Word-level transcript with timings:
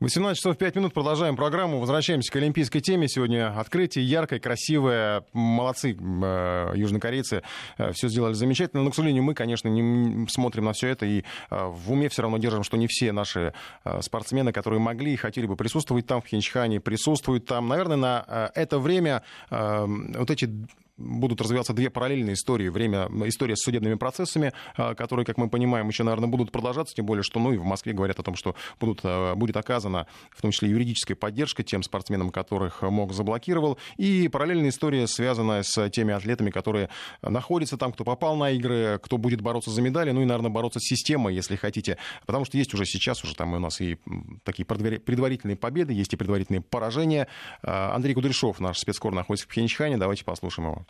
18 0.00 0.36
часов 0.36 0.58
5 0.58 0.74
минут, 0.74 0.92
продолжаем 0.92 1.36
программу. 1.36 1.78
Возвращаемся 1.78 2.32
к 2.32 2.36
олимпийской 2.36 2.80
теме. 2.80 3.06
Сегодня 3.08 3.56
открытие 3.56 4.04
яркое, 4.04 4.40
красивое. 4.40 5.24
Молодцы 5.32 5.96
э, 5.96 6.72
южнокорейцы. 6.74 7.42
Э, 7.78 7.92
все 7.92 8.08
сделали 8.08 8.32
замечательно. 8.32 8.82
Но, 8.82 8.90
к 8.90 8.94
сожалению, 8.96 9.22
мы, 9.22 9.34
конечно, 9.34 9.68
не 9.68 10.26
смотрим 10.28 10.64
на 10.64 10.72
все 10.72 10.88
это 10.88 11.06
и 11.06 11.20
э, 11.20 11.24
в 11.50 11.92
уме 11.92 12.08
все 12.08 12.22
равно 12.22 12.38
держим, 12.38 12.64
что 12.64 12.76
не 12.76 12.88
все 12.88 13.12
наши 13.12 13.54
спортсмены, 14.00 14.52
которые 14.52 14.80
могли 14.80 15.12
и 15.12 15.16
хотели 15.16 15.46
бы 15.46 15.54
присутствовать 15.54 16.06
там, 16.06 16.20
в 16.22 16.26
Хинчхане, 16.26 16.80
присутствуют 16.80 17.46
там. 17.46 17.68
Наверное, 17.68 17.96
на 17.96 18.50
это 18.54 18.80
время 18.80 19.22
вот 19.50 20.30
эти 20.30 20.50
будут 20.96 21.40
развиваться 21.40 21.72
две 21.72 21.90
параллельные 21.90 22.34
истории. 22.34 22.68
Время, 22.68 23.08
история 23.26 23.56
с 23.56 23.60
судебными 23.60 23.94
процессами, 23.94 24.52
а, 24.76 24.94
которые, 24.94 25.26
как 25.26 25.38
мы 25.38 25.48
понимаем, 25.48 25.88
еще, 25.88 26.04
наверное, 26.04 26.28
будут 26.28 26.52
продолжаться, 26.52 26.94
тем 26.94 27.06
более, 27.06 27.22
что 27.22 27.40
ну, 27.40 27.52
и 27.52 27.56
в 27.56 27.64
Москве 27.64 27.92
говорят 27.92 28.18
о 28.20 28.22
том, 28.22 28.36
что 28.36 28.54
будут, 28.80 29.00
а, 29.02 29.34
будет 29.34 29.56
оказана 29.56 30.06
в 30.30 30.42
том 30.42 30.50
числе 30.50 30.70
юридическая 30.70 31.16
поддержка 31.16 31.62
тем 31.62 31.82
спортсменам, 31.82 32.30
которых 32.30 32.82
МОК 32.82 33.12
заблокировал. 33.12 33.78
И 33.96 34.28
параллельная 34.28 34.70
история, 34.70 35.06
связанная 35.06 35.62
с 35.64 35.90
теми 35.90 36.14
атлетами, 36.14 36.50
которые 36.50 36.90
находятся 37.22 37.76
там, 37.76 37.92
кто 37.92 38.04
попал 38.04 38.36
на 38.36 38.50
игры, 38.50 39.00
кто 39.02 39.18
будет 39.18 39.40
бороться 39.40 39.70
за 39.70 39.82
медали, 39.82 40.12
ну 40.12 40.22
и, 40.22 40.24
наверное, 40.24 40.50
бороться 40.50 40.78
с 40.80 40.84
системой, 40.84 41.34
если 41.34 41.56
хотите. 41.56 41.98
Потому 42.26 42.44
что 42.44 42.56
есть 42.56 42.72
уже 42.74 42.84
сейчас, 42.84 43.22
уже 43.24 43.34
там 43.34 43.52
у 43.54 43.58
нас 43.58 43.80
и 43.80 43.98
такие 44.44 44.64
предварительные 44.64 45.56
победы, 45.56 45.92
есть 45.92 46.12
и 46.12 46.16
предварительные 46.16 46.60
поражения. 46.60 47.26
А, 47.62 47.94
Андрей 47.94 48.14
Кудряшов, 48.14 48.60
наш 48.60 48.78
спецкор, 48.78 49.12
находится 49.12 49.46
в 49.46 49.48
Пхенчхане. 49.48 49.96
Давайте 49.96 50.24
послушаем 50.24 50.70
его 50.70 50.84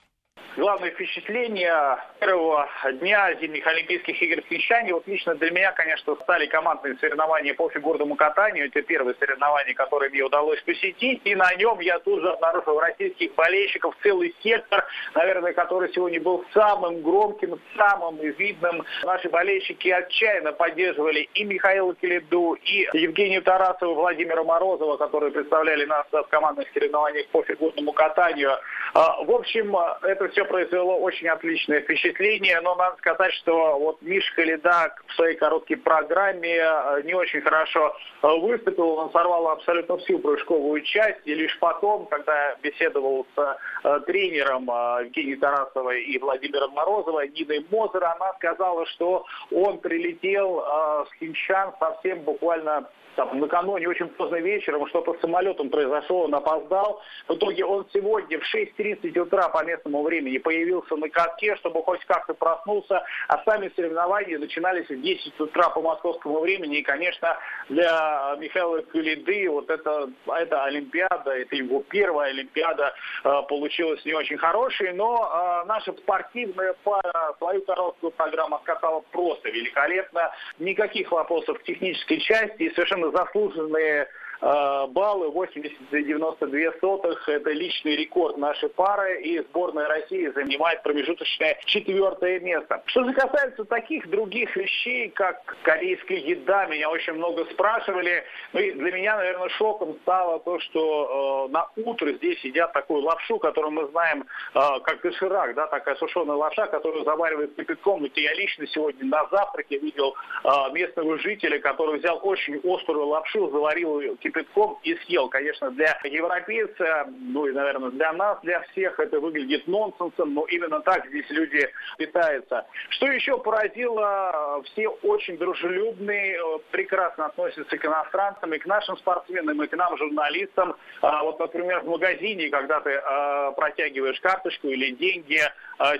главное 0.56 0.90
впечатление 0.90 1.98
первого 2.20 2.68
дня 3.00 3.34
зимних 3.34 3.66
Олимпийских 3.66 4.20
игр 4.22 4.42
в 4.42 4.44
Пхенчхане, 4.46 4.94
вот 4.94 5.06
лично 5.06 5.34
для 5.34 5.50
меня, 5.50 5.72
конечно, 5.72 6.14
стали 6.16 6.46
командные 6.46 6.96
соревнования 6.96 7.54
по 7.54 7.68
фигурному 7.68 8.14
катанию. 8.16 8.66
Это 8.66 8.82
первые 8.82 9.14
соревнования, 9.18 9.74
которые 9.74 10.10
мне 10.10 10.22
удалось 10.22 10.60
посетить. 10.62 11.20
И 11.24 11.34
на 11.34 11.54
нем 11.54 11.80
я 11.80 11.98
тут 11.98 12.20
же 12.20 12.30
обнаружил 12.30 12.80
российских 12.80 13.34
болельщиков, 13.34 13.94
целый 14.02 14.34
сектор, 14.42 14.86
наверное, 15.14 15.52
который 15.52 15.92
сегодня 15.92 16.20
был 16.20 16.44
самым 16.52 17.02
громким, 17.02 17.60
самым 17.76 18.16
видным. 18.16 18.84
Наши 19.02 19.28
болельщики 19.28 19.88
отчаянно 19.88 20.52
поддерживали 20.52 21.28
и 21.34 21.44
Михаила 21.44 21.94
Келеду, 21.94 22.54
и 22.54 22.88
Евгению 22.92 23.42
Тарасову, 23.42 23.94
Владимира 23.94 24.42
Морозова, 24.42 24.96
которые 24.96 25.32
представляли 25.32 25.84
нас 25.84 26.06
в 26.10 26.22
командных 26.24 26.68
соревнованиях 26.72 27.26
по 27.28 27.42
фигурному 27.42 27.92
катанию. 27.92 28.52
А, 28.94 29.22
в 29.22 29.30
общем, 29.30 29.76
это 30.02 30.28
все 30.34 30.44
произвело 30.44 30.98
очень 30.98 31.28
отличное 31.28 31.80
впечатление, 31.80 32.60
но 32.60 32.74
надо 32.74 32.96
сказать, 32.98 33.32
что 33.34 33.78
вот 33.78 34.02
Мишка 34.02 34.42
Ледак 34.42 35.02
в 35.06 35.14
своей 35.14 35.36
короткой 35.36 35.76
программе 35.76 36.56
э, 36.56 37.02
не 37.04 37.14
очень 37.14 37.40
хорошо 37.40 37.96
э, 38.22 38.28
выступил, 38.40 38.98
он 38.98 39.12
сорвал 39.12 39.48
абсолютно 39.48 39.96
всю 39.98 40.18
прыжковую 40.18 40.82
часть, 40.82 41.20
и 41.24 41.34
лишь 41.34 41.56
потом, 41.60 42.06
когда 42.06 42.56
беседовал 42.62 43.26
с 43.36 43.58
э, 43.84 44.00
тренером 44.06 44.64
Евгенией 45.04 45.36
Тарасовой 45.36 46.02
и 46.02 46.18
Владимиром 46.18 46.72
Морозовой, 46.72 47.28
Ниной 47.28 47.64
Мозер, 47.70 48.04
она 48.04 48.32
сказала, 48.34 48.84
что 48.86 49.24
он 49.52 49.78
прилетел 49.78 50.64
с 51.06 51.18
Хинчан 51.20 51.72
совсем 51.78 52.20
буквально 52.20 52.88
там, 53.16 53.38
накануне 53.38 53.88
очень 53.88 54.08
поздно 54.08 54.36
вечером 54.36 54.86
что-то 54.88 55.14
с 55.14 55.20
самолетом 55.20 55.70
произошло, 55.70 56.24
он 56.24 56.34
опоздал. 56.34 57.02
В 57.28 57.34
итоге 57.34 57.64
он 57.64 57.86
сегодня 57.92 58.38
в 58.38 58.54
6.30 58.54 59.18
утра 59.18 59.48
по 59.48 59.64
местному 59.64 60.02
времени 60.02 60.38
появился 60.38 60.96
на 60.96 61.08
катке, 61.08 61.56
чтобы 61.56 61.82
хоть 61.82 62.04
как-то 62.04 62.34
проснулся, 62.34 63.04
а 63.28 63.42
сами 63.44 63.70
соревнования 63.76 64.38
начинались 64.38 64.88
в 64.88 65.00
10 65.00 65.40
утра 65.40 65.70
по 65.70 65.80
московскому 65.80 66.40
времени. 66.40 66.78
И, 66.78 66.82
конечно, 66.82 67.38
для 67.68 68.36
Михаила 68.38 68.82
Кулиды 68.82 69.48
вот 69.50 69.70
это, 69.70 70.10
это 70.26 70.64
Олимпиада, 70.64 71.30
это 71.30 71.56
его 71.56 71.82
первая 71.88 72.30
Олимпиада 72.30 72.94
э, 73.24 73.42
получилась 73.48 74.04
не 74.04 74.14
очень 74.14 74.36
хорошей, 74.36 74.92
но 74.92 75.62
э, 75.62 75.66
наша 75.66 75.92
спортивная 75.92 76.74
пара 76.84 77.34
свою 77.38 77.62
короткую 77.62 78.12
программу 78.12 78.58
скатала 78.62 79.00
просто 79.12 79.50
великолепно. 79.50 80.32
Никаких 80.58 81.10
вопросов 81.12 81.58
к 81.58 81.62
технической 81.64 82.18
части 82.18 82.62
и 82.62 82.74
совершенно 82.74 83.03
заслуженные 83.12 84.08
баллы 84.40 85.28
80,92 85.28 86.80
сотых. 86.80 87.28
Это 87.28 87.50
личный 87.50 87.96
рекорд 87.96 88.36
нашей 88.36 88.68
пары. 88.68 89.22
И 89.22 89.40
сборная 89.40 89.88
России 89.88 90.28
занимает 90.28 90.82
промежуточное 90.82 91.58
четвертое 91.64 92.40
место. 92.40 92.82
Что 92.86 93.04
же 93.04 93.12
касается 93.12 93.64
таких 93.64 94.08
других 94.08 94.54
вещей, 94.56 95.08
как 95.10 95.56
корейская 95.62 96.18
еда, 96.18 96.66
меня 96.66 96.90
очень 96.90 97.14
много 97.14 97.44
спрашивали. 97.46 98.24
Ну 98.52 98.60
и 98.60 98.72
для 98.72 98.92
меня, 98.92 99.16
наверное, 99.16 99.48
шоком 99.50 99.96
стало 100.02 100.40
то, 100.40 100.58
что 100.60 101.46
э, 101.48 101.52
на 101.52 101.68
утро 101.76 102.12
здесь 102.12 102.38
едят 102.44 102.72
такую 102.72 103.02
лапшу, 103.02 103.38
которую 103.38 103.72
мы 103.72 103.86
знаем 103.88 104.24
э, 104.54 104.60
как 104.84 105.02
доширак, 105.02 105.54
да, 105.54 105.66
такая 105.66 105.96
сушеная 105.96 106.36
лапша, 106.36 106.66
которую 106.66 107.04
заваривают 107.04 107.54
кипятком. 107.56 108.04
И 108.04 108.20
я 108.20 108.34
лично 108.34 108.66
сегодня 108.66 109.04
на 109.06 109.26
завтраке 109.30 109.78
видел 109.78 110.14
э, 110.44 110.48
местного 110.72 111.18
жителя, 111.18 111.58
который 111.58 111.98
взял 111.98 112.20
очень 112.22 112.60
острую 112.64 113.06
лапшу, 113.06 113.50
заварил 113.50 114.00
ее 114.00 114.16
кипятком 114.24 114.78
и 114.82 114.94
съел. 115.04 115.28
Конечно, 115.28 115.70
для 115.70 115.96
европейца, 116.04 117.06
ну 117.20 117.46
и, 117.46 117.52
наверное, 117.52 117.90
для 117.90 118.12
нас, 118.14 118.38
для 118.42 118.60
всех 118.62 118.98
это 118.98 119.20
выглядит 119.20 119.68
нонсенсом, 119.68 120.34
но 120.34 120.46
именно 120.46 120.80
так 120.80 121.06
здесь 121.08 121.28
люди 121.28 121.68
питаются. 121.98 122.66
Что 122.90 123.06
еще 123.06 123.38
поразило, 123.38 124.62
все 124.64 124.88
очень 124.88 125.36
дружелюбные, 125.36 126.40
прекрасно 126.70 127.26
относятся 127.26 127.76
к 127.76 127.84
иностранцам 127.84 128.54
и 128.54 128.58
к 128.58 128.66
нашим 128.66 128.96
спортсменам, 128.96 129.62
и 129.62 129.66
к 129.66 129.76
нам, 129.76 129.96
журналистам. 129.98 130.74
А 131.02 131.22
вот, 131.22 131.38
например, 131.38 131.80
в 131.80 131.88
магазине, 131.88 132.48
когда 132.48 132.80
ты 132.80 132.94
а, 132.94 133.52
протягиваешь 133.52 134.18
карточку 134.20 134.68
или 134.68 134.92
деньги, 134.92 135.40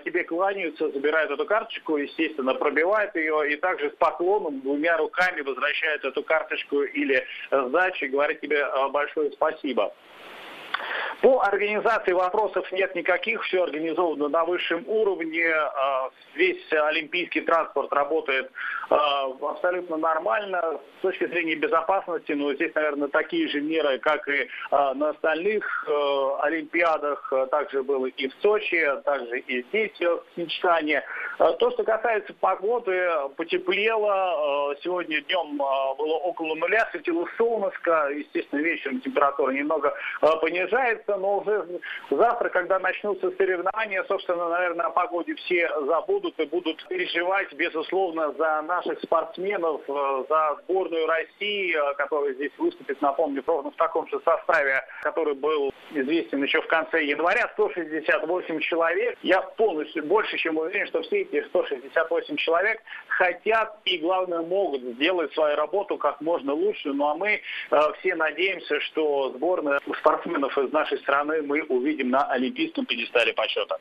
тебе 0.05 0.25
кланяются, 0.25 0.91
забирают 0.91 1.31
эту 1.31 1.45
карточку, 1.47 1.97
естественно, 1.97 2.55
пробивают 2.55 3.15
ее, 3.17 3.53
и 3.53 3.57
также 3.57 3.91
с 3.91 3.95
поклоном 3.95 4.61
двумя 4.61 4.97
руками 4.97 5.41
возвращают 5.41 6.05
эту 6.05 6.23
карточку 6.23 6.83
или 6.83 7.25
сдачу, 7.51 8.09
говорить 8.09 8.41
тебе 8.41 8.59
э, 8.59 8.89
большое 8.91 9.33
спасибо. 9.33 9.93
По 11.25 11.41
организации 11.41 12.13
вопросов 12.13 12.71
нет 12.71 12.95
никаких, 12.95 13.43
все 13.45 13.63
организовано 13.63 14.29
на 14.29 14.45
высшем 14.45 14.85
уровне, 14.87 15.41
э, 15.43 15.65
весь 16.35 16.71
олимпийский 16.71 17.41
транспорт 17.41 17.91
работает 17.95 18.53
э, 18.91 18.95
абсолютно 18.95 19.97
нормально 19.97 20.79
с 20.99 21.01
точки 21.01 21.27
зрения 21.27 21.55
безопасности, 21.55 22.33
но 22.33 22.53
здесь, 22.53 22.75
наверное, 22.75 23.09
такие 23.09 23.49
же 23.49 23.63
меры, 23.63 23.99
как 24.01 24.29
и 24.29 24.51
на 24.71 25.11
остальных 25.11 25.89
олимпиадах, 26.41 27.33
также 27.51 27.83
было 27.83 28.05
и 28.05 28.29
в 28.29 28.35
Сочи, 28.43 28.87
также 29.05 29.39
и 29.39 29.63
здесь, 29.63 29.99
в 30.01 30.25
Хинчхане. 30.37 31.03
То, 31.39 31.71
что 31.73 31.83
касается 31.83 32.33
погоды, 32.35 33.11
потеплело, 33.37 34.75
сегодня 34.83 35.21
днем 35.23 35.57
было 35.57 36.15
около 36.15 36.55
нуля, 36.55 36.89
светило 36.93 37.27
солнышко, 37.37 38.09
естественно, 38.15 38.61
вечером 38.61 39.01
температура 39.01 39.51
немного 39.51 39.95
понижается, 40.41 41.17
но 41.17 41.39
уже 41.39 41.81
завтра, 42.11 42.49
когда 42.51 42.79
начнутся 42.79 43.31
соревнования, 43.33 44.05
собственно, 44.05 44.49
наверное, 44.49 44.87
о 44.87 44.91
погоде 44.91 45.35
все 45.35 45.69
забудут 45.87 46.39
и 46.39 46.45
будут 46.45 46.87
переживать, 46.89 47.53
безусловно, 47.55 48.33
за 48.33 48.63
наших 48.63 49.01
спортсменов, 49.01 49.81
э, 49.89 50.25
за 50.29 50.57
сборную 50.63 51.07
России, 51.07 51.75
э, 51.75 51.95
которая 51.95 52.35
здесь 52.35 52.53
выступит, 52.59 53.01
напомню, 53.03 53.43
ровно 53.47 53.71
в 53.71 53.77
таком 53.77 54.07
же 54.09 54.21
составе, 54.25 54.83
который 55.03 55.35
был 55.35 55.73
известен 55.93 56.43
еще 56.43 56.61
в 56.63 56.67
конце 56.69 57.05
января, 57.05 57.51
168 57.55 58.61
человек. 58.61 59.19
Я 59.23 59.41
полностью, 59.43 60.05
больше 60.05 60.37
чем 60.39 60.59
уверен, 60.59 60.87
что 60.87 61.03
все 61.03 61.24
эти 61.33 61.47
168 61.49 62.37
человек 62.37 62.81
хотят 63.09 63.79
и, 63.85 63.99
главное, 63.99 64.43
могут 64.43 64.83
сделать 64.83 65.33
свою 65.35 65.57
работу 65.57 65.97
как 65.97 66.21
можно 66.21 66.53
лучше. 66.53 66.93
Ну 66.93 67.07
а 67.07 67.15
мы 67.15 67.41
э, 67.71 67.81
все 68.01 68.15
надеемся, 68.15 68.81
что 68.81 69.33
сборная 69.37 69.81
спортсменов 69.99 70.57
из 70.59 70.73
нашей 70.73 70.99
страны 70.99 71.43
мы 71.43 71.63
увидим 71.63 72.11
на 72.11 72.25
Олимпийском 72.31 72.87
пьедестале 72.87 73.33
почета. 73.33 73.79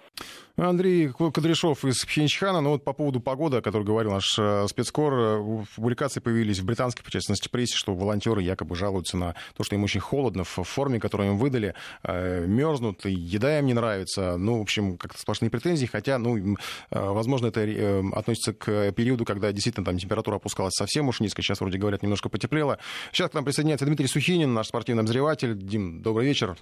Андрей 0.56 1.07
Кудряшов 1.07 1.84
из 1.84 2.06
Пхенчхана. 2.06 2.62
Ну 2.62 2.72
вот 2.72 2.84
по 2.84 2.94
поводу 2.94 3.19
погоды, 3.19 3.57
о 3.57 3.62
которой 3.62 3.84
говорил 3.84 4.12
наш 4.12 4.38
э, 4.38 4.68
спецкор, 4.68 5.13
э, 5.13 5.63
публикации 5.75 6.19
появились 6.19 6.60
в 6.60 6.66
британской, 6.66 7.04
по 7.04 7.10
частности, 7.10 7.50
прессе, 7.50 7.75
что 7.75 7.96
волонтеры 7.96 8.44
якобы 8.44 8.75
жалуются 8.75 9.18
на 9.18 9.36
то, 9.57 9.63
что 9.63 9.75
им 9.75 9.84
очень 9.84 10.00
холодно 10.00 10.44
в 10.44 10.63
форме, 10.63 11.00
которую 11.00 11.31
им 11.31 11.38
выдали, 11.38 11.74
э, 12.04 12.46
мерзнут, 12.46 13.06
и 13.07 13.12
еда 13.12 13.57
им 13.57 13.66
не 13.66 13.74
нравится. 13.74 14.38
Ну, 14.38 14.60
в 14.60 14.62
общем, 14.62 14.98
как-то 14.98 15.19
сплошные 15.19 15.50
претензии, 15.50 15.88
хотя, 15.88 16.19
ну, 16.19 16.56
возможно, 16.92 17.33
это 17.42 18.04
относится 18.14 18.54
к 18.54 18.92
периоду, 18.94 19.26
когда 19.26 19.52
действительно 19.52 19.86
там 19.86 19.98
температура 19.98 20.36
опускалась 20.36 20.74
совсем 20.74 21.10
уж 21.10 21.20
низко. 21.20 21.42
Сейчас, 21.42 21.60
вроде 21.60 21.78
говорят, 21.78 22.04
немножко 22.04 22.30
потеплело. 22.30 22.78
Сейчас 23.12 23.32
к 23.32 23.34
нам 23.34 23.46
присоединяется 23.46 23.86
Дмитрий 23.86 24.08
Сухинин, 24.08 24.54
наш 24.54 24.68
спортивный 24.68 25.02
обозреватель. 25.02 25.56
Дим, 25.58 26.02
добрый 26.02 26.28
вечер. 26.28 26.56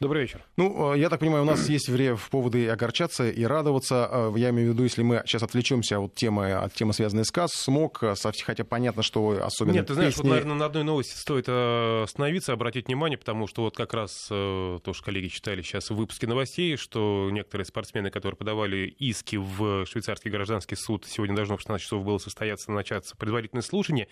Добрый 0.00 0.22
вечер. 0.22 0.44
Ну, 0.56 0.94
я 0.94 1.08
так 1.08 1.18
понимаю, 1.18 1.42
у 1.42 1.46
нас 1.46 1.68
есть 1.68 1.88
время 1.88 2.14
в 2.14 2.30
поводы 2.30 2.68
огорчаться 2.68 2.98
общаться 2.98 3.28
и 3.28 3.44
радоваться. 3.44 4.32
Я 4.36 4.50
имею 4.50 4.70
в 4.70 4.74
виду, 4.74 4.82
если 4.84 5.02
мы 5.02 5.22
сейчас 5.26 5.42
отвлечемся 5.42 5.98
от 6.00 6.14
темы, 6.14 6.52
от 6.52 6.74
темы, 6.74 6.92
связанной 6.92 7.24
с 7.24 7.30
КАС, 7.30 7.52
смог, 7.52 8.02
хотя 8.44 8.64
понятно, 8.64 9.02
что 9.02 9.40
особенно 9.42 9.74
Нет, 9.74 9.86
ты 9.86 9.94
знаешь, 9.94 10.14
песни... 10.14 10.22
вот, 10.22 10.30
наверное, 10.30 10.56
на 10.56 10.66
одной 10.66 10.84
новости 10.84 11.16
стоит 11.16 11.48
остановиться, 11.48 12.52
обратить 12.52 12.86
внимание, 12.86 13.18
потому 13.18 13.46
что 13.46 13.62
вот 13.62 13.76
как 13.76 13.94
раз 13.94 14.26
то, 14.28 14.80
что 14.84 15.04
коллеги 15.04 15.28
читали 15.28 15.62
сейчас 15.62 15.90
в 15.90 15.94
выпуске 15.94 16.26
новостей, 16.26 16.76
что 16.76 17.28
некоторые 17.30 17.66
спортсмены, 17.66 18.10
которые 18.10 18.36
подавали 18.36 18.94
иски 18.98 19.36
в 19.36 19.84
швейцарский 20.18 20.30
гражданский 20.30 20.76
суд, 20.76 21.06
сегодня 21.06 21.36
должно 21.36 21.56
в 21.56 21.60
16 21.60 21.82
часов 21.82 22.04
было 22.04 22.18
состояться, 22.18 22.72
начаться 22.72 23.16
предварительное 23.16 23.62
слушание. 23.62 24.08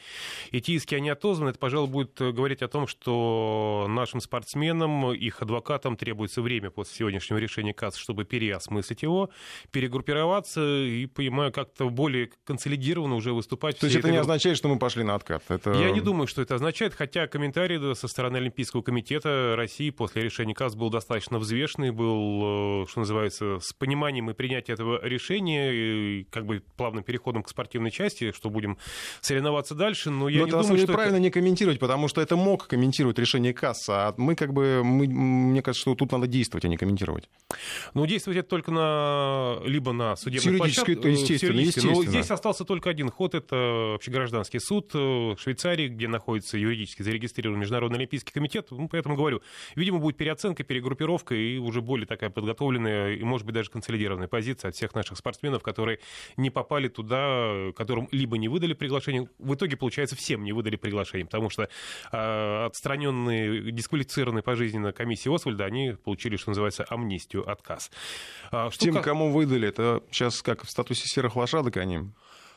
Эти 0.53 0.73
иски, 0.73 0.95
они 0.95 1.11
отозваны. 1.11 1.51
Это, 1.51 1.59
пожалуй, 1.59 1.89
будет 1.89 2.19
говорить 2.19 2.63
о 2.63 2.69
том, 2.69 2.87
что 2.87 3.87
нашим 3.89 4.21
спортсменам, 4.21 5.13
их 5.13 5.43
адвокатам 5.43 5.97
требуется 5.97 6.43
время 6.43 6.71
после 6.71 6.97
сегодняшнего 6.97 7.39
решения 7.39 7.75
КАС, 7.75 7.97
чтобы 7.97 8.25
переосмыслить 8.25 9.03
его, 9.03 9.31
перегруппироваться 9.71 10.61
и, 10.85 11.07
понимаю, 11.07 11.53
как-то 11.53 11.89
более 11.89 12.31
консолидированно 12.45 13.17
уже 13.17 13.33
выступать. 13.33 13.79
То 13.79 13.87
есть 13.87 13.99
это 13.99 14.11
не 14.11 14.19
означает, 14.19 14.57
что 14.57 14.69
мы 14.69 14.79
пошли 14.79 15.03
на 15.03 15.15
откат? 15.15 15.43
Это... 15.49 15.73
Я 15.73 15.91
не 15.91 16.01
думаю, 16.01 16.27
что 16.27 16.43
это 16.43 16.55
означает, 16.55 16.95
хотя 16.95 17.27
комментарий 17.27 17.95
со 17.95 18.09
стороны 18.09 18.39
Олимпийского 18.39 18.83
комитета 18.83 19.55
России 19.57 19.91
после 19.91 20.23
решения 20.23 20.55
КАС 20.55 20.75
был 20.75 20.91
достаточно 20.91 21.39
взвешенный, 21.39 21.91
был, 21.91 22.83
э, 22.83 22.87
что 22.89 23.01
называется, 23.01 23.59
с 23.61 23.73
пониманием 23.73 24.31
и 24.31 24.35
принятием 24.35 24.75
этого 24.75 25.05
решения, 25.05 25.73
и 25.97 26.25
как 26.25 26.47
бы 26.47 26.63
плавным 26.77 27.05
переходом 27.05 27.43
к 27.43 27.49
спортивной 27.49 27.91
части, 27.91 28.33
что 28.33 28.51
будем 28.51 28.79
соревноваться 29.21 29.75
дальше, 29.75 30.11
но 30.11 30.29
я 30.29 30.41
но 30.41 30.45
не 30.47 30.51
это, 30.51 30.63
думаю, 30.63 30.79
что 30.79 30.93
правильно 30.93 31.17
это... 31.17 31.23
не 31.23 31.31
комментировать, 31.31 31.79
потому 31.79 32.09
что 32.09 32.21
это 32.21 32.37
мог 32.37 32.67
комментировать 32.67 33.19
решение 33.19 33.53
КАС, 33.53 33.89
а 33.89 34.15
мы 34.17 34.35
как 34.35 34.53
бы, 34.53 34.83
мы, 34.85 35.07
мне 35.07 35.63
кажется, 35.63 35.83
что 35.83 35.95
тут 35.95 36.13
надо 36.13 36.27
действовать, 36.27 36.65
а 36.65 36.69
не 36.69 36.77
комментировать. 36.77 37.29
Ну, 37.95 38.07
действовать 38.07 38.39
это 38.39 38.49
только 38.49 38.71
на, 38.71 39.59
либо 39.65 39.93
на 39.93 40.17
судебной 40.17 40.59
площадке. 40.59 40.93
Естественно, 40.93 41.59
естественно. 41.59 41.95
Но 41.95 42.05
здесь 42.05 42.31
остался 42.31 42.65
только 42.65 42.91
один 42.91 43.11
ход, 43.11 43.35
это 43.35 43.95
общегражданский 43.95 44.61
суд 44.61 44.93
в 44.95 45.37
Швейцарии, 45.39 45.89
где 45.89 46.09
находится 46.09 46.59
юридически 46.59 47.03
зарегистрированный 47.03 47.61
Международный 47.61 47.99
Олимпийский 47.99 48.33
комитет, 48.33 48.69
ну, 48.71 48.89
поэтому 48.89 49.17
говорю, 49.17 49.43
видимо, 49.75 49.99
будет 49.99 50.17
переоценка, 50.17 50.65
перегруппировка 50.65 51.35
и 51.35 51.59
уже 51.59 51.81
более 51.81 52.07
такая 52.07 52.31
подготовленная 52.31 53.15
и, 53.15 53.23
может 53.23 53.47
быть, 53.47 53.55
даже 53.55 53.71
консолидированная 53.71 54.29
позиция 54.29 54.71
от 54.71 54.75
всех 54.75 54.95
наших 54.95 55.19
спортсменов, 55.19 55.63
которые 55.63 55.86
не 56.37 56.51
попали 56.51 56.89
туда, 56.89 57.73
которым 57.77 58.09
либо 58.13 58.39
не 58.39 58.49
выдали 58.49 58.75
приглашение, 58.75 59.29
в 59.39 59.55
итоге, 59.55 59.77
получается, 59.77 60.17
всем 60.17 60.45
не 60.45 60.53
выдали 60.53 60.77
приглашение, 60.77 61.27
потому 61.27 61.51
что 61.51 61.69
э, 62.13 62.65
отстраненные, 62.67 63.73
дисквалифицированные 63.73 64.43
пожизненно 64.43 64.93
комиссии 64.93 65.35
Освальда, 65.35 65.65
они 65.65 65.93
получили, 66.05 66.37
что 66.37 66.51
называется, 66.51 66.85
амнистию, 66.89 67.49
отказ. 67.49 67.91
А, 68.51 68.71
что 68.71 68.85
Тем, 68.85 68.95
как... 68.95 69.05
кому 69.05 69.33
выдали, 69.33 69.69
это 69.69 70.03
сейчас 70.11 70.43
как 70.43 70.65
в 70.65 70.71
статусе 70.71 71.07
серых 71.07 71.37
лошадок 71.37 71.77
они? 71.77 72.01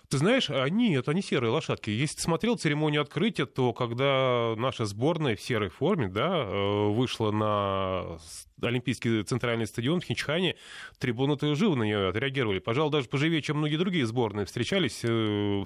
Ты 0.10 0.18
знаешь, 0.18 0.50
они, 0.50 0.96
это 0.96 1.14
не 1.14 1.22
серые 1.22 1.52
лошадки. 1.52 1.92
Если 1.92 2.16
ты 2.16 2.24
смотрел 2.24 2.58
церемонию 2.58 3.04
открытия, 3.04 3.46
то 3.46 3.74
когда 3.74 4.56
наша 4.58 4.86
сборная 4.86 5.36
в 5.36 5.42
серой 5.42 5.70
форме 5.70 6.08
да, 6.08 6.30
э, 6.30 6.90
вышла 6.90 7.30
на 7.30 8.18
Олимпийский 8.62 9.24
центральный 9.24 9.68
стадион 9.68 10.02
в 10.02 10.04
Хинчхане, 10.04 10.56
трибуны-то 10.98 11.54
живо 11.56 11.76
на 11.76 11.84
нее 11.84 12.10
отреагировали. 12.10 12.60
Пожалуй, 12.60 12.92
даже 12.92 13.08
поживее, 13.08 13.42
чем 13.42 13.58
многие 13.58 13.78
другие 13.78 14.06
сборные 14.06 14.46
встречались. 14.46 15.02
Э, 15.04 15.64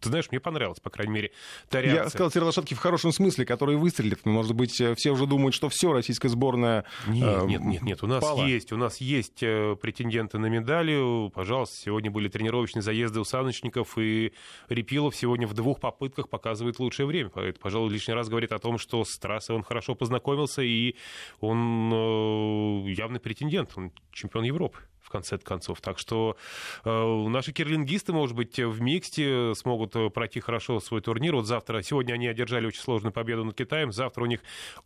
ты 0.00 0.08
знаешь, 0.08 0.26
мне 0.30 0.40
понравилось, 0.40 0.80
по 0.80 0.90
крайней 0.90 1.12
мере, 1.12 1.30
та 1.68 1.80
реакция. 1.80 2.04
Я 2.04 2.10
сказал 2.10 2.30
серые 2.30 2.46
лошадки 2.46 2.74
в 2.74 2.78
хорошем 2.78 3.12
смысле, 3.12 3.44
которые 3.44 3.78
выстрелят. 3.78 4.24
Может 4.24 4.54
быть, 4.54 4.80
э, 4.80 4.94
все 4.94 5.10
уже 5.10 5.26
думают, 5.26 5.54
что 5.54 5.68
все, 5.68 5.92
российская 5.92 6.28
сборная 6.28 6.84
Нет, 7.06 7.42
э, 7.42 7.46
нет, 7.46 7.60
нет, 7.62 7.82
нет. 7.82 8.02
У 8.02 8.06
нас 8.06 8.22
пала. 8.22 8.46
есть, 8.46 8.72
у 8.72 8.76
нас 8.76 8.98
есть 8.98 9.40
претенденты 9.40 10.38
на 10.38 10.46
медали. 10.46 11.30
Пожалуйста, 11.30 11.76
сегодня 11.76 12.10
были 12.10 12.28
тренировочные 12.28 12.82
заезды 12.82 13.20
у 13.20 13.24
саночников, 13.24 13.98
и 13.98 14.32
Репилов 14.68 15.14
сегодня 15.16 15.46
в 15.46 15.54
двух 15.54 15.80
попытках 15.80 16.28
показывает 16.28 16.78
лучшее 16.78 17.06
время. 17.06 17.30
Это, 17.34 17.58
пожалуй, 17.58 17.90
лишний 17.90 18.14
раз 18.14 18.28
говорит 18.28 18.52
о 18.52 18.58
том, 18.58 18.78
что 18.78 19.04
с 19.04 19.18
трассой 19.18 19.56
он 19.56 19.62
хорошо 19.62 19.94
познакомился, 19.94 20.62
и 20.62 20.96
он 21.40 21.79
э, 21.92 22.90
явный 22.90 23.20
претендент, 23.20 23.72
он 23.76 23.92
чемпион 24.12 24.44
Европы 24.44 24.78
в 25.10 25.12
конце 25.12 25.38
концов. 25.38 25.80
Так 25.80 25.98
что 25.98 26.36
э, 26.84 27.28
наши 27.28 27.52
кирлингисты, 27.52 28.12
может 28.12 28.36
быть, 28.36 28.60
в 28.60 28.80
миксте 28.80 29.54
смогут 29.56 29.96
э, 29.96 30.08
пройти 30.08 30.38
хорошо 30.38 30.78
свой 30.78 31.00
турнир. 31.00 31.34
Вот 31.34 31.46
завтра, 31.46 31.82
сегодня 31.82 32.14
они 32.14 32.28
одержали 32.28 32.66
очень 32.66 32.80
сложную 32.80 33.12
победу 33.12 33.44
над 33.44 33.56
Китаем. 33.56 33.90
Завтра 33.90 34.22
у 34.22 34.26
них 34.26 34.40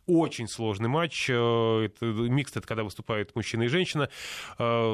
очень 0.07 0.47
сложный 0.47 0.89
матч. 0.89 1.29
Э, 1.29 1.85
это, 1.85 2.05
микст— 2.05 2.57
это 2.57 2.67
когда 2.67 2.83
выступают 2.83 3.35
мужчина 3.35 3.63
и 3.63 3.67
женщина. 3.67 4.09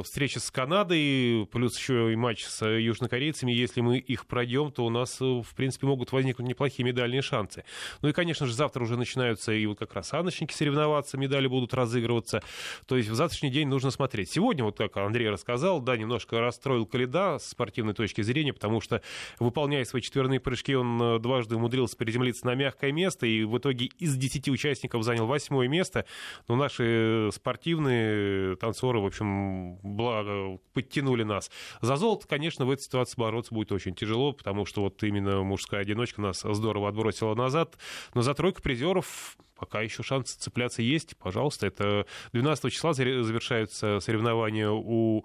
Встреча 0.03 0.41
с 0.41 0.51
Канадой, 0.51 1.47
плюс 1.49 1.77
еще 1.77 2.11
и 2.11 2.17
матч 2.17 2.43
с 2.43 2.67
южнокорейцами. 2.67 3.53
Если 3.53 3.79
мы 3.79 3.99
их 3.99 4.25
пройдем, 4.25 4.71
то 4.71 4.85
у 4.85 4.89
нас, 4.89 5.21
в 5.21 5.55
принципе, 5.55 5.87
могут 5.87 6.11
возникнуть 6.11 6.49
неплохие 6.49 6.85
медальные 6.85 7.21
шансы. 7.21 7.63
Ну 8.01 8.09
и, 8.09 8.11
конечно 8.11 8.45
же, 8.45 8.53
завтра 8.53 8.83
уже 8.83 8.97
начинаются 8.97 9.53
и 9.53 9.65
вот 9.65 9.79
как 9.79 9.93
раз 9.93 10.13
аночники 10.13 10.53
соревноваться, 10.53 11.17
медали 11.17 11.47
будут 11.47 11.73
разыгрываться. 11.73 12.41
То 12.85 12.97
есть 12.97 13.07
в 13.07 13.15
завтрашний 13.15 13.49
день 13.49 13.69
нужно 13.69 13.91
смотреть. 13.91 14.29
Сегодня, 14.29 14.65
вот 14.65 14.77
как 14.77 14.97
Андрей 14.97 15.20
Андрей 15.21 15.29
рассказал, 15.29 15.81
да, 15.81 15.97
немножко 15.97 16.39
расстроил 16.39 16.87
Каледа 16.87 17.37
с 17.37 17.49
спортивной 17.49 17.93
точки 17.93 18.21
зрения, 18.21 18.53
потому 18.53 18.81
что, 18.81 19.03
выполняя 19.39 19.85
свои 19.85 20.01
четверные 20.01 20.39
прыжки, 20.39 20.75
он 20.75 20.99
э, 20.99 21.19
дважды 21.19 21.55
умудрился 21.57 21.95
приземлиться 21.95 22.45
на 22.47 22.55
мягкое 22.55 22.91
место, 22.91 23.27
и 23.27 23.43
в 23.43 23.55
итоге 23.57 23.85
из 23.99 24.15
10 24.15 24.49
участников 24.49 25.03
занял 25.03 25.27
восьмое 25.27 25.67
место. 25.67 26.05
Но 26.47 26.55
наши 26.55 27.29
спортивные 27.33 28.55
танцоры, 28.55 28.99
в 28.99 29.05
общем, 29.05 29.77
благо 29.83 30.57
подтянули 30.73 31.23
нас. 31.23 31.51
За 31.81 31.97
золото, 31.97 32.27
конечно, 32.27 32.65
в 32.65 32.71
этой 32.71 32.81
ситуации 32.81 33.19
бороться 33.19 33.53
будет 33.53 33.71
очень 33.71 33.93
тяжело, 33.93 34.33
потому 34.33 34.65
что 34.65 34.81
вот 34.81 35.03
именно 35.03 35.43
мужская 35.43 35.81
одиночка 35.81 36.21
нас 36.21 36.41
здорово 36.41 36.89
отбросила 36.89 37.35
назад. 37.35 37.77
Но 38.15 38.23
за 38.23 38.33
тройку 38.33 38.63
призеров 38.63 39.37
пока 39.61 39.81
еще 39.81 40.01
шансы 40.01 40.39
цепляться 40.39 40.81
есть. 40.81 41.15
Пожалуйста, 41.17 41.67
это 41.67 42.07
12 42.33 42.73
числа 42.73 42.93
завершаются 42.93 43.99
соревнования 43.99 44.71
у 44.71 45.23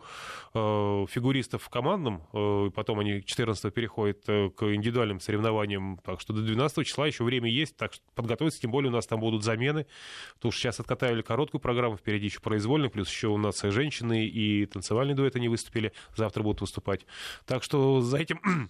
э, 0.52 1.06
фигуристов 1.08 1.62
в 1.62 1.70
командном, 1.70 2.22
э, 2.34 2.70
потом 2.74 2.98
они 2.98 3.24
14 3.24 3.72
переходят 3.72 4.22
э, 4.28 4.50
к 4.50 4.74
индивидуальным 4.74 5.20
соревнованиям, 5.20 5.98
так 6.04 6.20
что 6.20 6.34
до 6.34 6.42
12 6.42 6.86
числа 6.86 7.06
еще 7.06 7.24
время 7.24 7.50
есть, 7.50 7.78
так 7.78 7.94
что 7.94 8.04
подготовиться, 8.14 8.60
тем 8.60 8.72
более 8.72 8.90
у 8.90 8.94
нас 8.94 9.06
там 9.06 9.20
будут 9.20 9.42
замены, 9.42 9.86
потому 10.34 10.52
что 10.52 10.60
сейчас 10.60 10.80
откатали 10.80 11.22
короткую 11.22 11.62
программу, 11.62 11.96
впереди 11.96 12.26
еще 12.26 12.40
произвольный, 12.40 12.90
плюс 12.90 13.08
еще 13.08 13.28
у 13.28 13.38
нас 13.38 13.62
женщины 13.62 14.26
и 14.26 14.66
танцевальный 14.66 15.14
дуэт 15.14 15.36
они 15.36 15.48
выступили, 15.48 15.94
завтра 16.14 16.42
будут 16.42 16.60
выступать. 16.60 17.06
Так 17.46 17.62
что 17.62 18.02
за 18.02 18.18
этим 18.18 18.68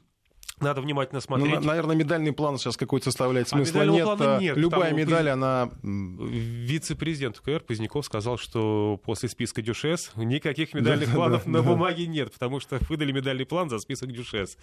надо 0.61 0.81
внимательно 0.81 1.19
ну, 1.19 1.21
смотреть. 1.21 1.61
Ну, 1.61 1.67
наверное, 1.67 1.95
медальный 1.95 2.33
план 2.33 2.57
сейчас 2.57 2.79
какой-то 2.79 3.05
составляет 3.07 3.47
а 3.49 3.51
смысла 3.51 3.83
а 3.83 3.87
нет. 3.87 4.05
Плана 4.05 4.41
нет. 4.41 4.57
Любая 4.57 4.93
медаль, 4.93 5.29
она... 5.29 5.71
Вице-президент 5.83 7.41
КР 7.41 7.61
Поздняков 7.61 8.07
сказал, 8.07 8.39
что 8.39 8.99
после 9.05 9.29
списка 9.29 9.61
Дюшес 9.61 10.13
никаких 10.17 10.73
медальных 10.73 11.13
планов 11.13 11.47
на 11.47 11.63
бумаге 11.63 12.07
нет, 12.07 12.33
потому 12.33 12.61
что 12.61 12.79
выдали 12.89 13.13
медальный 13.13 13.45
план 13.45 13.69
за 13.69 13.79
список 13.79 14.13
Дюшес. 14.13 14.57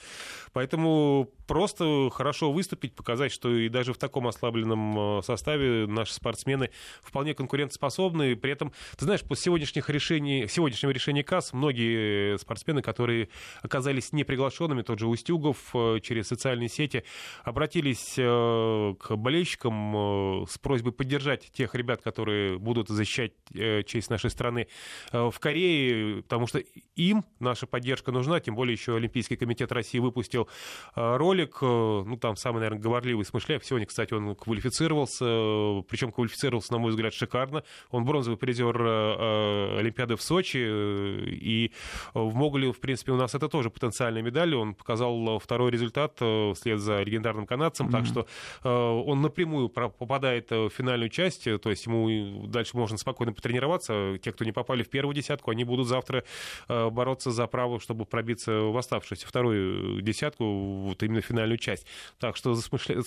Поэтому 0.52 1.30
просто 1.46 2.10
хорошо 2.12 2.52
выступить, 2.52 2.96
показать, 2.96 3.32
что 3.32 3.56
и 3.56 3.70
даже 3.70 3.94
в 3.94 3.98
таком 3.98 4.28
ослабленном 4.28 5.20
э, 5.20 5.22
составе 5.22 5.86
наши 5.86 6.14
спортсмены 6.14 6.72
вполне 7.04 7.36
конкурентоспособны. 7.36 8.36
При 8.36 8.52
этом, 8.52 8.74
ты 8.98 9.06
знаешь, 9.06 9.22
после 9.22 9.44
сегодняшних 9.44 9.90
решений, 9.92 10.48
сегодняшнего 10.50 10.90
решения 10.90 11.24
КАС 11.24 11.54
многие 11.54 12.38
спортсмены, 12.40 12.82
которые 12.82 13.30
оказались 13.62 14.12
неприглашенными, 14.12 14.82
тот 14.82 14.98
же 14.98 15.08
Устюгов, 15.08 15.58
э, 15.76 15.83
через 16.02 16.28
социальные 16.28 16.70
сети 16.70 17.04
обратились 17.44 18.16
э, 18.18 18.96
к 19.00 19.16
болельщикам 19.16 20.44
э, 20.44 20.46
с 20.50 20.58
просьбой 20.58 20.94
поддержать 20.94 21.52
тех 21.52 21.76
ребят, 21.76 22.02
которые 22.02 22.58
будут 22.58 22.90
защищать 22.90 23.34
э, 23.54 23.84
честь 23.84 24.10
нашей 24.10 24.30
страны 24.30 24.68
в 25.12 25.34
Корее, 25.40 26.24
потому 26.24 26.48
что 26.48 26.60
им 26.96 27.26
наша 27.40 27.68
поддержка 27.68 28.12
нужна, 28.12 28.40
тем 28.40 28.56
более 28.56 28.74
еще 28.74 28.96
Олимпийский 28.96 29.36
комитет 29.36 29.72
России 29.72 30.00
выпустил 30.00 30.48
ролик, 30.96 31.62
ну 31.62 32.18
там 32.18 32.36
самый, 32.36 32.60
наверное, 32.60 32.82
говорливый 32.82 33.26
Смышляев, 33.26 33.66
сегодня, 33.66 33.86
кстати, 33.86 34.14
он 34.14 34.36
квалифицировался, 34.36 35.84
причем 35.90 36.12
квалифицировался, 36.12 36.74
на 36.74 36.80
мой 36.80 36.92
взгляд, 36.92 37.14
шикарно, 37.14 37.64
он 37.90 38.06
бронзовый 38.06 38.38
призер 38.38 38.76
Олимпиады 38.82 40.16
в 40.16 40.22
Сочи, 40.22 40.58
и 40.58 41.72
в 42.14 42.34
Моголе, 42.34 42.72
в 42.72 42.80
принципе, 42.80 43.12
у 43.12 43.18
нас 43.18 43.36
это 43.36 43.48
тоже 43.48 43.70
потенциальная 43.70 44.22
медаль, 44.22 44.56
он 44.56 44.76
показал 44.76 45.40
второй 45.40 45.72
результат 45.74 46.14
вслед 46.56 46.80
за 46.80 47.02
легендарным 47.02 47.46
канадцем, 47.46 47.88
mm-hmm. 47.88 47.92
так 47.92 48.06
что 48.06 48.28
он 48.64 49.22
напрямую 49.22 49.70
попадает 49.70 50.52
в 50.52 50.70
финальную 50.70 51.10
часть, 51.10 51.44
то 51.44 51.70
есть 51.70 51.86
ему 51.86 52.48
дальше 52.48 52.78
можно 52.78 52.98
спокойно 52.98 53.34
потренироваться. 53.34 54.18
Те, 54.22 54.32
кто 54.32 54.46
не 54.46 54.52
попали 54.52 54.84
в 54.84 54.90
первую 54.90 55.14
десятку, 55.14 55.52
они 55.52 55.64
будут 55.64 55.88
завтра 55.88 56.24
бороться 56.68 57.32
за 57.32 57.48
право, 57.48 57.80
чтобы 57.80 58.06
пробиться 58.06 58.52
в 58.52 58.78
оставшуюся 58.78 59.28
вторую 59.28 60.02
десятку, 60.02 60.46
вот 60.46 61.04
именно 61.04 61.22
финальную 61.22 61.58
часть. 61.58 61.86
Так 62.20 62.38
что 62.38 62.56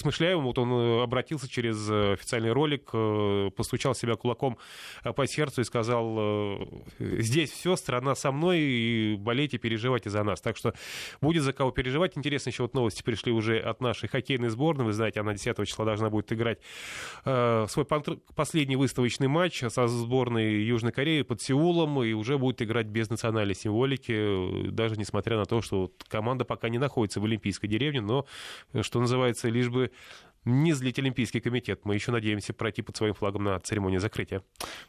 Мышляевым 0.05 0.45
вот 0.45 0.59
он 0.59 1.03
обратился 1.03 1.49
через 1.49 1.89
официальный 1.89 2.53
ролик, 2.53 2.91
постучал 3.55 3.95
себя 3.95 4.17
кулаком 4.17 4.59
по 5.15 5.27
сердцу 5.27 5.61
и 5.61 5.65
сказал, 5.65 6.69
здесь 6.99 7.51
все, 7.51 7.77
страна 7.77 8.15
со 8.15 8.33
мной, 8.33 8.61
и 8.61 9.17
болейте, 9.17 9.59
переживайте 9.59 10.11
за 10.11 10.23
нас. 10.25 10.41
Так 10.41 10.57
что 10.57 10.75
будет 11.21 11.43
за 11.43 11.53
кого 11.53 11.71
переживать. 11.71 12.17
Интересно, 12.17 12.51
еще 12.57 12.63
вот 12.63 12.75
новости 12.75 13.03
пришли 13.03 13.33
уже 13.33 13.59
от 13.59 13.81
нашей 13.81 14.09
хоккейной 14.09 14.49
сборной. 14.49 14.87
Вы 14.87 14.93
знаете, 14.93 15.21
она 15.21 15.35
10 15.35 15.69
числа 15.69 15.85
должна 15.85 16.09
будет 16.09 16.33
играть 16.33 16.59
э, 17.25 17.67
свой 17.69 17.85
последний 18.35 18.77
выставочный 18.77 19.29
матч 19.29 19.63
со 19.69 19.87
сборной 19.87 20.63
Южной 20.63 20.93
Кореи 20.93 21.23
под 21.23 21.43
Сеулом, 21.43 22.03
и 22.03 22.13
уже 22.15 22.39
будет 22.39 22.63
играть 22.63 22.87
без 22.87 23.11
национальной 23.11 23.55
символики, 23.55 24.71
даже 24.71 24.97
несмотря 24.97 25.37
на 25.37 25.45
то, 25.45 25.61
что 25.61 25.93
команда 26.09 26.45
пока 26.45 26.71
не 26.71 26.79
находится 26.79 27.21
в 27.21 27.25
Олимпийской 27.25 27.67
деревне, 27.67 28.01
но, 28.01 28.27
что 28.81 29.01
называется, 29.01 29.49
лишь 29.49 29.69
бы 29.69 29.91
не 30.47 30.73
злить 30.73 30.99
Олимпийский 30.99 31.41
комитет. 31.41 31.81
Мы 31.85 31.95
еще 31.95 32.13
надеемся 32.13 32.55
пройти 32.55 32.81
под 32.81 32.97
своим 32.97 33.15
флагом 33.15 33.45
на 33.45 33.59
церемонии 33.59 33.99
закрытия. 33.99 34.43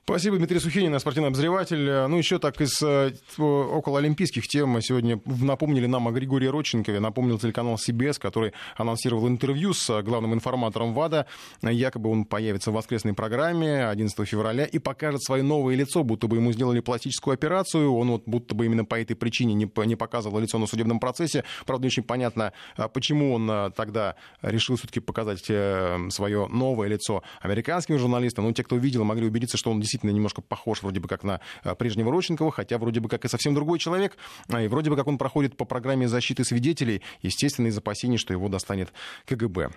Спасибо, 0.03 0.37
Дмитрий 0.37 0.59
Сухинин, 0.59 0.97
спортивный 0.99 1.29
обозреватель. 1.29 2.07
Ну, 2.07 2.17
еще 2.17 2.37
так 2.37 2.61
из 2.61 2.79
э, 2.81 3.11
около 3.37 3.97
олимпийских 3.99 4.47
тем 4.47 4.79
сегодня 4.81 5.19
напомнили 5.25 5.87
нам 5.87 6.07
о 6.07 6.11
Григории 6.11 6.45
Родченкове, 6.45 6.99
напомнил 6.99 7.39
телеканал 7.39 7.75
CBS, 7.75 8.19
который 8.19 8.53
анонсировал 8.75 9.27
интервью 9.27 9.73
с 9.73 10.01
главным 10.03 10.35
информатором 10.35 10.93
ВАДА. 10.93 11.25
Якобы 11.63 12.11
он 12.11 12.25
появится 12.25 12.69
в 12.69 12.75
воскресной 12.75 13.13
программе 13.13 13.87
11 13.87 14.27
февраля 14.29 14.65
и 14.65 14.77
покажет 14.77 15.23
свое 15.23 15.41
новое 15.41 15.75
лицо, 15.75 16.03
будто 16.03 16.27
бы 16.27 16.37
ему 16.37 16.51
сделали 16.51 16.81
пластическую 16.81 17.33
операцию. 17.33 17.91
Он 17.91 18.11
вот 18.11 18.23
будто 18.27 18.53
бы 18.53 18.65
именно 18.65 18.85
по 18.85 18.99
этой 18.99 19.15
причине 19.15 19.55
не, 19.55 19.69
не 19.85 19.95
показывал 19.95 20.39
лицо 20.39 20.59
на 20.59 20.67
судебном 20.67 20.99
процессе. 20.99 21.43
Правда, 21.65 21.85
не 21.85 21.87
очень 21.87 22.03
понятно, 22.03 22.53
а 22.75 22.87
почему 22.87 23.33
он 23.33 23.49
э, 23.49 23.71
тогда 23.75 24.15
решил 24.43 24.75
все-таки 24.75 24.99
показать 24.99 25.46
Э, 25.46 25.46
свое 25.47 26.47
новое 26.47 26.87
лицо 26.87 27.23
американским 27.41 27.97
журналистам. 27.97 28.45
Ну, 28.45 28.53
те, 28.53 28.63
кто 28.63 28.77
видел, 28.77 29.03
могли 29.03 29.27
убедиться, 29.27 29.57
что 29.57 29.71
он 29.71 29.79
действительно 29.79 30.11
немножко 30.11 30.41
похож 30.41 30.81
вроде 30.81 30.99
бы 30.99 31.07
как 31.07 31.23
на 31.23 31.39
э, 31.63 31.75
прежнего 31.75 32.11
Роченкова, 32.11 32.51
хотя 32.51 32.77
вроде 32.77 32.99
бы 32.99 33.09
как 33.09 33.25
и 33.25 33.27
совсем 33.27 33.53
другой 33.53 33.79
человек. 33.79 34.17
А, 34.49 34.61
и 34.61 34.67
вроде 34.67 34.89
бы 34.89 34.95
как 34.95 35.07
он 35.07 35.17
проходит 35.17 35.57
по 35.57 35.65
программе 35.65 36.07
защиты 36.07 36.43
свидетелей, 36.43 37.01
естественно, 37.21 37.67
из 37.67 37.77
опасений, 37.77 38.17
что 38.17 38.33
его 38.33 38.49
достанет 38.49 38.91
КГБ. 39.25 39.69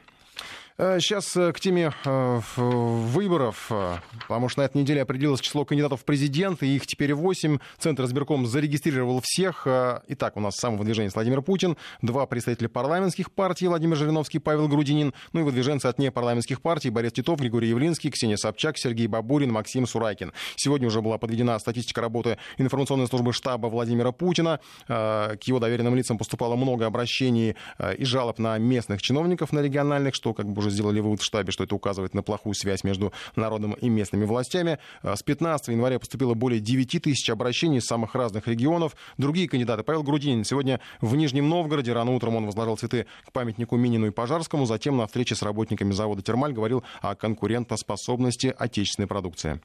Сейчас 0.81 1.37
э, 1.37 1.53
к 1.53 1.61
теме 1.61 1.93
э, 2.07 2.41
выборов, 2.57 3.67
э, 3.69 3.97
потому 4.27 4.49
что 4.49 4.63
на 4.63 4.65
этой 4.65 4.79
неделе 4.79 5.03
определилось 5.03 5.43
число 5.43 5.67
кандидатов 5.67 6.01
в 6.01 6.05
президенты, 6.07 6.67
их 6.67 6.87
теперь 6.87 7.13
8. 7.13 7.59
Центр 7.77 8.05
избирком 8.05 8.47
зарегистрировал 8.47 9.21
всех. 9.23 9.67
Итак, 9.67 10.39
у 10.39 10.41
нас 10.41 10.55
с 10.55 10.59
самого 10.59 10.83
движения 10.83 11.11
Владимир 11.15 11.43
Путин, 11.43 11.77
два 12.01 12.25
представителя 12.25 12.71
парламентских 12.71 13.31
партий, 13.31 13.69
Владимир 13.69 13.95
Жириновский, 13.95 14.39
Павел 14.39 14.69
Грудинин, 14.69 15.13
ну 15.35 15.41
и 15.41 15.43
выдвиженцы 15.43 15.85
от 15.85 15.99
непарламентских 15.99 16.63
партий, 16.63 16.89
Борис 16.89 17.13
Титов, 17.13 17.41
Григорий 17.41 17.69
Явлинский, 17.69 18.11
Ксения 18.11 18.39
Собчак, 18.39 18.79
Сергей 18.79 19.07
Бабурин, 19.07 19.53
Максим 19.53 19.87
Сурайкин. 19.87 20.33
Сегодня 20.57 20.89
уже 20.89 21.03
была 21.03 21.19
подведена 21.19 21.59
статистика 21.59 22.01
работы 22.01 22.39
информационной 22.57 23.07
службы 23.07 23.35
штаба 23.35 23.67
Владимира 23.67 24.13
Путина. 24.13 24.61
К 24.87 25.39
его 25.43 25.59
доверенным 25.59 25.95
лицам 25.95 26.17
поступало 26.17 26.57
много 26.57 26.87
обращений 26.87 27.55
и 27.99 28.05
жалоб 28.07 28.39
на 28.39 28.57
местных 28.57 29.03
чиновников, 29.03 29.53
на 29.53 29.61
региональных, 29.61 30.15
что 30.15 30.33
как 30.33 30.47
бы 30.47 30.61
уже 30.61 30.70
сделали 30.71 31.01
вывод 31.01 31.21
в 31.21 31.25
штабе, 31.25 31.53
что 31.53 31.65
это 31.65 31.75
указывает 31.75 32.15
на 32.15 32.23
плохую 32.23 32.55
связь 32.55 32.85
между 32.85 33.13
народом 33.37 33.73
и 33.75 33.89
местными 33.89 34.25
властями. 34.25 34.79
А, 35.03 35.17
с 35.17 35.23
15 35.23 35.69
января 35.69 35.99
поступило 35.99 36.35
более 36.35 36.61
9 36.61 37.03
тысяч 37.03 37.29
обращений 37.31 37.79
из 37.79 37.87
самых 37.87 38.15
разных 38.15 38.47
регионов. 38.49 38.97
Другие 39.19 39.49
кандидаты. 39.49 39.83
Павел 39.83 40.03
Грудинин 40.03 40.45
сегодня 40.45 40.81
в 41.01 41.15
Нижнем 41.17 41.49
Новгороде. 41.49 41.93
Рано 41.93 42.13
утром 42.13 42.37
он 42.37 42.47
возложил 42.47 42.77
цветы 42.77 43.07
к 43.25 43.33
памятнику 43.33 43.77
Минину 43.77 44.07
и 44.07 44.11
Пожарскому. 44.11 44.67
Затем 44.67 44.97
на 44.97 45.07
встрече 45.07 45.35
с 45.35 45.43
работниками 45.43 45.93
завода 45.93 46.23
«Термаль» 46.23 46.53
говорил 46.53 46.85
о 47.01 47.15
конкурентоспособности 47.15 48.55
отечественной 48.57 49.09
продукции. 49.09 49.61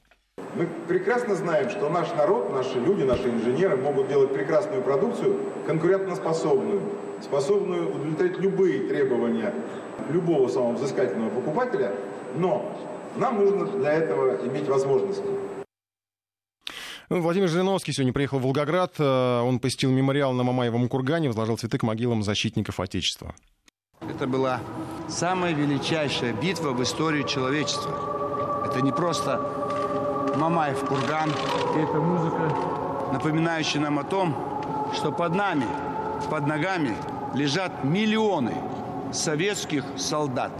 Мы 0.56 0.66
прекрасно 0.88 1.34
знаем, 1.34 1.68
что 1.68 1.90
наш 1.90 2.08
народ, 2.14 2.50
наши 2.50 2.80
люди, 2.80 3.02
наши 3.02 3.28
инженеры 3.28 3.76
могут 3.76 4.08
делать 4.08 4.32
прекрасную 4.32 4.82
продукцию, 4.82 5.38
конкурентоспособную, 5.66 6.80
способную 7.22 7.94
удовлетворить 7.94 8.38
любые 8.38 8.88
требования 8.88 9.52
любого 10.08 10.48
самого 10.48 10.72
взыскательного 10.72 11.28
покупателя, 11.28 11.92
но 12.36 12.74
нам 13.16 13.44
нужно 13.44 13.66
для 13.66 13.92
этого 13.92 14.46
иметь 14.46 14.66
возможности. 14.66 15.24
Владимир 17.10 17.48
Жириновский 17.48 17.92
сегодня 17.92 18.14
приехал 18.14 18.38
в 18.38 18.42
Волгоград. 18.42 18.94
Э, 18.98 19.40
он 19.40 19.60
посетил 19.60 19.90
мемориал 19.90 20.32
на 20.32 20.42
Мамаевом 20.42 20.88
кургане, 20.88 21.28
возложил 21.28 21.56
цветы 21.58 21.78
к 21.78 21.82
могилам 21.82 22.22
защитников 22.22 22.80
Отечества. 22.80 23.34
Это 24.00 24.26
была 24.26 24.60
самая 25.08 25.52
величайшая 25.54 26.32
битва 26.32 26.70
в 26.70 26.82
истории 26.82 27.22
человечества. 27.22 28.64
Это 28.66 28.80
не 28.80 28.90
просто 28.90 29.40
Мамаев 30.34 30.80
курган. 30.80 31.30
Это 31.76 32.00
музыка, 32.00 32.52
напоминающая 33.12 33.80
нам 33.80 33.98
о 33.98 34.04
том, 34.04 34.34
что 34.94 35.12
под 35.12 35.34
нами, 35.34 35.66
под 36.30 36.46
ногами 36.46 36.96
лежат 37.34 37.84
миллионы 37.84 38.54
советских 39.12 39.84
солдат. 39.96 40.52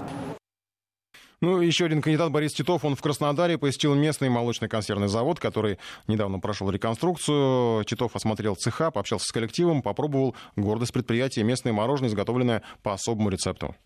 Ну, 1.42 1.60
еще 1.60 1.84
один 1.84 2.00
кандидат 2.00 2.32
Борис 2.32 2.54
Титов, 2.54 2.84
он 2.84 2.96
в 2.96 3.02
Краснодаре 3.02 3.58
посетил 3.58 3.94
местный 3.94 4.30
молочный 4.30 4.68
консервный 4.68 5.08
завод, 5.08 5.38
который 5.38 5.78
недавно 6.06 6.38
прошел 6.38 6.70
реконструкцию. 6.70 7.84
Титов 7.84 8.16
осмотрел 8.16 8.56
цеха, 8.56 8.90
пообщался 8.90 9.26
с 9.26 9.32
коллективом, 9.32 9.82
попробовал 9.82 10.34
гордость 10.56 10.94
предприятия, 10.94 11.42
местное 11.42 11.74
мороженое, 11.74 12.08
изготовленное 12.08 12.62
по 12.82 12.94
особому 12.94 13.28
рецепту. 13.28 13.76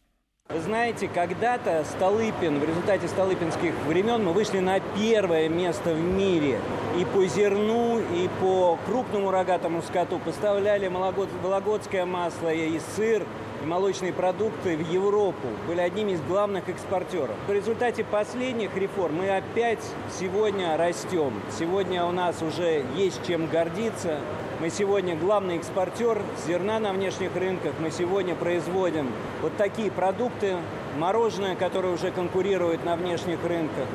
Вы 0.52 0.58
знаете, 0.62 1.06
когда-то 1.06 1.84
Столыпин, 1.84 2.58
в 2.58 2.64
результате 2.64 3.06
столыпинских 3.06 3.72
времен 3.86 4.24
мы 4.24 4.32
вышли 4.32 4.58
на 4.58 4.80
первое 4.80 5.48
место 5.48 5.94
в 5.94 6.00
мире. 6.00 6.58
И 6.98 7.04
по 7.04 7.24
зерну, 7.24 8.00
и 8.00 8.28
по 8.40 8.76
крупному 8.84 9.30
рогатому 9.30 9.80
скоту 9.80 10.18
поставляли 10.18 10.88
вологодское 10.88 12.04
масло 12.04 12.52
и 12.52 12.80
сыр, 12.96 13.24
и 13.62 13.66
молочные 13.66 14.12
продукты 14.12 14.76
в 14.76 14.90
Европу, 14.90 15.48
были 15.66 15.80
одними 15.80 16.12
из 16.12 16.20
главных 16.22 16.68
экспортеров. 16.68 17.36
В 17.46 17.52
результате 17.52 18.04
последних 18.04 18.74
реформ 18.76 19.16
мы 19.16 19.36
опять 19.36 19.84
сегодня 20.18 20.76
растем. 20.76 21.34
Сегодня 21.58 22.04
у 22.04 22.12
нас 22.12 22.42
уже 22.42 22.84
есть 22.96 23.26
чем 23.26 23.46
гордиться. 23.46 24.20
Мы 24.60 24.70
сегодня 24.70 25.16
главный 25.16 25.56
экспортер 25.56 26.22
зерна 26.46 26.78
на 26.78 26.92
внешних 26.92 27.34
рынках. 27.34 27.72
Мы 27.80 27.90
сегодня 27.90 28.34
производим 28.34 29.10
вот 29.42 29.56
такие 29.56 29.90
продукты, 29.90 30.56
мороженое, 30.98 31.56
которое 31.56 31.94
уже 31.94 32.10
конкурирует 32.10 32.84
на 32.84 32.96
внешних 32.96 33.44
рынках. 33.44 33.86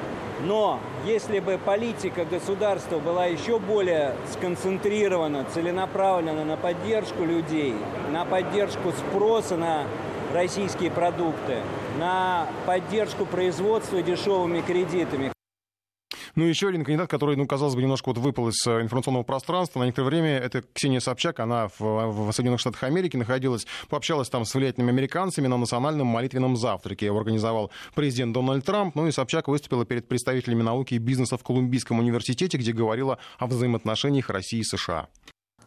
Но 0.45 0.79
если 1.05 1.39
бы 1.39 1.57
политика 1.57 2.23
государства 2.23 2.99
была 2.99 3.25
еще 3.25 3.57
более 3.57 4.13
сконцентрирована, 4.31 5.43
целенаправлена 5.51 6.45
на 6.45 6.55
поддержку 6.55 7.23
людей, 7.23 7.73
на 8.11 8.25
поддержку 8.25 8.91
спроса 8.91 9.57
на 9.57 9.85
российские 10.33 10.91
продукты, 10.91 11.61
на 11.97 12.47
поддержку 12.67 13.25
производства 13.25 14.03
дешевыми 14.03 14.61
кредитами, 14.61 15.34
ну, 16.35 16.43
еще 16.43 16.69
один 16.69 16.83
кандидат, 16.83 17.09
который, 17.09 17.35
ну, 17.35 17.47
казалось 17.47 17.75
бы, 17.75 17.81
немножко 17.81 18.09
вот 18.09 18.17
выпал 18.17 18.49
из 18.49 18.65
э, 18.67 18.81
информационного 18.81 19.23
пространства 19.23 19.79
на 19.79 19.85
некоторое 19.85 20.07
время, 20.07 20.37
это 20.37 20.63
Ксения 20.73 20.99
Собчак. 20.99 21.39
Она 21.39 21.69
в, 21.79 21.79
в 21.79 22.31
Соединенных 22.31 22.59
Штатах 22.59 22.83
Америки 22.83 23.17
находилась, 23.17 23.65
пообщалась 23.89 24.29
там 24.29 24.45
с 24.45 24.53
влиятельными 24.53 24.91
американцами 24.91 25.47
на 25.47 25.57
национальном 25.57 26.07
молитвенном 26.07 26.57
завтраке. 26.57 27.05
Его 27.05 27.17
организовал 27.17 27.71
президент 27.93 28.33
Дональд 28.33 28.65
Трамп. 28.65 28.95
Ну 28.95 29.07
и 29.07 29.11
Собчак 29.11 29.47
выступила 29.47 29.85
перед 29.85 30.07
представителями 30.07 30.61
науки 30.61 30.95
и 30.95 30.97
бизнеса 30.97 31.37
в 31.37 31.43
Колумбийском 31.43 31.99
университете, 31.99 32.57
где 32.57 32.73
говорила 32.73 33.17
о 33.39 33.47
взаимоотношениях 33.47 34.29
России 34.29 34.59
и 34.59 34.63
США. 34.63 35.07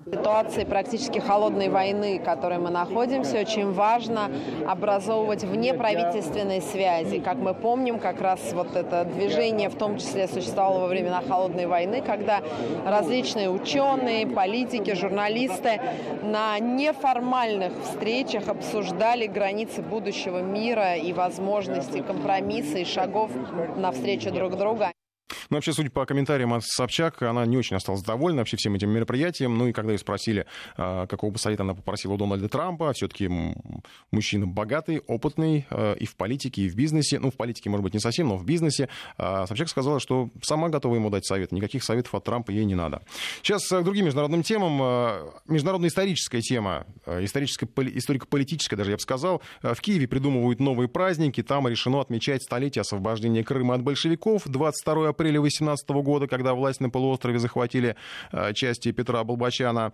Ситуации 0.07 0.64
практически 0.64 1.19
холодной 1.19 1.69
войны, 1.69 2.19
в 2.19 2.25
которой 2.25 2.59
мы 2.59 2.71
находимся, 2.71 3.40
очень 3.40 3.73
важно 3.73 4.31
образовывать 4.67 5.45
внеправительственные 5.45 6.62
связи. 6.62 7.19
Как 7.19 7.37
мы 7.37 7.52
помним, 7.52 7.99
как 7.99 8.21
раз 8.21 8.40
вот 8.55 8.75
это 8.75 9.05
движение 9.05 9.69
в 9.69 9.75
том 9.75 9.99
числе 9.99 10.26
существовало 10.26 10.81
во 10.81 10.87
времена 10.87 11.23
холодной 11.26 11.67
войны, 11.67 12.00
когда 12.00 12.40
различные 12.87 13.50
ученые, 13.50 14.26
политики, 14.26 14.95
журналисты 14.95 15.81
на 16.23 16.59
неформальных 16.59 17.73
встречах 17.83 18.49
обсуждали 18.49 19.26
границы 19.26 19.83
будущего 19.83 20.40
мира 20.40 20.97
и 20.97 21.12
возможности 21.12 22.00
компромисса 22.00 22.78
и 22.78 22.85
шагов 22.85 23.31
навстречу 23.76 24.31
друг 24.31 24.57
друга. 24.57 24.93
Но 25.50 25.56
вообще, 25.56 25.73
судя 25.73 25.90
по 25.90 26.04
комментариям 26.06 26.54
от 26.54 26.64
Собчак, 26.64 27.23
она 27.23 27.44
не 27.47 27.56
очень 27.56 27.76
осталась 27.76 28.02
довольна 28.02 28.38
вообще 28.38 28.56
всем 28.56 28.75
этим 28.75 28.90
мероприятием. 28.90 29.56
Ну 29.56 29.68
и 29.68 29.73
когда 29.73 29.92
ее 29.92 29.99
спросили, 29.99 30.47
а, 30.76 31.06
какого 31.06 31.30
бы 31.30 31.38
совета 31.38 31.62
она 31.62 31.75
попросила 31.75 32.14
у 32.14 32.16
Дональда 32.16 32.49
Трампа, 32.49 32.92
все-таки 32.92 33.30
мужчина 34.11 34.47
богатый, 34.47 35.00
опытный 35.06 35.66
а, 35.70 35.94
и 35.94 36.06
в 36.06 36.16
политике, 36.16 36.62
и 36.62 36.68
в 36.68 36.75
бизнесе. 36.75 37.18
Ну, 37.18 37.30
в 37.30 37.37
политике, 37.37 37.70
может 37.70 37.85
быть, 37.85 37.94
не 37.94 38.00
совсем, 38.00 38.28
но 38.28 38.37
в 38.37 38.44
бизнесе. 38.44 38.88
А 39.16 39.47
Собчак 39.47 39.68
сказала, 39.68 40.00
что 40.00 40.30
сама 40.42 40.68
готова 40.68 40.94
ему 40.94 41.11
дать 41.11 41.26
совет. 41.26 41.52
Никаких 41.52 41.85
советов 41.85 42.14
от 42.14 42.25
Трампа 42.25 42.50
ей 42.50 42.64
не 42.64 42.75
надо. 42.75 43.02
Сейчас 43.42 43.66
к 43.68 43.82
другим 43.82 44.06
международным 44.06 44.42
темам. 44.42 44.78
Международная 45.47 45.88
историческая 45.88 46.40
тема, 46.40 46.87
историческая, 47.06 47.68
историко-политическая 47.76 48.76
даже, 48.76 48.90
я 48.90 48.97
бы 48.97 49.00
сказал. 49.00 49.42
В 49.62 49.80
Киеве 49.80 50.08
придумывают 50.08 50.61
новые 50.61 50.88
праздники. 50.88 51.42
Там 51.42 51.68
решено 51.68 52.00
отмечать 52.00 52.42
столетие 52.42 52.80
освобождения 52.80 53.44
Крыма 53.44 53.75
от 53.75 53.82
большевиков. 53.82 54.42
22 54.47 55.08
апреля 55.08 55.18
2018 55.25 55.89
года, 55.89 56.27
когда 56.27 56.55
власть 56.55 56.81
на 56.81 56.91
полуострове 56.91 57.39
захватили 57.39 57.97
части 58.55 58.93
Петра 58.93 59.23
Болбачана. 59.25 59.93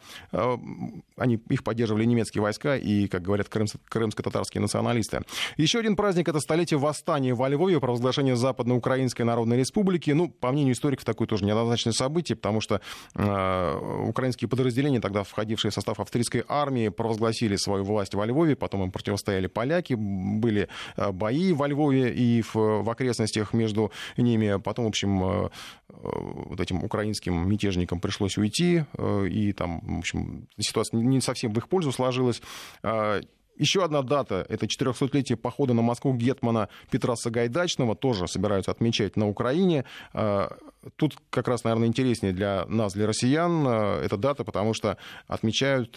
Они, 1.16 1.40
их 1.48 1.64
поддерживали 1.64 2.04
немецкие 2.04 2.42
войска 2.42 2.76
и, 2.76 3.08
как 3.08 3.22
говорят 3.22 3.48
крымско-татарские 3.48 4.60
националисты. 4.60 5.22
Еще 5.56 5.78
один 5.78 5.96
праздник— 5.96 6.28
это 6.28 6.40
столетие 6.40 6.78
восстания 6.78 7.34
во 7.34 7.48
Львове, 7.48 7.80
провозглашение 7.80 8.36
Западноукраинской 8.36 9.24
Народной 9.24 9.58
Республики. 9.58 10.10
Ну, 10.10 10.28
по 10.28 10.52
мнению 10.52 10.74
историков, 10.74 11.04
такое 11.04 11.26
тоже 11.26 11.44
неоднозначное 11.44 11.92
событие, 11.92 12.36
потому 12.36 12.60
что 12.60 12.80
э, 13.14 14.06
украинские 14.08 14.48
подразделения, 14.48 15.00
тогда 15.00 15.22
входившие 15.22 15.70
в 15.70 15.74
состав 15.74 16.00
австрийской 16.00 16.44
армии, 16.48 16.88
провозгласили 16.88 17.56
свою 17.56 17.84
власть 17.84 18.14
во 18.14 18.26
Львове, 18.26 18.56
потом 18.56 18.84
им 18.84 18.90
противостояли 18.90 19.46
поляки, 19.46 19.94
были 19.94 20.68
э, 20.96 21.12
бои 21.12 21.52
во 21.52 21.66
Львове 21.68 22.12
и 22.14 22.42
в, 22.42 22.54
в 22.54 22.90
окрестностях 22.90 23.52
между 23.52 23.92
ними. 24.16 24.60
Потом, 24.60 24.86
в 24.86 24.88
общем, 24.88 25.13
э, 25.22 25.48
э 25.88 25.94
вот 25.94 26.60
этим 26.60 26.82
украинским 26.82 27.48
мятежникам 27.48 28.00
пришлось 28.00 28.36
уйти, 28.36 28.84
э, 28.96 29.28
и 29.28 29.52
там, 29.52 29.80
в 29.80 29.98
общем, 29.98 30.48
ситуация 30.58 31.00
не 31.00 31.20
совсем 31.20 31.52
в 31.52 31.58
их 31.58 31.68
пользу 31.68 31.92
сложилась. 31.92 32.42
А, 32.82 33.20
еще 33.56 33.84
одна 33.84 34.02
дата— 34.02 34.44
это 34.48 34.66
400-летие 34.66 35.36
похода 35.36 35.74
на 35.74 35.82
Москву 35.82 36.12
Гетмана 36.12 36.68
Петра 36.90 37.14
Сагайдачного. 37.14 37.94
Тоже 37.94 38.26
собираются 38.26 38.72
отмечать 38.72 39.16
на 39.16 39.28
Украине. 39.28 39.84
А, 40.12 40.56
тут 40.96 41.16
как 41.30 41.46
раз, 41.46 41.62
наверное, 41.62 41.86
интереснее 41.86 42.32
для 42.32 42.64
нас, 42.66 42.94
для 42.94 43.06
россиян, 43.06 43.66
эта 43.66 44.16
дата, 44.16 44.42
потому 44.44 44.74
что 44.74 44.98
отмечают 45.28 45.96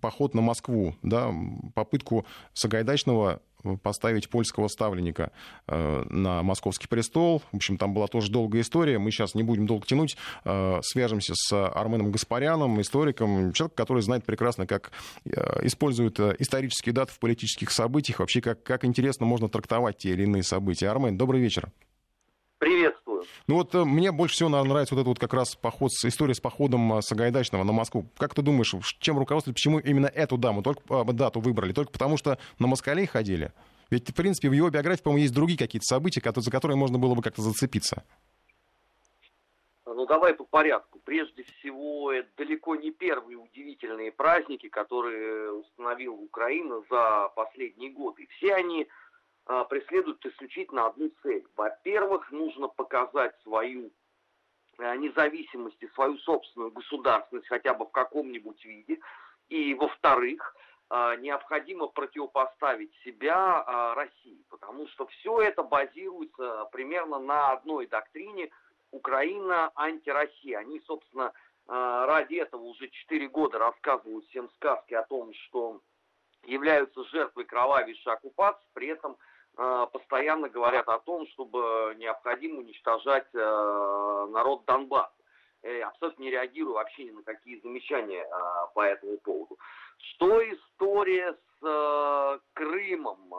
поход 0.00 0.34
на 0.34 0.42
Москву, 0.42 0.94
да, 1.02 1.32
попытку 1.74 2.24
Сагайдачного 2.54 3.42
поставить 3.82 4.28
польского 4.28 4.68
ставленника 4.68 5.32
э, 5.66 6.04
на 6.08 6.42
московский 6.42 6.88
престол. 6.88 7.42
В 7.52 7.56
общем, 7.56 7.78
там 7.78 7.94
была 7.94 8.06
тоже 8.06 8.30
долгая 8.30 8.62
история. 8.62 8.98
Мы 8.98 9.10
сейчас 9.10 9.34
не 9.34 9.42
будем 9.42 9.66
долго 9.66 9.86
тянуть. 9.86 10.16
Э, 10.44 10.80
свяжемся 10.82 11.34
с 11.34 11.52
Арменом 11.52 12.10
Гаспаряном, 12.10 12.80
историком, 12.80 13.52
человек, 13.52 13.74
который 13.74 14.02
знает 14.02 14.24
прекрасно, 14.24 14.66
как 14.66 14.92
э, 15.24 15.66
используют 15.66 16.18
исторические 16.20 16.92
даты 16.92 17.12
в 17.12 17.18
политических 17.18 17.70
событиях, 17.70 18.20
вообще 18.20 18.40
как, 18.40 18.62
как 18.62 18.84
интересно 18.84 19.26
можно 19.26 19.48
трактовать 19.48 19.98
те 19.98 20.10
или 20.10 20.22
иные 20.22 20.42
события. 20.42 20.88
Армен, 20.88 21.16
добрый 21.16 21.40
вечер. 21.40 21.70
Ну 23.46 23.56
вот 23.56 23.74
мне 23.74 24.12
больше 24.12 24.34
всего 24.34 24.48
наверное, 24.48 24.72
нравится 24.72 24.94
вот 24.94 25.00
этот 25.00 25.08
вот 25.08 25.18
как 25.18 25.34
раз 25.34 25.54
поход, 25.56 25.90
история 26.04 26.34
с 26.34 26.40
походом 26.40 27.00
Сагайдачного 27.02 27.64
на 27.64 27.72
Москву. 27.72 28.06
Как 28.16 28.34
ты 28.34 28.42
думаешь, 28.42 28.74
чем 29.00 29.18
руководствовали, 29.18 29.54
почему 29.54 29.78
именно 29.78 30.06
эту 30.06 30.36
даму, 30.36 30.62
только, 30.62 31.04
дату 31.12 31.40
выбрали? 31.40 31.72
Только 31.72 31.92
потому 31.92 32.16
что 32.16 32.38
на 32.58 32.66
москалей 32.66 33.06
ходили? 33.06 33.52
Ведь, 33.90 34.08
в 34.08 34.14
принципе, 34.14 34.48
в 34.48 34.52
его 34.52 34.70
биографии, 34.70 35.02
по-моему, 35.02 35.22
есть 35.22 35.34
другие 35.34 35.58
какие-то 35.58 35.84
события, 35.84 36.22
за 36.24 36.50
которые 36.50 36.78
можно 36.78 36.98
было 36.98 37.14
бы 37.14 37.20
как-то 37.20 37.42
зацепиться. 37.42 38.04
Ну, 39.84 40.06
давай 40.06 40.34
по 40.34 40.44
порядку. 40.44 40.98
Прежде 41.04 41.44
всего, 41.44 42.10
это 42.10 42.28
далеко 42.38 42.74
не 42.76 42.90
первые 42.90 43.36
удивительные 43.36 44.10
праздники, 44.10 44.68
которые 44.68 45.52
установила 45.52 46.14
Украина 46.14 46.82
за 46.88 47.28
последние 47.36 47.90
годы. 47.90 48.26
Все 48.38 48.54
они 48.54 48.82
а, 48.82 48.86
преследуют 49.68 50.24
исключительно 50.24 50.86
одну 50.86 51.10
цель. 51.22 51.46
Во-первых, 51.56 52.30
нужно 52.30 52.68
показать 52.68 53.34
свою 53.42 53.90
а, 54.78 54.96
независимость 54.96 55.82
и 55.82 55.88
свою 55.88 56.16
собственную 56.18 56.70
государственность 56.70 57.48
хотя 57.48 57.74
бы 57.74 57.84
в 57.86 57.90
каком-нибудь 57.90 58.64
виде. 58.64 58.98
И, 59.48 59.74
во-вторых, 59.74 60.56
а, 60.88 61.16
необходимо 61.16 61.88
противопоставить 61.88 62.92
себя 63.04 63.62
а, 63.66 63.94
России, 63.94 64.44
потому 64.48 64.86
что 64.88 65.06
все 65.06 65.40
это 65.40 65.62
базируется 65.62 66.68
примерно 66.72 67.18
на 67.18 67.52
одной 67.52 67.86
доктрине 67.86 68.50
Украина 68.90 69.70
антироссия. 69.74 70.58
Они, 70.58 70.80
собственно, 70.80 71.32
а, 71.66 72.06
ради 72.06 72.34
этого 72.36 72.62
уже 72.62 72.88
4 72.88 73.28
года 73.28 73.58
рассказывают 73.58 74.26
всем 74.26 74.50
сказки 74.50 74.94
о 74.94 75.04
том, 75.04 75.32
что 75.34 75.80
являются 76.44 77.04
жертвой 77.04 77.44
кровавейшей 77.44 78.12
оккупации, 78.12 78.66
при 78.74 78.88
этом 78.88 79.16
постоянно 79.54 80.48
говорят 80.48 80.88
о 80.88 80.98
том, 80.98 81.26
чтобы 81.28 81.94
необходимо 81.98 82.60
уничтожать 82.60 83.32
народ 83.32 84.64
Донбасса. 84.64 85.12
Э, 85.62 85.82
абсолютно 85.82 86.22
не 86.22 86.30
реагирую 86.30 86.74
вообще 86.74 87.04
ни 87.04 87.10
на 87.10 87.22
какие 87.22 87.60
замечания 87.60 88.26
по 88.74 88.80
этому 88.80 89.18
поводу. 89.18 89.58
Что 89.98 90.42
история 90.52 91.36
с 91.60 92.40
Крымом, 92.54 93.32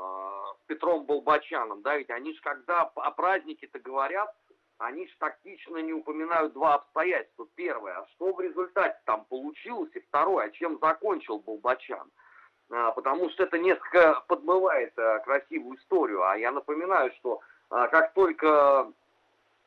с 0.61 0.65
Петром 0.67 1.05
Болбачаном, 1.05 1.81
да, 1.81 1.97
ведь 1.97 2.09
они 2.09 2.33
же 2.33 2.41
когда 2.41 2.83
о 2.83 3.11
празднике-то 3.11 3.79
говорят, 3.79 4.33
они 4.77 5.07
же 5.07 5.13
тактично 5.17 5.77
не 5.79 5.93
упоминают 5.93 6.53
два 6.53 6.75
обстоятельства. 6.75 7.47
Первое, 7.55 7.99
а 7.99 8.07
что 8.13 8.33
в 8.33 8.39
результате 8.39 8.97
там 9.05 9.25
получилось, 9.25 9.91
и 9.93 9.99
второе, 9.99 10.45
а 10.45 10.51
чем 10.51 10.79
закончил 10.79 11.39
Болбачан. 11.39 12.09
А, 12.73 12.91
потому 12.91 13.29
что 13.29 13.43
это 13.43 13.57
несколько 13.59 14.23
подмывает 14.27 14.97
а, 14.97 15.19
красивую 15.19 15.77
историю. 15.77 16.23
А 16.23 16.37
я 16.37 16.51
напоминаю, 16.51 17.11
что 17.19 17.41
а, 17.69 17.87
как 17.87 18.13
только 18.13 18.91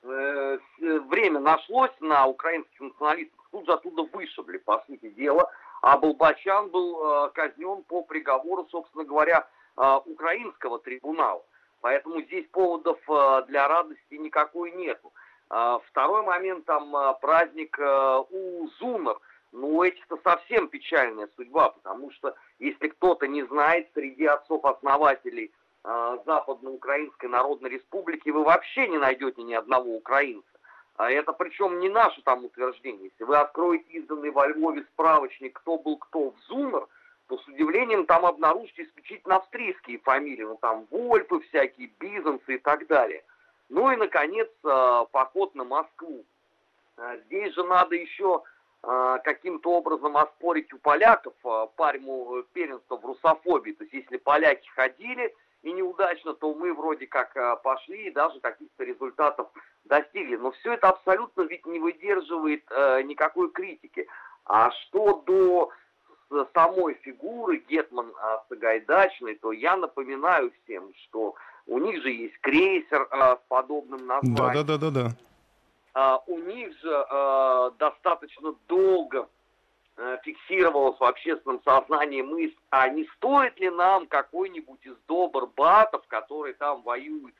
Э, 0.08 0.58
время 0.78 1.40
нашлось 1.40 1.90
на 2.00 2.26
украинских 2.26 2.80
националистов, 2.80 3.38
тут 3.50 3.66
же 3.66 3.72
оттуда 3.72 4.02
вышибли, 4.02 4.58
по 4.58 4.82
сути 4.86 5.08
дела. 5.10 5.50
А 5.82 5.98
Болбачан 5.98 6.68
был 6.68 7.26
э, 7.26 7.30
казнен 7.30 7.82
по 7.84 8.02
приговору, 8.02 8.66
собственно 8.70 9.04
говоря, 9.04 9.46
э, 9.76 9.96
украинского 10.04 10.78
трибунала. 10.78 11.42
Поэтому 11.80 12.20
здесь 12.22 12.46
поводов 12.48 12.98
для 13.46 13.68
радости 13.68 14.14
никакой 14.14 14.72
нету. 14.72 15.12
Второй 15.48 16.22
момент, 16.22 16.64
там 16.64 17.16
праздник 17.20 17.78
у 18.30 18.66
Зумер. 18.78 19.18
Ну, 19.56 19.76
у 19.76 19.82
этих-то 19.82 20.18
совсем 20.22 20.68
печальная 20.68 21.28
судьба, 21.36 21.70
потому 21.70 22.10
что, 22.12 22.34
если 22.58 22.88
кто-то 22.88 23.26
не 23.26 23.42
знает, 23.44 23.88
среди 23.94 24.26
отцов-основателей– 24.26 25.52
а, 25.88 26.18
Западноукраинской 26.26 27.28
Народной 27.28 27.70
Республики 27.70 28.30
вы 28.30 28.42
вообще 28.42 28.88
не 28.88 28.98
найдете 28.98 29.44
ни 29.44 29.54
одного 29.54 29.94
украинца. 29.94 30.48
А 30.96 31.08
это 31.08 31.32
причем 31.32 31.78
не 31.78 31.88
наше 31.88 32.22
там 32.22 32.44
утверждение. 32.44 33.04
Если 33.04 33.22
вы 33.22 33.36
откроете 33.36 33.84
изданный 33.90 34.30
во 34.30 34.48
Львове 34.48 34.82
справочник 34.92 35.60
«Кто 35.60 35.78
был 35.78 35.96
кто 35.98 36.30
в 36.30 36.38
Зумер», 36.48 36.88
то 37.28 37.38
с 37.38 37.46
удивлением 37.46 38.04
там 38.04 38.26
обнаружите 38.26 38.82
исключительно 38.82 39.36
австрийские 39.36 39.98
фамилии. 39.98 40.42
Ну 40.42 40.58
там 40.60 40.88
Вольпы 40.90 41.38
всякие, 41.40 41.88
Бизанцы 42.00 42.56
и 42.56 42.58
так 42.58 42.88
далее. 42.88 43.22
Ну 43.68 43.92
и, 43.92 43.96
наконец, 43.96 44.50
а, 44.64 45.04
поход 45.04 45.54
на 45.54 45.62
Москву. 45.62 46.24
Здесь 47.26 47.54
же 47.54 47.62
надо 47.62 47.94
еще 47.94 48.42
каким-то 48.82 49.72
образом 49.72 50.16
оспорить 50.16 50.72
у 50.72 50.78
поляков 50.78 51.34
париму 51.76 52.44
первенства 52.52 52.96
в 52.96 53.04
русофобии. 53.04 53.72
То 53.72 53.84
есть 53.84 53.94
если 53.94 54.16
поляки 54.16 54.68
ходили, 54.68 55.34
и 55.66 55.72
неудачно, 55.72 56.34
то 56.34 56.54
мы 56.54 56.72
вроде 56.72 57.06
как 57.06 57.36
э, 57.36 57.56
пошли 57.62 58.06
и 58.06 58.12
даже 58.12 58.38
каких-то 58.40 58.84
результатов 58.84 59.48
достигли. 59.84 60.36
Но 60.36 60.52
все 60.52 60.74
это 60.74 60.90
абсолютно 60.90 61.42
ведь 61.42 61.66
не 61.66 61.80
выдерживает 61.80 62.64
э, 62.70 63.02
никакой 63.02 63.50
критики. 63.50 64.06
А 64.44 64.70
что 64.70 65.24
до 65.26 65.70
самой 66.54 66.94
фигуры 67.02 67.64
Гетман 67.68 68.10
э, 68.10 68.38
Сагайдачной, 68.48 69.34
то 69.36 69.52
я 69.52 69.76
напоминаю 69.76 70.52
всем, 70.62 70.92
что 71.04 71.34
у 71.66 71.78
них 71.78 72.00
же 72.02 72.10
есть 72.10 72.38
крейсер 72.40 73.08
э, 73.10 73.36
с 73.36 73.40
подобным 73.48 74.06
названием. 74.06 74.36
Да, 74.36 74.62
да, 74.62 74.62
да, 74.62 74.78
да, 74.78 74.90
да. 74.90 75.10
Uh, 75.96 76.20
у 76.26 76.38
них 76.40 76.78
же 76.80 77.06
uh, 77.10 77.72
достаточно 77.78 78.54
долго 78.68 79.30
Э, 79.98 80.18
фиксировалась 80.24 81.00
в 81.00 81.04
общественном 81.04 81.62
сознании 81.64 82.20
мысль, 82.20 82.56
а 82.68 82.86
не 82.90 83.06
стоит 83.16 83.58
ли 83.58 83.70
нам 83.70 84.06
какой-нибудь 84.06 84.84
из 84.84 84.94
добр-батов, 85.08 86.06
который 86.08 86.52
там 86.52 86.82
воюет 86.82 87.34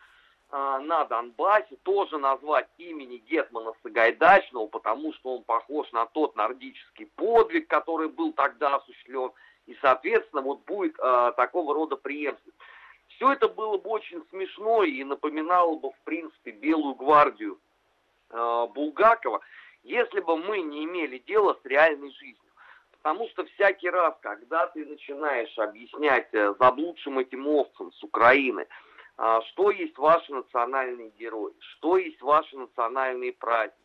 э, 0.51 0.79
на 0.85 1.05
Донбассе, 1.05 1.77
тоже 1.83 2.17
назвать 2.17 2.67
имени 2.79 3.19
Гетмана 3.19 3.75
Сагайдачного, 3.83 4.69
потому 4.69 5.13
что 5.13 5.37
он 5.37 5.43
похож 5.43 5.93
на 5.93 6.07
тот 6.07 6.35
нордический 6.35 7.11
подвиг, 7.15 7.69
который 7.69 8.09
был 8.09 8.33
тогда 8.33 8.77
осуществлен, 8.77 9.33
и, 9.67 9.77
соответственно, 9.83 10.41
вот 10.41 10.65
будет 10.65 10.97
э, 10.99 11.33
такого 11.37 11.75
рода 11.75 11.97
преемственность. 11.97 12.59
Все 13.09 13.33
это 13.33 13.49
было 13.49 13.77
бы 13.77 13.91
очень 13.91 14.25
смешно 14.31 14.83
и 14.83 15.05
напоминало 15.05 15.77
бы, 15.77 15.91
в 15.91 15.99
принципе, 16.05 16.53
Белую 16.53 16.95
гвардию 16.95 17.59
Булгакова, 18.31 19.41
если 19.83 20.21
бы 20.21 20.37
мы 20.37 20.61
не 20.61 20.85
имели 20.85 21.19
дела 21.19 21.57
с 21.63 21.65
реальной 21.67 22.11
жизнью. 22.13 22.47
Потому 23.07 23.29
что 23.29 23.45
всякий 23.45 23.89
раз, 23.89 24.17
когда 24.21 24.67
ты 24.67 24.85
начинаешь 24.85 25.57
объяснять 25.59 26.29
э, 26.33 26.55
заблудшим 26.59 27.21
этим 27.21 27.47
овцам 27.47 27.93
с 27.93 28.03
Украины, 28.03 28.67
э, 29.17 29.41
что 29.51 29.71
есть 29.71 29.97
ваши 29.97 30.35
национальные 30.35 31.11
герои, 31.11 31.53
что 31.61 31.99
есть 31.99 32.21
ваши 32.21 32.57
национальные 32.59 33.33
праздники, 33.33 33.79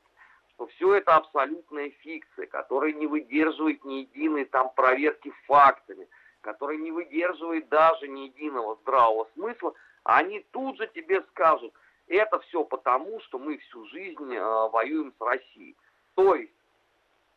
что 0.56 0.66
все 0.68 0.96
это 0.96 1.18
абсолютная 1.18 1.92
фикция, 2.02 2.48
которая 2.48 2.94
не 2.94 3.06
выдерживает 3.06 3.86
ни 3.86 4.00
единой 4.00 4.46
там 4.46 4.72
проверки 4.74 5.32
фактами, 5.46 6.08
которая 6.42 6.78
не 6.78 6.92
выдерживает 6.92 7.70
даже 7.70 8.08
ни 8.08 8.22
единого 8.22 8.80
здравого 8.82 9.28
смысла, 9.36 9.76
они 10.04 10.44
тут 10.52 10.78
же 10.78 10.88
тебе 10.88 11.22
скажут, 11.30 11.76
это 12.16 12.40
все 12.40 12.64
потому, 12.64 13.20
что 13.22 13.40
мы 13.40 13.58
всю 13.58 13.86
жизнь 13.88 14.34
э, 14.34 14.70
воюем 14.70 15.14
с 15.18 15.22
Россией. 15.22 15.76
То 16.16 16.36
есть 16.36 16.54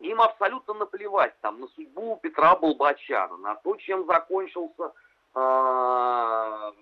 им 0.00 0.20
абсолютно 0.20 0.74
наплевать 0.74 1.34
там 1.40 1.60
на 1.60 1.68
судьбу 1.68 2.18
Петра 2.22 2.56
Болбачана, 2.56 3.36
на 3.36 3.54
то, 3.56 3.76
чем 3.76 4.06
закончился 4.06 4.92
э, 5.34 6.72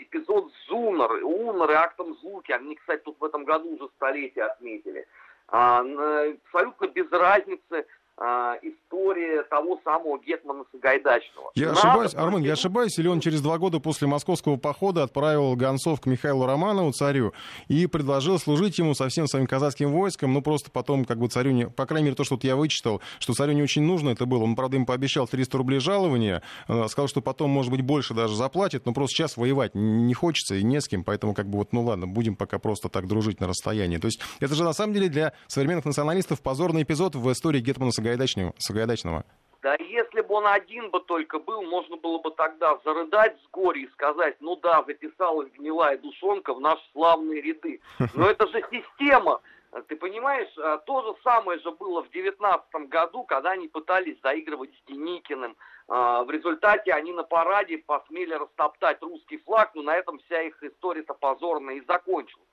эпизод 0.00 0.52
с 0.52 0.68
Зунар, 0.68 1.12
Унар 1.22 1.70
и 1.70 1.74
актом 1.74 2.16
Злуки. 2.16 2.52
Они, 2.52 2.74
кстати, 2.74 3.02
тут 3.02 3.18
в 3.20 3.24
этом 3.24 3.44
году 3.44 3.74
уже 3.74 3.88
столетие 3.96 4.44
отметили. 4.44 5.06
А, 5.48 5.80
абсолютно 5.80 6.88
без 6.88 7.10
разницы, 7.10 7.86
история 8.16 9.42
того 9.44 9.78
самого 9.84 10.18
Гетмана 10.18 10.64
Сагайдачного. 10.72 11.50
Я 11.54 11.68
Надо 11.68 11.80
ошибаюсь, 11.80 12.14
Армен, 12.14 12.42
я 12.42 12.54
ошибаюсь, 12.54 12.98
или 12.98 13.08
он 13.08 13.20
через 13.20 13.42
два 13.42 13.58
года 13.58 13.78
после 13.78 14.06
московского 14.06 14.56
похода 14.56 15.02
отправил 15.02 15.54
гонцов 15.54 16.00
к 16.00 16.06
Михаилу 16.06 16.46
Романову, 16.46 16.92
царю, 16.92 17.34
и 17.68 17.86
предложил 17.86 18.38
служить 18.38 18.78
ему 18.78 18.94
со 18.94 19.08
всем 19.08 19.26
своим 19.26 19.46
казацким 19.46 19.92
войском, 19.92 20.32
ну 20.32 20.40
просто 20.40 20.70
потом 20.70 21.04
как 21.04 21.18
бы 21.18 21.28
царю, 21.28 21.50
не, 21.50 21.68
по 21.68 21.84
крайней 21.84 22.06
мере, 22.06 22.16
то, 22.16 22.24
что 22.24 22.36
вот 22.36 22.44
я 22.44 22.56
вычитал, 22.56 23.02
что 23.18 23.34
царю 23.34 23.52
не 23.52 23.62
очень 23.62 23.82
нужно 23.82 24.10
это 24.10 24.24
было, 24.24 24.44
он, 24.44 24.56
правда, 24.56 24.76
им 24.76 24.86
пообещал 24.86 25.28
300 25.28 25.58
рублей 25.58 25.80
жалования, 25.80 26.42
э, 26.68 26.88
сказал, 26.88 27.08
что 27.08 27.20
потом, 27.20 27.50
может 27.50 27.70
быть, 27.70 27.82
больше 27.82 28.14
даже 28.14 28.34
заплатит, 28.34 28.86
но 28.86 28.94
просто 28.94 29.16
сейчас 29.16 29.36
воевать 29.36 29.74
не 29.74 30.14
хочется 30.14 30.54
и 30.54 30.62
не 30.62 30.80
с 30.80 30.88
кем, 30.88 31.04
поэтому 31.04 31.34
как 31.34 31.48
бы 31.48 31.58
вот, 31.58 31.74
ну 31.74 31.82
ладно, 31.82 32.06
будем 32.06 32.34
пока 32.34 32.58
просто 32.58 32.88
так 32.88 33.06
дружить 33.06 33.40
на 33.40 33.46
расстоянии. 33.46 33.98
То 33.98 34.06
есть 34.06 34.20
это 34.40 34.54
же 34.54 34.64
на 34.64 34.72
самом 34.72 34.94
деле 34.94 35.08
для 35.08 35.34
современных 35.48 35.84
националистов 35.84 36.40
позорный 36.40 36.82
эпизод 36.82 37.14
в 37.14 37.30
истории 37.30 37.60
Гетмана 37.60 37.92
Сагайдачного 37.92 38.05
Сагайдачного. 38.06 38.54
Сагайдачного. 38.58 39.24
Да 39.62 39.74
если 39.80 40.20
бы 40.20 40.34
он 40.34 40.46
один 40.46 40.90
бы 40.90 41.00
только 41.00 41.40
был, 41.40 41.62
можно 41.62 41.96
было 41.96 42.18
бы 42.18 42.30
тогда 42.30 42.78
зарыдать 42.84 43.36
с 43.42 43.50
горя 43.50 43.80
и 43.80 43.88
сказать, 43.88 44.36
ну 44.38 44.54
да, 44.56 44.84
записалась 44.86 45.50
гнилая 45.52 45.98
душонка 45.98 46.54
в 46.54 46.60
наши 46.60 46.82
славные 46.92 47.40
ряды. 47.40 47.80
Но 48.14 48.30
это 48.30 48.46
же 48.46 48.62
система. 48.70 49.40
Ты 49.88 49.96
понимаешь, 49.96 50.48
а, 50.56 50.78
то 50.78 51.02
же 51.02 51.20
самое 51.24 51.58
же 51.60 51.72
было 51.72 52.02
в 52.02 52.10
девятнадцатом 52.10 52.86
году, 52.86 53.24
когда 53.24 53.50
они 53.50 53.66
пытались 53.66 54.16
заигрывать 54.22 54.70
с 54.70 54.88
Деникиным. 54.88 55.56
А, 55.88 56.22
в 56.22 56.30
результате 56.30 56.92
они 56.92 57.12
на 57.12 57.24
параде 57.24 57.78
посмели 57.78 58.34
растоптать 58.34 59.02
русский 59.02 59.38
флаг, 59.38 59.72
но 59.74 59.82
на 59.82 59.96
этом 59.96 60.20
вся 60.20 60.42
их 60.42 60.62
история-то 60.62 61.14
позорная 61.14 61.74
и 61.74 61.84
закончилась 61.86 62.45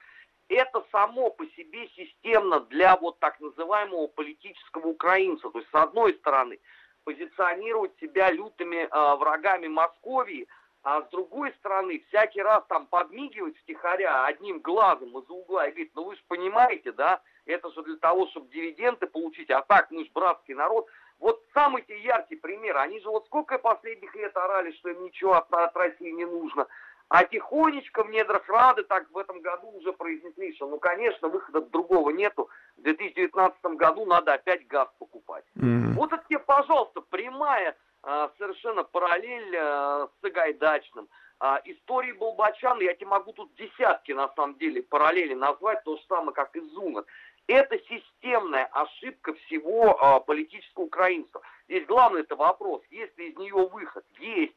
это 0.49 0.83
само 0.91 1.29
по 1.29 1.45
себе 1.47 1.87
системно 1.95 2.61
для 2.61 2.95
вот 2.97 3.19
так 3.19 3.39
называемого 3.39 4.07
политического 4.07 4.87
украинца. 4.87 5.49
То 5.49 5.59
есть, 5.59 5.69
с 5.71 5.75
одной 5.75 6.13
стороны, 6.15 6.59
позиционировать 7.03 7.91
себя 7.99 8.31
лютыми 8.31 8.87
э, 8.87 9.15
врагами 9.17 9.67
Московии, 9.67 10.47
а 10.83 11.01
с 11.01 11.09
другой 11.09 11.53
стороны, 11.59 12.03
всякий 12.09 12.41
раз 12.41 12.63
там 12.67 12.87
подмигивать 12.87 13.57
втихаря 13.59 14.25
одним 14.25 14.59
глазом 14.59 15.17
из-за 15.17 15.33
угла 15.33 15.67
и 15.67 15.71
говорить, 15.71 15.91
ну 15.95 16.03
вы 16.03 16.15
же 16.15 16.21
понимаете, 16.27 16.91
да, 16.91 17.21
это 17.45 17.71
же 17.71 17.83
для 17.83 17.95
того, 17.97 18.27
чтобы 18.27 18.49
дивиденды 18.49 19.07
получить, 19.07 19.49
а 19.49 19.61
так 19.61 19.91
мы 19.91 20.03
же 20.03 20.11
братский 20.13 20.53
народ. 20.53 20.87
Вот 21.19 21.41
самый 21.53 21.83
те 21.83 21.97
яркий 22.01 22.35
пример, 22.35 22.77
они 22.77 22.99
же 22.99 23.09
вот 23.09 23.25
сколько 23.27 23.57
последних 23.57 24.13
лет 24.15 24.35
орали, 24.35 24.73
что 24.73 24.89
им 24.89 25.05
ничего 25.05 25.35
от, 25.35 25.53
от 25.53 25.75
России 25.75 26.11
не 26.11 26.25
нужно. 26.25 26.67
А 27.13 27.25
тихонечко 27.25 28.03
в 28.03 28.09
недрах 28.09 28.49
Рады 28.49 28.81
так 28.81 29.05
в 29.11 29.17
этом 29.19 29.39
году 29.39 29.67
уже 29.67 29.93
произнесли, 29.93 30.51
что, 30.55 30.65
ну, 30.65 30.79
конечно, 30.79 31.27
выхода 31.27 31.61
другого 31.61 32.09
нету. 32.09 32.49
В 32.75 32.81
2019 32.81 33.63
году 33.77 34.07
надо 34.07 34.33
опять 34.33 34.65
газ 34.65 34.89
покупать. 34.97 35.45
Mm-hmm. 35.55 35.93
Вот 35.93 36.11
это 36.11 36.23
тебе, 36.27 36.39
пожалуйста, 36.39 37.01
прямая 37.01 37.77
а, 38.01 38.31
совершенно 38.39 38.83
параллель 38.83 39.55
а, 39.55 40.07
с 40.07 40.21
Сагайдачным. 40.23 41.07
А, 41.39 41.61
истории 41.65 42.13
Болбачана, 42.13 42.81
я 42.81 42.95
тебе 42.95 43.05
могу 43.05 43.31
тут 43.33 43.53
десятки, 43.57 44.11
на 44.13 44.29
самом 44.29 44.57
деле, 44.57 44.81
параллели 44.81 45.35
назвать, 45.35 45.83
то 45.83 45.97
же 45.97 46.03
самое, 46.09 46.33
как 46.33 46.55
и 46.55 46.61
Зуна. 46.61 47.03
Это 47.45 47.77
системная 47.77 48.65
ошибка 48.71 49.35
всего 49.35 50.03
а, 50.03 50.19
политического 50.19 50.85
украинства. 50.85 51.43
Здесь 51.67 51.85
главный 51.85 52.21
это 52.21 52.35
вопрос, 52.35 52.81
есть 52.89 53.15
ли 53.19 53.29
из 53.29 53.37
нее 53.37 53.69
выход. 53.69 54.03
Есть. 54.17 54.55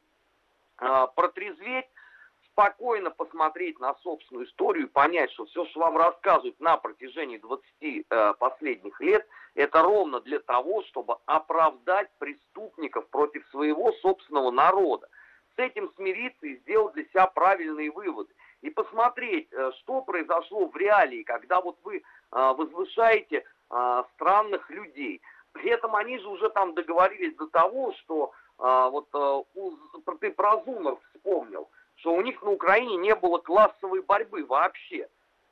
А, 0.79 1.05
протрезветь 1.05 1.85
спокойно 2.57 3.11
посмотреть 3.11 3.79
на 3.79 3.93
собственную 4.01 4.47
историю 4.47 4.87
и 4.87 4.89
понять, 4.89 5.31
что 5.31 5.45
все, 5.45 5.63
что 5.67 5.79
вам 5.81 5.95
рассказывают 5.95 6.59
на 6.59 6.77
протяжении 6.77 7.37
20 7.37 7.63
э, 7.81 8.33
последних 8.39 8.99
лет, 8.99 9.27
это 9.53 9.83
ровно 9.83 10.21
для 10.21 10.39
того, 10.39 10.81
чтобы 10.85 11.17
оправдать 11.27 12.09
преступников 12.17 13.07
против 13.09 13.47
своего 13.49 13.91
собственного 14.01 14.49
народа. 14.49 15.07
С 15.55 15.59
этим 15.59 15.91
смириться 15.95 16.47
и 16.47 16.57
сделать 16.57 16.95
для 16.95 17.05
себя 17.05 17.27
правильные 17.27 17.91
выводы. 17.91 18.33
И 18.61 18.71
посмотреть, 18.71 19.49
э, 19.51 19.71
что 19.81 20.01
произошло 20.01 20.67
в 20.67 20.75
реалии, 20.75 21.21
когда 21.21 21.61
вот 21.61 21.77
вы 21.83 21.97
э, 21.97 22.01
возвышаете 22.31 23.43
э, 23.69 24.03
странных 24.15 24.67
людей. 24.71 25.21
При 25.51 25.69
этом 25.69 25.95
они 25.95 26.17
же 26.17 26.27
уже 26.27 26.49
там 26.49 26.73
договорились 26.73 27.35
до 27.35 27.45
того, 27.47 27.93
что 27.99 28.31
э, 28.57 28.89
вот 28.89 29.09
э, 29.13 29.43
у, 29.53 29.77
ты 30.19 30.31
про 30.31 30.63
Зумер 30.63 30.97
вспомнил, 31.13 31.69
что 31.97 32.13
у 32.13 32.21
них 32.21 32.41
на 32.41 32.51
Украине 32.51 32.95
не 32.97 33.15
было 33.15 33.39
классовой 33.39 34.01
борьбы 34.01 34.45
вообще. 34.45 35.07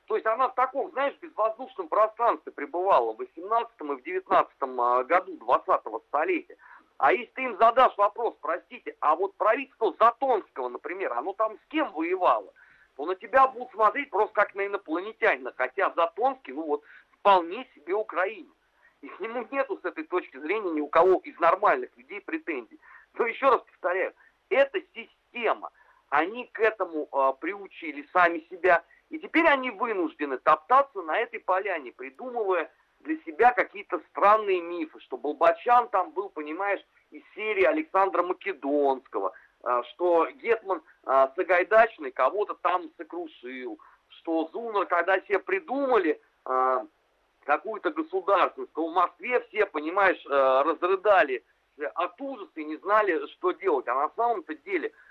То 0.08 0.16
есть 0.16 0.28
она 0.28 0.50
в 0.50 0.56
таком, 0.56 0.92
знаешь, 0.92 1.16
безвоздушном 1.20 1.88
пространстве 1.88 2.52
пребывала 2.52 3.14
в 3.14 3.18
18 3.18 3.72
и 3.80 3.84
в 3.84 4.04
19 4.04 4.52
а, 4.62 5.04
году 5.04 5.38
20-го 5.38 6.00
столетия. 6.08 6.58
А 6.98 7.12
если 7.12 7.32
ты 7.34 7.44
им 7.44 7.58
задашь 7.58 7.98
вопрос, 7.98 8.36
простите, 8.40 8.96
а 9.00 9.16
вот 9.16 9.36
правительство 9.36 9.94
Затонского, 10.00 10.70
например, 10.70 11.14
оно 11.14 11.34
там 11.34 11.58
с 11.58 11.70
кем 11.70 11.92
воевало? 11.92 12.54
То 12.96 13.06
на 13.06 13.16
тебя 13.16 13.48
будут 13.48 13.72
смотреть 13.72 14.12
просто 14.12 14.34
как 14.34 14.54
на 14.56 14.68
инопланетянина, 14.68 15.52
хотя 15.58 15.92
Затонский, 15.96 16.54
ну 16.54 16.62
вот, 16.68 16.84
вполне 17.20 17.68
себе 17.76 17.96
украинец. 17.96 18.54
И 19.02 19.08
к 19.08 19.20
нему 19.20 19.46
нету 19.52 19.80
с 19.82 19.86
этой 19.86 20.04
точки 20.04 20.38
зрения 20.38 20.72
ни 20.72 20.82
у 20.82 20.88
кого 20.88 21.18
из 21.24 21.38
нормальных 21.40 21.90
людей 21.98 22.22
претензий. 22.22 22.80
Но 23.16 23.26
еще 23.26 23.50
раз 23.50 23.62
повторяю, 23.62 24.14
это 24.50 24.80
система– 24.94 25.72
они 26.16 26.46
к 26.54 26.60
этому 26.60 27.10
э, 27.12 27.34
приучили 27.42 28.08
сами 28.14 28.40
себя, 28.50 28.84
и 29.10 29.20
теперь 29.20 29.46
они 29.48 29.70
вынуждены 29.70 30.38
топтаться 30.38 31.02
на 31.02 31.18
этой 31.18 31.40
поляне, 31.42 31.92
придумывая 31.92 32.72
для 33.02 33.18
себя 33.26 33.52
какие-то 33.52 34.02
странные 34.12 34.62
мифы, 34.62 35.00
что 35.02 35.18
Болбачан 35.18 35.90
там 35.90 36.12
был, 36.12 36.30
понимаешь, 36.30 36.80
из 37.12 37.22
серии 37.36 37.66
Александра 37.66 38.24
Македонского, 38.24 39.34
э, 39.64 39.82
что 39.92 40.28
Гетман 40.42 40.82
э, 41.06 41.28
Сагайдачный 41.36 42.12
кого-то 42.12 42.54
там 42.56 42.90
сокрушил, 42.98 43.78
что 44.08 44.48
Зунер, 44.54 44.86
когда 44.86 45.20
себе 45.22 45.40
придумали 45.40 46.22
какую-то 47.44 47.90
государственность, 47.90 48.72
то 48.74 48.88
в 48.88 48.94
Москве 48.94 49.40
все, 49.48 49.66
понимаешь, 49.66 50.24
разрыдали 50.28 51.44
от 51.96 52.22
ужаса 52.22 52.52
и 52.56 52.66
не 52.66 52.78
знали, 52.78 53.26
что 53.34 53.52
делать. 53.52 53.88
А 53.88 53.96
на 53.96 54.10
самом-то 54.16 54.54
деле 54.54 54.92
а, 54.92 55.05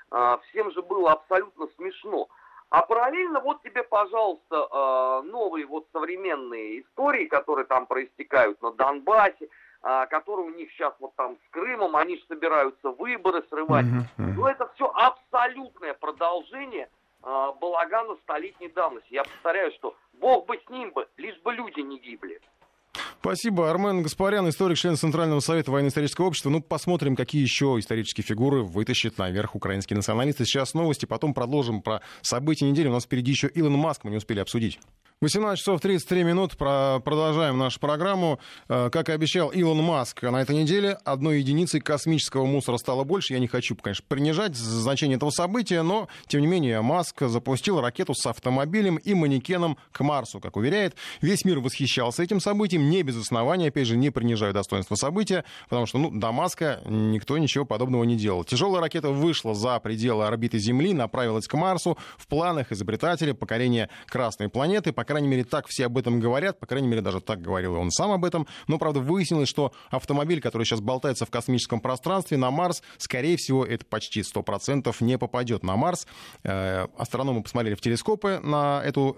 всем 0.48 0.70
же 0.72 0.82
было 0.82 1.12
абсолютно 1.12 1.66
смешно. 1.76 2.28
А 2.74 2.82
параллельно 2.82 3.38
вот 3.38 3.62
тебе, 3.62 3.84
пожалуйста, 3.84 4.66
а, 4.70 5.22
новые 5.22 5.64
вот 5.64 5.86
современные 5.92 6.80
истории, 6.80 7.26
которые 7.26 7.66
там 7.66 7.86
проистекают 7.86 8.60
на 8.62 8.72
Донбассе, 8.72 9.48
а, 9.80 10.06
которые 10.06 10.46
у 10.46 10.50
них 10.50 10.72
сейчас 10.72 10.92
вот 10.98 11.14
там 11.14 11.36
с 11.36 11.50
Крымом, 11.52 11.94
они 11.94 12.16
же 12.16 12.24
собираются 12.26 12.90
выборы 12.90 13.44
срывать. 13.48 13.86
Но 14.18 14.48
это 14.48 14.68
все 14.74 14.90
абсолютное 14.92 15.94
продолжение 15.94 16.88
балагана 17.22 18.16
столетней 18.24 18.68
давности. 18.68 19.14
Я 19.14 19.22
повторяю, 19.22 19.70
что 19.72 19.96
Бог 20.14 20.46
бы 20.46 20.58
с 20.58 20.68
ним 20.68 20.90
бы, 20.90 21.08
лишь 21.16 21.38
бы 21.42 21.54
люди 21.54 21.80
не 21.80 21.98
гибли. 21.98 22.40
Спасибо. 23.24 23.70
Армен 23.70 24.02
Гаспарян, 24.02 24.46
историк, 24.50 24.76
член 24.76 24.98
Центрального 24.98 25.40
совета 25.40 25.70
военно-исторического 25.70 26.26
общества. 26.26 26.50
Ну, 26.50 26.60
посмотрим, 26.60 27.16
какие 27.16 27.40
еще 27.40 27.74
исторические 27.78 28.22
фигуры 28.22 28.62
вытащит 28.62 29.16
наверх 29.16 29.54
украинские 29.54 29.96
националисты. 29.96 30.44
Сейчас 30.44 30.74
новости, 30.74 31.06
потом 31.06 31.32
продолжим 31.32 31.80
про 31.80 32.02
события 32.20 32.66
недели. 32.70 32.88
У 32.88 32.92
нас 32.92 33.04
впереди 33.04 33.30
еще 33.30 33.48
Илон 33.48 33.78
Маск, 33.78 34.04
мы 34.04 34.10
не 34.10 34.18
успели 34.18 34.40
обсудить. 34.40 34.78
18 35.20 35.58
часов 35.58 35.80
33 35.80 36.24
минут. 36.24 36.56
Продолжаем 36.56 37.56
нашу 37.56 37.80
программу. 37.80 38.40
Э, 38.68 38.90
как 38.90 39.08
и 39.08 39.12
обещал 39.12 39.48
Илон 39.50 39.82
Маск, 39.82 40.22
на 40.22 40.42
этой 40.42 40.56
неделе 40.56 40.98
одной 41.04 41.38
единицей 41.38 41.80
космического 41.80 42.44
мусора 42.44 42.76
стало 42.76 43.04
больше. 43.04 43.32
Я 43.32 43.38
не 43.38 43.46
хочу, 43.46 43.74
конечно, 43.76 44.04
принижать 44.06 44.56
значение 44.56 45.16
этого 45.16 45.30
события, 45.30 45.82
но, 45.82 46.08
тем 46.26 46.40
не 46.42 46.46
менее, 46.46 46.82
Маск 46.82 47.22
запустил 47.22 47.80
ракету 47.80 48.12
с 48.14 48.26
автомобилем 48.26 48.96
и 48.96 49.14
манекеном 49.14 49.78
к 49.92 50.00
Марсу. 50.00 50.40
Как 50.40 50.56
уверяет, 50.56 50.96
весь 51.22 51.44
мир 51.44 51.60
восхищался 51.60 52.22
этим 52.22 52.40
событием, 52.40 52.90
не 52.90 53.02
без 53.02 53.16
основания, 53.16 53.68
опять 53.68 53.86
же, 53.86 53.96
не 53.96 54.10
принижая 54.10 54.52
достоинства 54.52 54.96
события, 54.96 55.44
потому 55.68 55.86
что, 55.86 55.98
ну, 55.98 56.10
до 56.10 56.32
Маска 56.32 56.82
никто 56.84 57.38
ничего 57.38 57.64
подобного 57.64 58.04
не 58.04 58.16
делал. 58.16 58.44
Тяжелая 58.44 58.82
ракета 58.82 59.10
вышла 59.10 59.54
за 59.54 59.78
пределы 59.78 60.26
орбиты 60.26 60.58
Земли, 60.58 60.92
направилась 60.92 61.46
к 61.46 61.54
Марсу. 61.54 61.96
В 62.18 62.26
планах 62.26 62.72
изобретателя 62.72 63.32
покорение 63.32 63.88
Красной 64.06 64.48
планеты, 64.48 64.92
пока 65.04 65.14
крайней 65.14 65.28
мере, 65.28 65.44
так 65.44 65.68
все 65.68 65.86
об 65.86 65.96
этом 65.96 66.18
говорят, 66.18 66.58
по 66.58 66.66
крайней 66.66 66.88
мере, 66.88 67.00
даже 67.00 67.20
так 67.20 67.40
говорил 67.40 67.76
и 67.76 67.78
он 67.78 67.92
сам 67.92 68.10
об 68.10 68.24
этом. 68.24 68.48
Но, 68.66 68.78
правда, 68.78 68.98
выяснилось, 68.98 69.48
что 69.48 69.72
автомобиль, 69.90 70.40
который 70.40 70.64
сейчас 70.64 70.80
болтается 70.80 71.24
в 71.24 71.30
космическом 71.30 71.80
пространстве 71.80 72.36
на 72.36 72.50
Марс, 72.50 72.82
скорее 72.98 73.36
всего, 73.36 73.64
это 73.64 73.84
почти 73.84 74.22
100% 74.22 74.92
не 75.00 75.16
попадет 75.16 75.62
на 75.62 75.76
Марс. 75.76 76.08
Э, 76.42 76.88
астрономы 76.98 77.44
посмотрели 77.44 77.76
в 77.76 77.80
телескопы 77.80 78.40
на 78.42 78.82
эту 78.84 79.16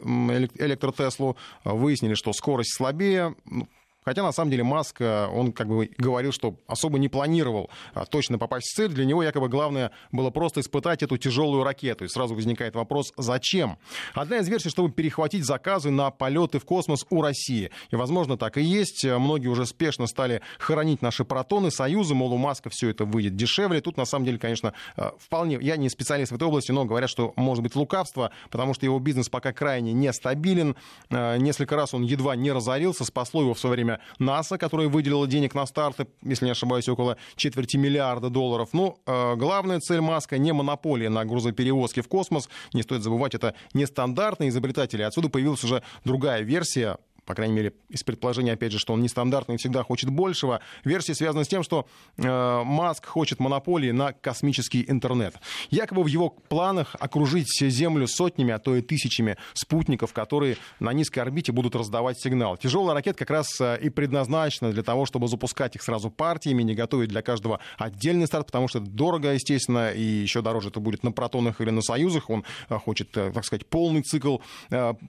электротеслу, 0.59 1.39
выяснили, 1.65 2.13
что 2.13 2.35
скорость 2.35 2.75
слабее, 2.75 3.35
ну, 3.47 3.67
Хотя, 4.07 4.23
на 4.23 4.31
самом 4.31 4.53
деле, 4.53 4.63
Маск, 4.63 5.01
э, 5.01 5.27
он 5.27 5.53
как 5.53 5.67
бы 5.67 5.91
говорил, 5.99 6.31
что 6.31 6.55
особо 6.69 7.01
не 7.01 7.09
планировал 7.09 7.71
а, 7.93 8.07
точно 8.07 8.39
попасть 8.39 8.69
в 8.69 8.77
цель. 8.77 8.91
Для 8.91 9.05
него 9.05 9.21
якобы 9.21 9.49
главное 9.49 9.91
было 10.13 10.31
просто 10.31 10.61
испытать 10.61 11.03
эту 11.03 11.17
тяжелую 11.17 11.65
ракету. 11.65 12.05
И 12.05 12.09
сразу 12.09 12.37
возникает 12.37 12.77
вопрос, 12.77 13.13
зачем? 13.17 13.79
Одна 14.15 14.39
из 14.39 14.49
версий, 14.49 14.69
чтобы 14.69 14.93
перехватить 14.93 15.45
заказы 15.45 15.91
на 15.91 16.13
полеты 16.13 16.61
в 16.61 16.65
космос 16.65 17.05
у 17.11 17.21
России. 17.21 17.73
И, 17.91 17.97
возможно, 17.97 18.37
так 18.37 18.59
и 18.59 18.63
есть. 18.63 19.05
Многие 19.05 19.49
уже 19.49 19.67
спешно 19.67 20.07
стали 20.07 20.41
хоронить 20.61 21.03
наши 21.03 21.25
протоны, 21.25 21.73
союзы, 21.73 22.15
мол, 22.15 22.33
у 22.33 22.37
Маска 22.37 22.71
все 22.71 22.91
это 22.91 23.05
выйдет 23.05 23.35
дешевле. 23.35 23.81
Тут, 23.81 23.97
на 23.97 24.05
самом 24.05 24.25
деле, 24.25 24.39
конечно, 24.39 24.73
э, 24.97 25.11
вполне... 25.19 25.59
Я 25.61 25.77
не 25.77 25.89
специалист 25.89 26.31
в 26.31 26.37
этой 26.37 26.47
области, 26.47 26.71
но 26.71 26.85
говорят, 26.85 27.11
что 27.11 27.33
может 27.35 27.65
быть 27.65 27.75
лукавство, 27.75 28.31
потому 28.53 28.73
что 28.73 28.87
его 28.87 29.01
бизнес 29.01 29.29
пока 29.29 29.53
крайне 29.53 29.93
нестабилен. 29.93 30.77
Э, 31.11 31.39
несколько 31.39 31.75
раз 31.75 31.93
он 31.93 32.05
едва 32.05 32.37
не 32.37 32.53
разорился, 32.53 33.05
спасло 33.05 33.43
его 33.43 33.55
в 33.55 33.59
свое 33.59 33.75
время 33.75 33.96
НАСА, 34.19 34.59
которая 34.59 34.89
выделила 34.89 35.27
денег 35.27 35.55
на 35.55 35.67
старты, 35.67 36.07
если 36.23 36.45
не 36.45 36.51
ошибаюсь, 36.51 36.89
около 36.89 37.17
четверти 37.37 37.77
миллиарда 37.77 38.31
долларов. 38.31 38.71
Ну, 38.73 38.99
э, 39.07 39.35
главная 39.37 39.81
цель 39.81 40.01
Маска 40.01 40.39
не 40.39 40.53
монополия 40.53 41.09
на 41.09 41.25
грузоперевозки 41.25 42.01
в 42.01 42.09
космос. 42.09 42.49
Не 42.73 42.83
стоит 42.83 43.03
забывать, 43.03 43.35
это 43.35 43.55
нестандартные 43.75 44.51
изобретатели. 44.51 45.03
Отсюда 45.03 45.29
появилась 45.29 45.65
уже 45.65 45.83
другая 46.05 46.43
версия 46.43 46.99
по 47.27 47.35
крайней 47.35 47.55
мере, 47.55 47.73
из 47.89 48.05
предположения, 48.05 48.53
опять 48.53 48.73
же, 48.73 48.79
что 48.79 48.93
он 48.93 49.03
нестандартный 49.03 49.57
и 49.57 49.59
всегда 49.59 49.83
хочет 49.83 50.09
большего. 50.11 50.61
Версия 50.85 51.15
связана 51.15 51.45
с 51.45 51.49
тем, 51.49 51.63
что 51.63 51.87
э, 52.17 52.63
Маск 52.65 53.05
хочет 53.05 53.41
монополии 53.41 53.91
на 53.91 54.13
космический 54.13 54.85
интернет. 54.87 55.35
Якобы 55.71 56.05
в 56.05 56.07
его 56.07 56.31
планах 56.31 56.95
окружить 57.01 57.49
Землю 57.61 58.07
сотнями, 58.07 58.53
а 58.53 58.59
то 58.59 58.77
и 58.77 58.81
тысячами 58.81 59.37
спутников, 59.55 60.13
которые 60.13 60.57
на 60.79 60.93
низкой 60.93 61.19
орбите 61.19 61.51
будут 61.51 61.75
раздавать 61.75 62.21
сигнал. 62.21 62.57
Тяжелая 62.57 62.95
ракета 62.95 63.19
как 63.19 63.31
раз 63.31 63.61
э, 63.61 63.79
и 63.83 63.91
предназначена 63.91 64.73
для 64.73 64.85
того, 64.85 65.05
чтобы 65.05 65.27
запускать 65.27 65.75
их 65.75 65.83
сразу 65.83 66.11
партиями, 66.11 66.63
не 66.63 66.77
готовить 66.77 67.09
для 67.09 67.23
каждого 67.23 67.59
отдельный 67.77 68.29
старт, 68.29 68.47
потому 68.47 68.69
что 68.69 68.79
это 68.79 68.89
дорого, 68.89 69.33
естественно, 69.33 69.91
и 69.91 70.03
еще 70.03 70.43
дороже 70.43 70.69
это 70.69 70.79
будет 70.79 71.03
на 71.03 71.11
протонах 71.11 71.61
или 71.61 71.71
на 71.71 71.83
союзах. 71.83 72.31
Он 72.31 72.45
э, 72.69 72.79
хочет, 72.79 73.17
э, 73.17 73.33
так 73.33 73.45
сказать, 73.45 73.67
полный 73.67 74.03
цикл 74.03 74.39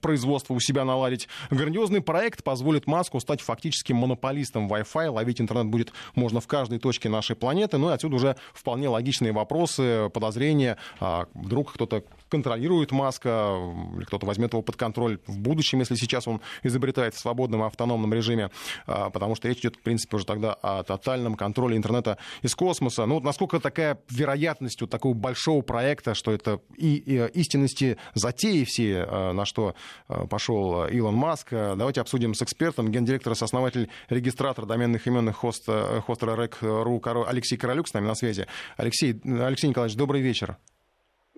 производства 0.00 0.54
у 0.54 0.60
себя 0.60 0.84
наладить. 0.84 1.28
Грандиозный 1.50 2.00
проект 2.08 2.42
позволит 2.42 2.86
Маску 2.86 3.20
стать 3.20 3.42
фактически 3.42 3.92
монополистом 3.92 4.66
Wi-Fi. 4.66 5.10
Ловить 5.10 5.42
интернет 5.42 5.66
будет 5.66 5.92
можно 6.14 6.40
в 6.40 6.46
каждой 6.46 6.78
точке 6.78 7.10
нашей 7.10 7.36
планеты. 7.36 7.76
Ну 7.76 7.90
и 7.90 7.92
отсюда 7.92 8.16
уже 8.16 8.36
вполне 8.54 8.88
логичные 8.88 9.32
вопросы, 9.32 10.08
подозрения. 10.14 10.78
А 11.00 11.26
вдруг 11.34 11.74
кто-то 11.74 12.04
контролирует 12.28 12.92
Маска, 12.92 13.56
или 13.96 14.04
кто-то 14.04 14.26
возьмет 14.26 14.52
его 14.52 14.62
под 14.62 14.76
контроль 14.76 15.18
в 15.26 15.38
будущем, 15.38 15.80
если 15.80 15.94
сейчас 15.94 16.28
он 16.28 16.40
изобретает 16.62 17.14
в 17.14 17.18
свободном 17.18 17.62
автономном 17.62 18.12
режиме, 18.14 18.50
а, 18.86 19.10
потому 19.10 19.34
что 19.34 19.48
речь 19.48 19.58
идет, 19.60 19.76
в 19.76 19.82
принципе, 19.82 20.16
уже 20.16 20.26
тогда 20.26 20.54
о 20.54 20.82
тотальном 20.82 21.34
контроле 21.34 21.76
интернета 21.76 22.18
из 22.42 22.54
космоса. 22.54 23.06
Ну, 23.06 23.20
насколько 23.20 23.60
такая 23.60 23.98
вероятность 24.10 24.82
у 24.82 24.86
такого 24.86 25.14
большого 25.14 25.62
проекта, 25.62 26.14
что 26.14 26.32
это 26.32 26.60
и, 26.76 26.96
и 26.96 27.26
истинности 27.38 27.98
затеи 28.14 28.64
все, 28.64 29.04
а, 29.08 29.32
на 29.32 29.44
что 29.44 29.74
а, 30.08 30.26
пошел 30.26 30.86
Илон 30.86 31.14
Маск, 31.14 31.48
давайте 31.50 32.00
обсудим 32.00 32.34
с 32.34 32.42
экспертом, 32.42 32.90
гендиректор 32.90 33.32
и 33.32 33.36
основатель 33.36 33.88
регистратора 34.08 34.66
доменных 34.66 35.06
именных 35.08 35.36
хоста, 35.36 36.02
хостера 36.06 36.40
Рек.ру 36.40 37.24
Алексей 37.26 37.56
Королюк 37.56 37.88
с 37.88 37.94
нами 37.94 38.06
на 38.06 38.14
связи. 38.14 38.46
Алексей, 38.76 39.20
Алексей 39.24 39.68
Николаевич, 39.68 39.96
добрый 39.96 40.20
вечер. 40.20 40.58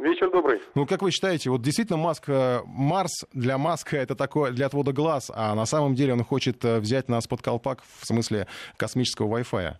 Вечер 0.00 0.30
добрый. 0.30 0.62
Ну, 0.74 0.86
как 0.86 1.02
вы 1.02 1.10
считаете, 1.10 1.50
вот 1.50 1.60
действительно 1.60 1.98
Маск, 1.98 2.26
э, 2.28 2.60
Марс 2.64 3.26
для 3.34 3.58
Маска 3.58 3.98
это 3.98 4.14
такое 4.14 4.50
для 4.50 4.64
отвода 4.64 4.92
глаз, 4.92 5.30
а 5.34 5.54
на 5.54 5.66
самом 5.66 5.94
деле 5.94 6.14
он 6.14 6.24
хочет 6.24 6.64
э, 6.64 6.78
взять 6.78 7.10
нас 7.10 7.26
под 7.26 7.42
колпак 7.42 7.82
в 7.82 8.06
смысле 8.06 8.46
космического 8.78 9.36
Wi-Fi? 9.36 9.72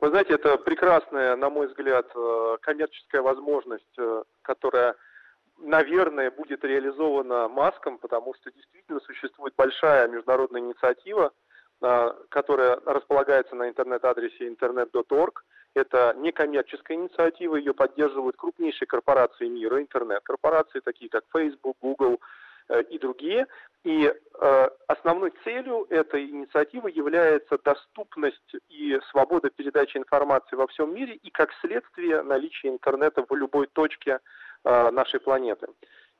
Вы 0.00 0.08
знаете, 0.08 0.34
это 0.34 0.56
прекрасная, 0.56 1.36
на 1.36 1.50
мой 1.50 1.68
взгляд, 1.68 2.06
э, 2.16 2.56
коммерческая 2.62 3.22
возможность, 3.22 3.96
которая 4.42 4.96
наверное, 5.58 6.30
будет 6.32 6.64
реализована 6.64 7.46
Маском, 7.46 7.98
потому 7.98 8.34
что 8.34 8.50
действительно 8.50 8.98
существует 9.00 9.54
большая 9.56 10.08
международная 10.08 10.62
инициатива, 10.62 11.32
которая 12.30 12.80
располагается 12.86 13.54
на 13.54 13.68
интернет-адресе 13.68 14.48
internet.org. 14.48 15.44
Это 15.74 16.14
некоммерческая 16.18 16.96
инициатива, 16.96 17.56
ее 17.56 17.74
поддерживают 17.74 18.36
крупнейшие 18.36 18.88
корпорации 18.88 19.46
мира, 19.46 19.80
интернет-корпорации, 19.80 20.80
такие 20.80 21.08
как 21.08 21.24
Facebook, 21.32 21.76
Google 21.80 22.20
э, 22.68 22.82
и 22.82 22.98
другие. 22.98 23.46
И 23.84 24.12
э, 24.12 24.68
основной 24.88 25.32
целью 25.44 25.86
этой 25.90 26.28
инициативы 26.28 26.90
является 26.90 27.58
доступность 27.58 28.54
и 28.68 28.98
свобода 29.10 29.50
передачи 29.50 29.96
информации 29.96 30.56
во 30.56 30.66
всем 30.66 30.94
мире 30.94 31.14
и, 31.14 31.30
как 31.30 31.50
следствие, 31.60 32.22
наличие 32.22 32.72
интернета 32.72 33.24
в 33.28 33.34
любой 33.34 33.66
точке 33.68 34.20
Э, 34.62 34.90
нашей 34.90 35.20
планеты. 35.20 35.68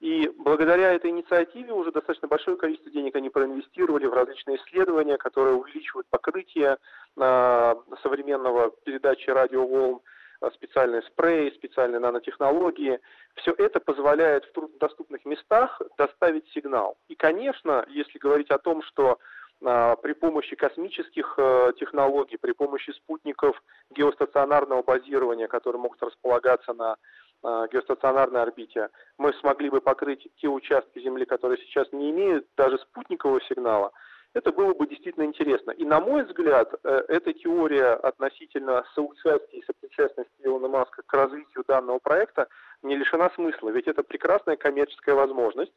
И 0.00 0.32
благодаря 0.38 0.94
этой 0.94 1.10
инициативе 1.10 1.72
уже 1.74 1.92
достаточно 1.92 2.26
большое 2.26 2.56
количество 2.56 2.90
денег 2.90 3.14
они 3.16 3.28
проинвестировали 3.28 4.06
в 4.06 4.14
различные 4.14 4.56
исследования, 4.56 5.18
которые 5.18 5.56
увеличивают 5.56 6.06
покрытие 6.08 6.78
э, 7.16 7.74
современного 8.02 8.70
передачи 8.84 9.28
радиоволн, 9.28 10.00
э, 10.40 10.50
специальные 10.54 11.02
спреи, 11.02 11.50
специальные 11.50 12.00
нанотехнологии. 12.00 12.98
Все 13.34 13.52
это 13.58 13.78
позволяет 13.78 14.46
в 14.46 14.52
труднодоступных 14.52 15.26
местах 15.26 15.82
доставить 15.98 16.48
сигнал. 16.54 16.96
И, 17.08 17.14
конечно, 17.14 17.84
если 17.90 18.18
говорить 18.18 18.50
о 18.50 18.58
том, 18.58 18.82
что 18.82 19.18
при 19.62 20.14
помощи 20.14 20.56
космических 20.56 21.38
технологий, 21.78 22.38
при 22.38 22.52
помощи 22.52 22.92
спутников 22.92 23.62
геостационарного 23.90 24.82
базирования, 24.82 25.48
которые 25.48 25.82
могут 25.82 26.02
располагаться 26.02 26.72
на 26.72 26.96
геостационарной 27.42 28.42
орбите, 28.42 28.88
мы 29.18 29.32
смогли 29.34 29.70
бы 29.70 29.80
покрыть 29.80 30.28
те 30.36 30.48
участки 30.48 31.00
Земли, 31.00 31.24
которые 31.24 31.58
сейчас 31.58 31.90
не 31.92 32.10
имеют 32.10 32.46
даже 32.56 32.78
спутникового 32.78 33.40
сигнала, 33.42 33.92
это 34.32 34.52
было 34.52 34.74
бы 34.74 34.86
действительно 34.86 35.24
интересно. 35.24 35.72
И 35.72 35.84
на 35.84 36.00
мой 36.00 36.24
взгляд, 36.24 36.72
э, 36.84 37.02
эта 37.08 37.32
теория 37.32 37.94
относительно 37.94 38.84
соучастия 38.94 39.58
и 39.58 39.62
сопричастности 39.64 40.32
Илона 40.38 40.68
Маска 40.68 41.02
к 41.04 41.12
развитию 41.12 41.64
данного 41.66 41.98
проекта 41.98 42.46
не 42.82 42.96
лишена 42.96 43.30
смысла, 43.30 43.70
ведь 43.70 43.88
это 43.88 44.02
прекрасная 44.02 44.56
коммерческая 44.56 45.16
возможность 45.16 45.72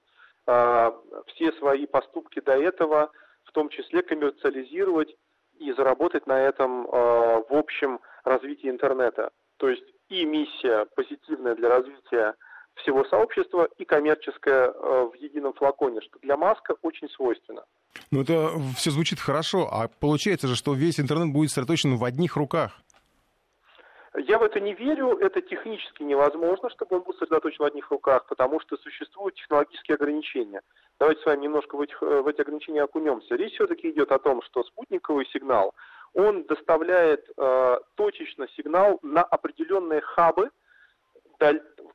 э, 0.46 0.92
все 1.28 1.52
свои 1.54 1.88
поступки 1.88 2.42
до 2.42 2.54
этого, 2.54 3.12
в 3.44 3.52
том 3.52 3.70
числе 3.70 4.04
коммерциализировать 4.04 5.16
и 5.58 5.72
заработать 5.74 6.26
на 6.28 6.40
этом 6.42 6.86
в 6.88 7.54
общем 7.54 8.00
развитии 8.24 8.70
интернета. 8.70 9.30
То 9.58 9.70
есть 9.70 9.84
и 10.14 10.26
миссия 10.26 10.86
позитивная 10.96 11.56
для 11.56 11.70
развития 11.70 12.36
всего 12.76 13.04
сообщества 13.06 13.68
и 13.78 13.86
коммерческая 13.86 14.70
э, 14.70 15.10
в 15.12 15.14
едином 15.16 15.54
флаконе, 15.54 16.02
что 16.02 16.20
для 16.20 16.38
Маска 16.38 16.76
очень 16.82 17.10
свойственно. 17.10 17.64
Ну 18.12 18.22
это 18.22 18.52
все 18.78 18.92
звучит 18.92 19.20
хорошо, 19.20 19.68
а 19.72 19.88
получается 19.88 20.48
же, 20.48 20.56
что 20.56 20.74
весь 20.74 21.00
интернет 21.00 21.32
будет 21.32 21.50
сосредоточен 21.50 21.98
в 21.98 22.04
одних 22.04 22.36
руках. 22.36 22.80
Я 24.16 24.38
в 24.38 24.44
это 24.44 24.60
не 24.60 24.76
верю, 24.76 25.18
это 25.18 25.42
технически 25.42 26.04
невозможно, 26.04 26.70
чтобы 26.70 26.98
он 26.98 27.04
был 27.04 27.14
сосредоточен 27.14 27.64
в 27.64 27.68
одних 27.68 27.90
руках, 27.90 28.28
потому 28.28 28.60
что 28.60 28.78
существуют 28.78 29.36
технологические 29.36 29.96
ограничения. 29.96 30.62
Давайте 31.00 31.22
с 31.22 31.26
вами 31.26 31.42
немножко 31.42 31.76
в, 31.76 31.82
этих, 31.82 32.02
э, 32.04 32.22
в 32.22 32.28
эти 32.28 32.42
ограничения 32.42 32.84
окунемся. 32.84 33.36
Речь 33.36 33.54
все-таки 33.54 33.90
идет 33.90 34.12
о 34.12 34.20
том, 34.20 34.44
что 34.44 34.64
спутниковый 34.64 35.26
сигнал– 35.32 35.74
он 36.14 36.44
доставляет 36.44 37.28
э, 37.38 37.78
точечно 37.96 38.48
сигнал 38.56 39.00
на 39.02 39.24
определенные 39.24 40.02
хабы 40.02 40.50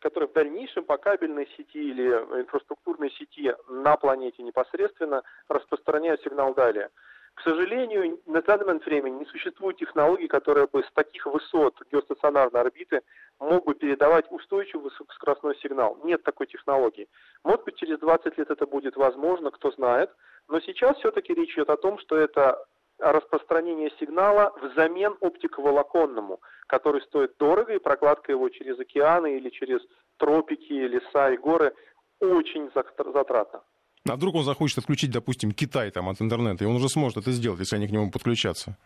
которые 0.01 0.29
в 0.29 0.33
дальнейшем 0.33 0.85
по 0.85 0.99
кабельной 0.99 1.49
сети 1.57 1.79
или 1.79 2.07
инфраструктурной 2.41 3.11
сети 3.13 3.55
на 3.69 3.97
планете 3.97 4.43
непосредственно 4.43 5.23
распространяют 5.49 6.23
сигнал 6.23 6.55
далее. 6.55 6.91
К 7.35 7.43
сожалению, 7.43 8.21
на 8.27 8.43
данный 8.43 8.67
момент 8.67 8.85
времени 8.85 9.21
не 9.21 9.25
существует 9.27 9.77
технологий, 9.77 10.27
которые 10.27 10.67
бы 10.67 10.83
с 10.83 10.93
таких 10.93 11.25
высот 11.25 11.77
геостационарной 11.93 12.61
орбиты 12.61 13.03
мог 13.39 13.65
бы 13.65 13.75
передавать 13.75 14.27
устойчивый 14.31 14.91
высокоскоростной 14.91 15.57
сигнал. 15.63 15.99
Нет 16.03 16.25
такой 16.25 16.49
технологии. 16.49 17.09
Может 17.45 17.65
быть, 17.65 17.77
через 17.77 18.01
20 18.01 18.37
лет 18.39 18.51
это 18.51 18.67
будет 18.67 18.97
возможно, 18.97 19.53
кто 19.53 19.71
знает. 19.71 20.11
Но 20.49 20.59
сейчас 20.61 20.97
все-таки 20.97 21.33
речь 21.33 21.55
идет 21.55 21.71
о 21.71 21.77
том, 21.77 21.99
что 22.01 22.17
это 22.17 22.67
распространение 22.99 23.91
сигнала 23.99 24.53
взамен 24.63 25.17
оптиковолоконному, 25.21 26.41
который 26.67 27.03
стоит 27.03 27.37
дорого, 27.39 27.75
и 27.75 27.79
прокладка 27.79 28.33
его 28.33 28.49
через 28.49 28.79
океаны 28.79 29.37
или 29.37 29.51
через 29.51 29.81
тропики, 30.17 30.73
леса 30.73 31.31
и 31.31 31.37
горы 31.37 31.75
очень 32.21 32.71
затратна. 32.75 33.63
А 34.09 34.17
вдруг 34.17 34.37
он 34.37 34.45
захочет 34.45 34.79
отключить, 34.79 35.13
допустим, 35.13 35.53
Китай 35.53 35.91
там 35.91 36.09
от 36.09 36.21
интернета, 36.21 36.65
и 36.65 36.67
он 36.67 36.77
уже 36.77 36.89
сможет 36.89 37.19
это 37.19 37.31
сделать, 37.31 37.61
если 37.61 37.77
они 37.77 37.89
к 37.89 37.91
нему 37.91 38.11
подключатся? 38.11 38.77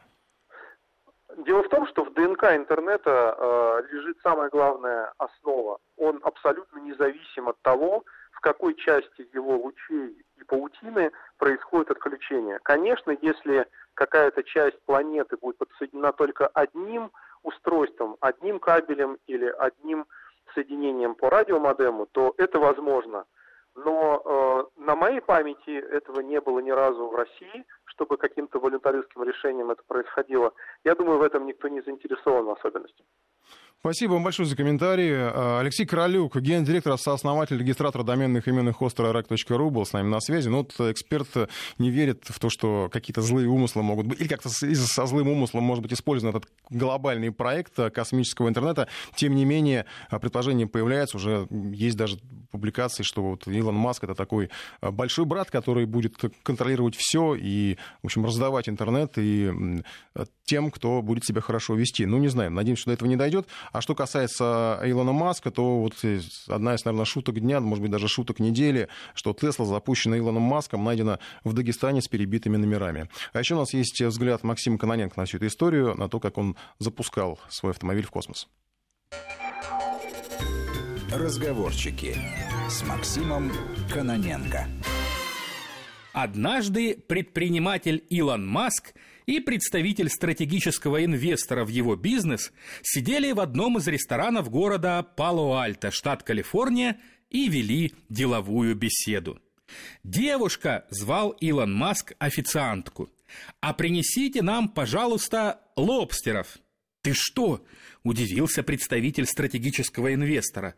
Дело 1.46 1.62
в 1.62 1.68
том, 1.68 1.86
что 1.88 2.04
в 2.04 2.12
ДНК 2.14 2.44
интернета 2.54 3.36
э, 3.36 3.82
лежит 3.92 4.18
самая 4.22 4.48
главная 4.50 5.12
основа. 5.18 5.78
Он 5.96 6.20
абсолютно 6.22 6.78
независим 6.78 7.48
от 7.48 7.60
того, 7.62 8.04
в 8.32 8.40
какой 8.40 8.74
части 8.74 9.26
его 9.32 9.56
лучей 9.56 10.16
и 10.36 10.44
паутины 10.44 11.10
происходит 11.38 11.90
отключение. 11.90 12.58
Конечно, 12.62 13.16
если 13.22 13.66
какая-то 13.94 14.42
часть 14.42 14.80
планеты 14.84 15.36
будет 15.36 15.58
подсоединена 15.58 16.12
только 16.12 16.46
одним 16.48 17.10
устройством, 17.42 18.16
одним 18.20 18.58
кабелем 18.58 19.18
или 19.26 19.46
одним 19.46 20.06
соединением 20.54 21.14
по 21.14 21.30
радиомодему, 21.30 22.06
то 22.06 22.34
это 22.36 22.58
возможно. 22.58 23.24
Но 23.74 24.22
э, 24.24 24.80
на 24.80 24.94
моей 24.94 25.20
памяти 25.20 25.70
этого 25.70 26.20
не 26.20 26.40
было 26.40 26.58
ни 26.58 26.70
разу 26.70 27.08
в 27.08 27.14
России, 27.14 27.64
чтобы 27.84 28.18
каким-то 28.18 28.58
волюнтаристским 28.58 29.22
решением 29.22 29.70
это 29.70 29.82
происходило. 29.86 30.52
Я 30.84 30.94
думаю, 30.94 31.18
в 31.18 31.22
этом 31.22 31.46
никто 31.46 31.68
не 31.68 31.80
заинтересован 31.80 32.44
в 32.44 32.50
особенности. 32.50 33.02
Спасибо 33.84 34.12
вам 34.12 34.22
большое 34.22 34.48
за 34.48 34.54
комментарии. 34.54 35.12
А, 35.12 35.58
Алексей 35.58 35.84
Королюк, 35.84 36.36
гендиректор, 36.36 36.96
сооснователь 36.96 37.58
регистратора 37.58 38.04
доменных 38.04 38.46
именных 38.46 38.80
остро.ру 38.80 39.70
был 39.70 39.84
с 39.84 39.92
нами 39.92 40.06
на 40.06 40.20
связи. 40.20 40.48
Но 40.48 40.58
вот 40.58 40.72
эксперт 40.88 41.50
не 41.78 41.90
верит 41.90 42.26
в 42.28 42.38
то, 42.38 42.48
что 42.48 42.88
какие-то 42.92 43.22
злые 43.22 43.48
умыслы 43.48 43.82
могут 43.82 44.06
быть, 44.06 44.20
или 44.20 44.28
как-то 44.28 44.50
со 44.50 45.06
злым 45.06 45.26
умыслом 45.26 45.64
может 45.64 45.82
быть 45.82 45.92
использован 45.94 46.36
этот 46.36 46.48
глобальный 46.70 47.32
проект 47.32 47.74
космического 47.92 48.48
интернета. 48.48 48.86
Тем 49.16 49.34
не 49.34 49.44
менее, 49.44 49.86
предположение 50.12 50.68
появляется, 50.68 51.16
уже 51.16 51.48
есть 51.50 51.96
даже 51.96 52.20
публикации, 52.52 53.02
что 53.02 53.30
вот 53.30 53.48
Илон 53.48 53.74
Маск 53.74 54.04
это 54.04 54.14
такой 54.14 54.50
большой 54.80 55.24
брат, 55.24 55.50
который 55.50 55.86
будет 55.86 56.14
контролировать 56.44 56.94
все 56.94 57.34
и, 57.34 57.78
в 58.02 58.06
общем, 58.06 58.24
раздавать 58.24 58.68
интернет 58.68 59.14
и 59.16 59.82
тем, 60.44 60.70
кто 60.70 61.02
будет 61.02 61.24
себя 61.24 61.40
хорошо 61.40 61.74
вести. 61.74 62.06
Ну, 62.06 62.18
не 62.18 62.28
знаем, 62.28 62.54
надеемся, 62.54 62.82
что 62.82 62.90
до 62.90 62.94
этого 62.94 63.08
не 63.08 63.16
дойдет. 63.16 63.48
А 63.72 63.80
что 63.80 63.94
касается 63.94 64.80
Илона 64.84 65.12
Маска, 65.12 65.50
то 65.50 65.80
вот 65.80 65.94
одна 66.48 66.74
из, 66.74 66.84
наверное, 66.84 67.06
шуток 67.06 67.40
дня, 67.40 67.60
может 67.60 67.82
быть, 67.82 67.90
даже 67.90 68.06
шуток 68.06 68.38
недели, 68.38 68.88
что 69.14 69.32
Тесла, 69.32 69.64
запущена 69.64 70.18
Илоном 70.18 70.42
Маском, 70.42 70.84
найдена 70.84 71.18
в 71.42 71.54
Дагестане 71.54 72.02
с 72.02 72.08
перебитыми 72.08 72.56
номерами. 72.56 73.08
А 73.32 73.38
еще 73.38 73.54
у 73.54 73.58
нас 73.58 73.72
есть 73.72 74.00
взгляд 74.00 74.42
Максима 74.44 74.78
Каноненко 74.78 75.18
на 75.18 75.26
всю 75.26 75.38
эту 75.38 75.46
историю, 75.46 75.94
на 75.96 76.08
то, 76.08 76.20
как 76.20 76.38
он 76.38 76.56
запускал 76.78 77.38
свой 77.48 77.72
автомобиль 77.72 78.04
в 78.04 78.10
космос. 78.10 78.48
Разговорчики 81.10 82.16
с 82.68 82.82
Максимом 82.84 83.52
Каноненко. 83.92 84.66
Однажды 86.12 86.94
предприниматель 86.94 88.04
Илон 88.08 88.46
Маск– 88.46 88.94
и 89.26 89.40
представитель 89.40 90.08
стратегического 90.08 91.04
инвестора 91.04 91.64
в 91.64 91.68
его 91.68 91.96
бизнес 91.96 92.52
сидели 92.82 93.32
в 93.32 93.40
одном 93.40 93.78
из 93.78 93.86
ресторанов 93.86 94.50
города 94.50 95.02
Пало-Альто, 95.16 95.90
штат 95.90 96.22
Калифорния, 96.22 97.00
и 97.30 97.48
вели 97.48 97.94
деловую 98.08 98.74
беседу. 98.74 99.40
Девушка 100.04 100.84
звал 100.90 101.30
Илон 101.30 101.72
Маск 101.72 102.12
официантку. 102.18 103.10
«А 103.60 103.72
принесите 103.72 104.42
нам, 104.42 104.68
пожалуйста, 104.68 105.60
лобстеров». 105.76 106.58
«Ты 107.00 107.14
что?»– 107.14 107.64
удивился 108.04 108.62
представитель 108.62 109.24
стратегического 109.24 110.12
инвестора. 110.12 110.74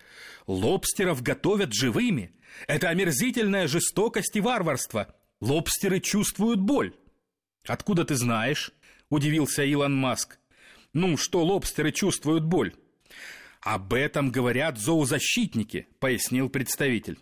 «Лобстеров 0.46 1.22
готовят 1.22 1.72
живыми. 1.74 2.32
Это 2.68 2.88
омерзительная 2.88 3.66
жестокость 3.66 4.36
и 4.36 4.40
варварство. 4.40 5.12
Лобстеры 5.40 6.00
чувствуют 6.00 6.60
боль». 6.60 6.94
«Откуда 7.66 8.04
ты 8.04 8.14
знаешь?»– 8.14 8.72
удивился 9.08 9.64
Илон 9.64 9.94
Маск. 9.96 10.38
«Ну, 10.92 11.16
что 11.16 11.44
лобстеры 11.44 11.92
чувствуют 11.92 12.44
боль?» 12.44 12.74
«Об 13.60 13.94
этом 13.94 14.30
говорят 14.30 14.78
зоозащитники»,– 14.78 15.86
пояснил 15.98 16.50
представитель. 16.50 17.18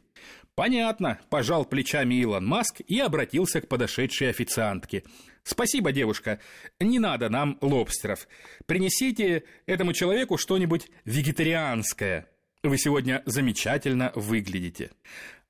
«Понятно»,– 0.55 1.21
пожал 1.31 1.65
плечами 1.65 2.17
Илон 2.17 2.45
Маск 2.45 2.81
и 2.81 2.99
обратился 2.99 3.61
к 3.61 3.69
подошедшей 3.69 4.29
официантке. 4.29 5.05
«Спасибо, 5.45 5.93
девушка. 5.93 6.41
Не 6.79 6.99
надо 6.99 7.29
нам 7.31 7.59
лобстеров. 7.61 8.29
Принесите 8.67 9.45
этому 9.67 9.93
человеку 9.93 10.37
что-нибудь 10.37 10.91
вегетарианское. 11.05 12.29
Вы 12.63 12.77
сегодня 12.77 13.23
замечательно 13.25 14.13
выглядите». 14.15 14.91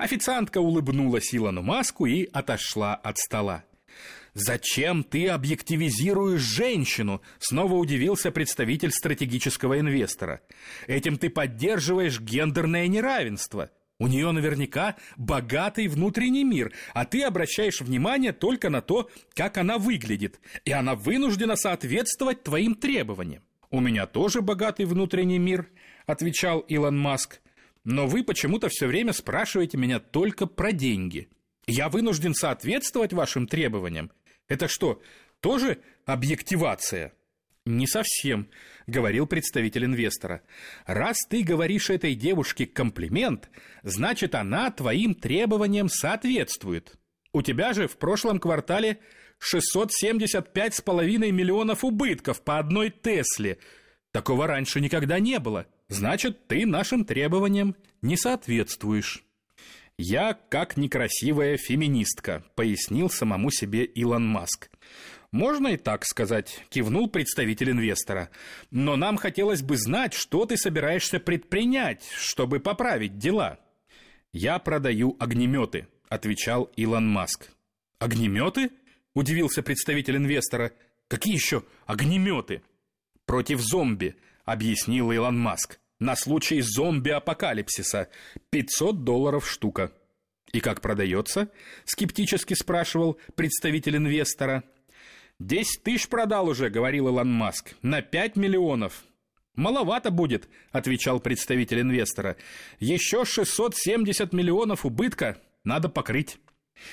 Официантка 0.03 0.59
улыбнулась 0.59 1.33
Илону 1.33 1.63
Маску 1.63 2.07
и 2.07 2.29
отошла 2.33 2.97
от 2.97 3.19
стола. 3.19 3.63
«Зачем 4.35 5.05
ты 5.05 5.29
объективизируешь 5.29 6.41
женщину?» 6.41 7.23
Снова 7.39 7.75
удивился 7.75 8.33
представитель 8.33 8.91
стратегического 8.91 9.79
инвестора. 9.79 10.41
«Этим 10.89 11.19
ты 11.19 11.31
поддерживаешь 11.31 12.19
гендерное 12.19 12.89
неравенство. 12.89 13.71
У 14.01 14.09
нее 14.09 14.33
наверняка 14.33 14.97
богатый 15.17 15.87
внутренний 15.87 16.43
мир, 16.43 16.73
а 16.95 17.05
ты 17.05 17.23
обращаешь 17.23 17.81
внимание 17.81 18.33
только 18.33 18.71
на 18.71 18.81
то, 18.81 19.09
как 19.35 19.57
она 19.57 19.79
выглядит, 19.79 20.41
и 20.65 20.73
она 20.73 20.97
вынуждена 20.97 21.55
соответствовать 21.55 22.43
твоим 22.43 22.75
требованиям». 22.75 23.45
«У 23.71 23.79
меня 23.79 24.09
тоже 24.09 24.41
богатый 24.41 24.85
внутренний 24.85 25.39
мир»,— 25.39 25.69
отвечал 26.07 26.59
Илон 26.59 26.99
Маск. 26.99 27.41
«Но 27.85 28.07
вы 28.07 28.25
почему-то 28.25 28.69
все 28.69 28.87
время 28.87 29.13
спрашиваете 29.13 29.77
меня 29.77 29.99
только 30.01 30.47
про 30.47 30.73
деньги». 30.73 31.29
Я 31.67 31.89
вынужден 31.89 32.35
соответствовать 32.35 33.13
вашим 33.13 33.47
требованиям. 33.47 34.11
Это 34.49 34.69
что, 34.69 35.01
тоже 35.41 35.79
объективация? 36.05 37.13
Не 37.65 37.87
совсем, 37.87 38.49
говорил 38.89 39.29
представитель 39.29 39.85
инвестора. 39.85 40.43
Раз 40.85 41.19
ты 41.29 41.45
говоришь 41.45 41.91
этой 41.91 42.17
девушке 42.17 42.67
комплимент, 42.67 43.51
значит, 43.85 44.35
она 44.35 44.71
твоим 44.73 45.15
требованиям 45.15 45.89
соответствует. 45.89 46.95
У 47.33 47.43
тебя 47.43 47.73
же 47.73 47.87
в 47.87 47.97
прошлом 47.99 48.41
квартале 48.41 48.99
675,5 49.41 51.31
миллионов 51.31 51.85
убытков 51.85 52.43
по 52.43 52.59
одной 52.59 52.91
Тесле. 52.91 53.59
Такого 54.11 54.49
раньше 54.49 54.81
никогда 54.81 55.21
не 55.21 55.39
было. 55.39 55.67
Значит, 55.93 56.49
ты 56.49 56.65
нашим 56.65 57.05
требованиям 57.05 57.77
не 58.01 58.17
соответствуешь. 58.17 59.25
«Я 59.99 60.33
как 60.33 60.79
некрасивая 60.79 61.59
феминистка»,— 61.59 62.43
пояснил 62.55 63.11
самому 63.11 63.51
себе 63.51 63.85
Илон 63.85 64.27
Маск. 64.27 64.71
«Можно 65.33 65.69
и 65.69 65.77
так 65.77 66.07
сказать»,— 66.07 66.65
кивнул 66.71 67.11
представитель 67.11 67.73
инвестора. 67.73 68.31
«Но 68.71 68.97
нам 68.97 69.19
хотелось 69.19 69.61
бы 69.61 69.77
знать, 69.77 70.15
что 70.15 70.47
ты 70.47 70.57
собираешься 70.57 71.21
предпринять, 71.21 72.09
чтобы 72.17 72.59
поправить 72.59 73.19
дела». 73.19 73.59
«Я 74.33 74.59
продаю 74.61 75.15
огнеметы»,— 75.21 75.89
отвечал 76.09 76.71
Илон 76.75 77.07
Маск. 77.07 77.51
«Огнеметы?»— 77.99 78.71
удивился 79.15 79.63
представитель 79.63 80.17
инвестора. 80.17 80.73
«Какие 81.09 81.35
еще 81.35 81.65
огнеметы?» 81.85 82.63
«Против 83.27 83.61
зомби»,— 83.61 84.17
объяснил 84.47 85.13
Илон 85.13 85.39
Маск 85.39 85.79
на 86.03 86.17
случай 86.17 86.61
зомби-апокалипсиса. 86.61 88.09
500 88.51 89.05
долларов 89.05 89.49
штука. 89.49 89.93
«И 90.53 90.61
как 90.61 90.81
продается?»— 90.81 91.49
скептически 91.85 92.55
спрашивал 92.55 93.19
представитель 93.37 93.97
инвестора. 93.97 94.65
«Десять 95.39 95.83
тысяч 95.83 96.09
продал 96.09 96.49
уже»,— 96.49 96.69
говорил 96.71 97.09
Илон 97.09 97.33
Маск. 97.33 97.75
«На 97.83 98.03
пять 98.03 98.37
миллионов». 98.37 99.05
«Маловато 99.55 100.11
будет»,— 100.11 100.49
отвечал 100.73 101.21
представитель 101.21 101.81
инвестора. 101.81 102.37
«Еще 102.81 103.25
670 103.25 104.33
миллионов 104.33 104.85
убытка 104.85 105.39
надо 105.63 105.89
покрыть». 105.89 106.39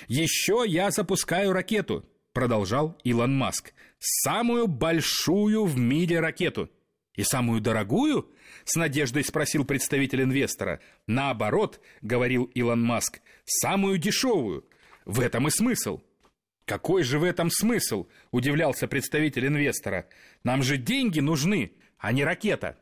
«Еще 0.08 0.64
я 0.68 0.92
запускаю 0.92 1.52
ракету»,— 1.52 2.06
продолжал 2.34 2.96
Илон 3.04 3.36
Маск. 3.36 3.74
«Самую 3.98 4.68
большую 4.68 5.66
в 5.66 5.78
мире 5.78 6.20
ракету». 6.20 6.70
И 7.20 7.24
самую 7.24 7.60
дорогую? 7.60 8.30
С 8.66 8.76
надеждой 8.76 9.24
спросил 9.24 9.66
представитель 9.66 10.24
инвестора. 10.24 10.80
Наоборот, 11.08 11.80
говорил 12.02 12.46
Илон 12.54 12.82
Маск, 12.82 13.22
самую 13.46 13.98
дешевую. 13.98 14.66
В 15.06 15.20
этом 15.22 15.48
и 15.48 15.52
смысл. 15.52 16.02
Какой 16.66 17.04
же 17.04 17.18
в 17.18 17.24
этом 17.24 17.50
смысл? 17.50 18.08
Удивлялся 18.32 18.88
представитель 18.88 19.48
инвестора. 19.48 20.08
Нам 20.44 20.62
же 20.62 20.78
деньги 20.78 21.20
нужны, 21.20 21.72
а 21.98 22.12
не 22.12 22.24
ракета. 22.24 22.78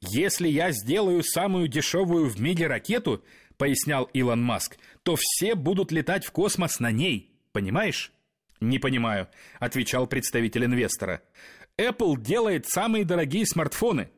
Если 0.00 0.48
я 0.48 0.72
сделаю 0.72 1.22
самую 1.22 1.68
дешевую 1.68 2.28
в 2.28 2.40
мире 2.40 2.66
ракету, 2.66 3.24
пояснял 3.56 4.04
Илон 4.12 4.42
Маск, 4.42 4.76
то 5.04 5.16
все 5.16 5.54
будут 5.54 5.92
летать 5.92 6.24
в 6.24 6.32
космос 6.32 6.80
на 6.80 6.90
ней. 6.90 7.32
Понимаешь? 7.52 8.12
Не 8.60 8.80
понимаю, 8.80 9.28
отвечал 9.60 10.08
представитель 10.08 10.64
инвестора. 10.64 11.22
Apple 11.78 12.20
делает 12.20 12.66
самые 12.66 13.04
дорогие 13.04 13.46
смартфоны 13.46 14.10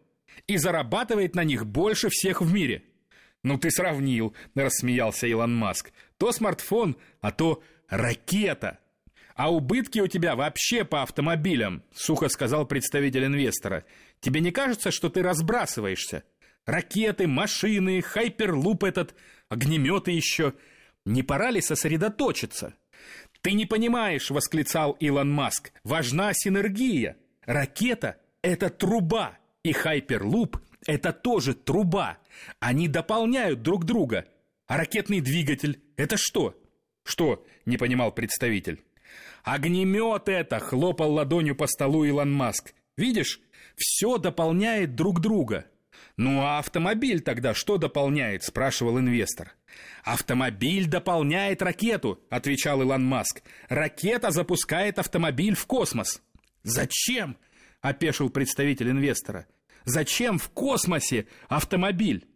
и 0.47 0.57
зарабатывает 0.57 1.35
на 1.35 1.45
них 1.45 1.67
больше 1.67 2.09
всех 2.11 2.41
в 2.41 2.53
мире. 2.53 2.85
Ну 3.43 3.59
ты 3.59 3.71
сравнил, 3.71 4.35
рассмеялся 4.55 5.27
Илон 5.27 5.55
Маск. 5.55 5.93
То 6.17 6.33
смартфон, 6.33 6.97
а 7.21 7.31
то 7.31 7.63
ракета. 7.89 8.79
А 9.35 9.53
убытки 9.53 9.99
у 9.99 10.07
тебя 10.07 10.37
вообще 10.37 10.85
по 10.85 11.03
автомобилям, 11.03 11.83
сухо 11.95 12.29
сказал 12.29 12.67
представитель 12.67 13.27
инвестора. 13.27 13.85
Тебе 14.21 14.41
не 14.41 14.53
кажется, 14.53 14.91
что 14.91 15.11
ты 15.11 15.23
разбрасываешься? 15.23 16.25
Ракеты, 16.67 17.27
машины, 17.27 18.01
хайперлуп 18.01 18.85
этот, 18.85 19.15
огнеметы 19.49 20.13
еще. 20.13 20.55
Не 21.05 21.23
пора 21.23 21.51
ли 21.51 21.61
сосредоточиться? 21.61 22.75
Ты 23.43 23.53
не 23.53 23.67
понимаешь, 23.67 24.31
восклицал 24.31 24.93
Илон 24.93 25.31
Маск. 25.31 25.73
Важна 25.83 26.33
синергия. 26.33 27.19
Ракета– 27.45 28.17
это 28.43 28.71
труба, 28.71 29.37
и 29.65 29.73
хайперлуп– 29.73 30.59
это 30.87 31.13
тоже 31.13 31.55
труба. 31.55 32.19
Они 32.61 32.87
дополняют 32.87 33.63
друг 33.63 33.85
друга. 33.85 34.27
А 34.67 34.77
ракетный 34.77 35.21
двигатель– 35.21 35.83
это 35.97 36.17
что? 36.17 36.57
Что?– 37.03 37.45
не 37.67 37.77
понимал 37.77 38.13
представитель. 38.13 38.85
Огнемет 39.43 40.29
это, 40.29 40.61
хлопал 40.61 41.13
ладонью 41.13 41.57
по 41.57 41.67
столу 41.67 42.05
Илон 42.05 42.33
Маск. 42.33 42.75
Видишь, 42.97 43.41
все 43.77 44.19
дополняет 44.19 44.95
друг 44.95 45.21
друга. 45.21 45.67
Ну 46.17 46.43
а 46.43 46.59
автомобиль 46.59 47.21
тогда 47.21 47.55
что 47.55 47.77
дополняет, 47.77 48.45
спрашивал 48.45 48.99
инвестор. 48.99 49.55
Автомобиль 50.05 50.87
дополняет 50.87 51.61
ракету, 51.63 52.21
отвечал 52.31 52.83
Илон 52.83 53.05
Маск. 53.05 53.43
Ракета 53.69 54.31
запускает 54.31 54.99
автомобиль 54.99 55.57
в 55.57 55.67
космос. 55.67 56.23
Зачем? 56.63 57.37
Опешил 57.85 58.31
представитель 58.31 58.91
инвестора. 58.91 59.47
Зачем 59.85 60.39
в 60.39 60.49
космосе 60.49 61.27
автомобиль? 61.49 62.27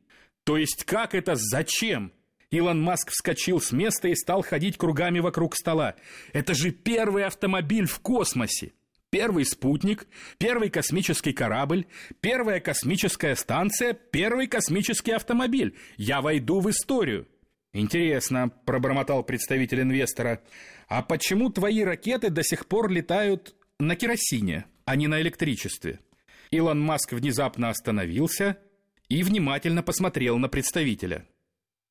То 0.45 0.59
есть 0.59 0.85
как 0.85 1.15
это 1.15 1.37
зачем? 1.37 2.13
Илон 2.51 2.83
Маск 2.83 3.11
вскочил 3.11 3.59
с 3.59 3.73
места 3.73 4.09
и 4.09 4.15
стал 4.15 4.43
ходить 4.43 4.77
кругами 4.77 5.21
вокруг 5.21 5.57
стола. 5.57 5.95
Это 6.35 6.55
же 6.55 6.71
первый 6.71 7.25
автомобиль 7.25 7.87
в 7.87 7.99
космосе. 8.01 8.73
Первый 9.09 9.47
спутник, 9.47 10.07
первый 10.37 10.69
космический 10.69 11.33
корабль, 11.33 11.87
первая 12.21 12.61
космическая 12.61 13.35
станция, 13.35 13.95
первый 13.95 14.49
космический 14.49 15.13
автомобиль. 15.13 15.79
Я 15.97 16.21
войду 16.21 16.61
в 16.61 16.69
историю. 16.69 17.27
Интересно, 17.73 18.51
пробормотал 18.67 19.23
представитель 19.23 19.81
инвестора. 19.81 20.43
А 20.89 21.03
почему 21.03 21.49
твои 21.49 21.83
ракеты 21.85 22.29
до 22.29 22.43
сих 22.43 22.67
пор 22.67 22.91
летают 22.91 23.55
на 23.79 23.95
керосине, 23.97 24.67
а 24.89 24.97
не 24.97 25.07
на 25.07 25.21
электричестве? 25.21 26.01
Илон 26.51 26.81
Маск 26.81 27.13
внезапно 27.13 27.69
остановился 27.69 28.57
и 29.11 29.23
внимательно 29.23 29.83
посмотрел 29.83 30.39
на 30.39 30.49
представителя. 30.49 31.27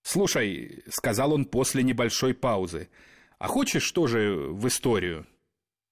«Слушай»,— 0.01 0.83
сказал 0.89 1.33
он 1.33 1.45
после 1.45 1.83
небольшой 1.83 2.33
паузы, 2.33 2.89
«а 3.37 3.47
хочешь 3.47 3.91
тоже 3.91 4.35
в 4.49 4.67
историю?» 4.67 5.27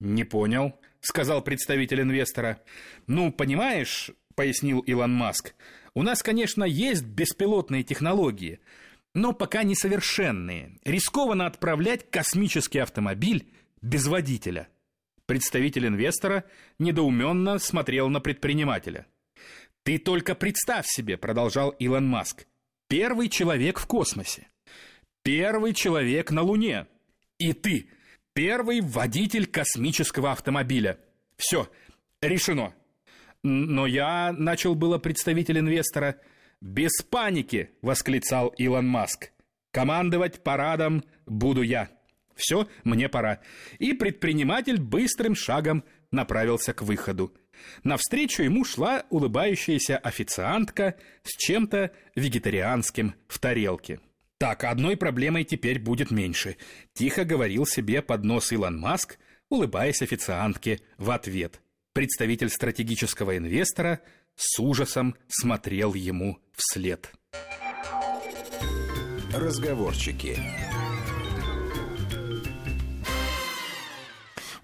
«Не 0.00 0.24
понял»,— 0.24 0.74
сказал 1.00 1.42
представитель 1.42 2.00
инвестора. 2.00 2.60
«Ну, 3.06 3.30
понимаешь»,— 3.30 4.10
пояснил 4.34 4.80
Илон 4.80 5.12
Маск, 5.12 5.54
«у 5.94 6.02
нас, 6.02 6.24
конечно, 6.24 6.64
есть 6.64 7.04
беспилотные 7.04 7.84
технологии, 7.84 8.58
но 9.14 9.32
пока 9.32 9.62
несовершенные. 9.62 10.80
Рискованно 10.84 11.46
отправлять 11.46 12.10
космический 12.10 12.80
автомобиль 12.80 13.46
без 13.80 14.08
водителя». 14.08 14.68
Представитель 15.26 15.86
инвестора 15.88 16.44
недоуменно 16.78 17.58
смотрел 17.58 18.08
на 18.08 18.20
предпринимателя. 18.20 19.06
«Ты 19.82 19.98
только 19.98 20.34
представь 20.34 20.86
себе»,— 20.86 21.16
продолжал 21.18 21.70
Илон 21.70 22.06
Маск, 22.06 22.46
Первый 22.88 23.28
человек 23.28 23.80
в 23.80 23.86
космосе. 23.86 24.46
Первый 25.24 25.74
человек 25.74 26.30
на 26.30 26.42
Луне. 26.42 26.86
И 27.38 27.52
ты. 27.52 27.88
Первый 28.32 28.80
водитель 28.80 29.46
космического 29.46 30.30
автомобиля. 30.30 30.98
Все, 31.36 31.68
решено. 32.22 32.74
Но 33.42 33.86
я 33.86 34.32
начал 34.32 34.76
было 34.76 34.98
представитель 34.98 35.58
инвестора. 35.58 36.20
Без 36.60 37.02
паники, 37.02 37.70
восклицал 37.82 38.48
Илон 38.56 38.86
Маск. 38.86 39.32
Командовать 39.72 40.44
парадом 40.44 41.02
буду 41.26 41.62
я. 41.62 41.90
Все, 42.36 42.68
мне 42.84 43.08
пора. 43.08 43.40
И 43.78 43.94
предприниматель 43.94 44.78
быстрым 44.78 45.34
шагом 45.34 45.84
направился 46.12 46.72
к 46.72 46.82
выходу. 46.82 47.34
Навстречу 47.82 48.42
ему 48.42 48.64
шла 48.64 49.04
улыбающаяся 49.08 49.96
официантка 49.96 50.96
с 51.24 51.34
чем-то 51.36 51.90
вегетарианским 52.14 53.14
в 53.26 53.38
тарелке. 53.38 54.00
Так, 54.38 54.64
одной 54.64 54.98
проблемой 54.98 55.44
теперь 55.44 55.78
будет 55.78 56.10
меньше. 56.10 56.58
Тихо 56.92 57.24
говорил 57.24 57.64
себе 57.64 58.02
под 58.02 58.22
нос 58.24 58.52
Илон 58.52 58.78
Маск, 58.78 59.18
улыбаясь 59.48 60.02
официантке 60.02 60.80
в 60.98 61.10
ответ. 61.10 61.62
Представитель 61.94 62.50
стратегического 62.50 63.38
инвестора 63.38 64.00
с 64.34 64.60
ужасом 64.60 65.16
смотрел 65.28 65.94
ему 65.94 66.38
вслед. 66.52 67.10
Разговорчики. 69.32 70.38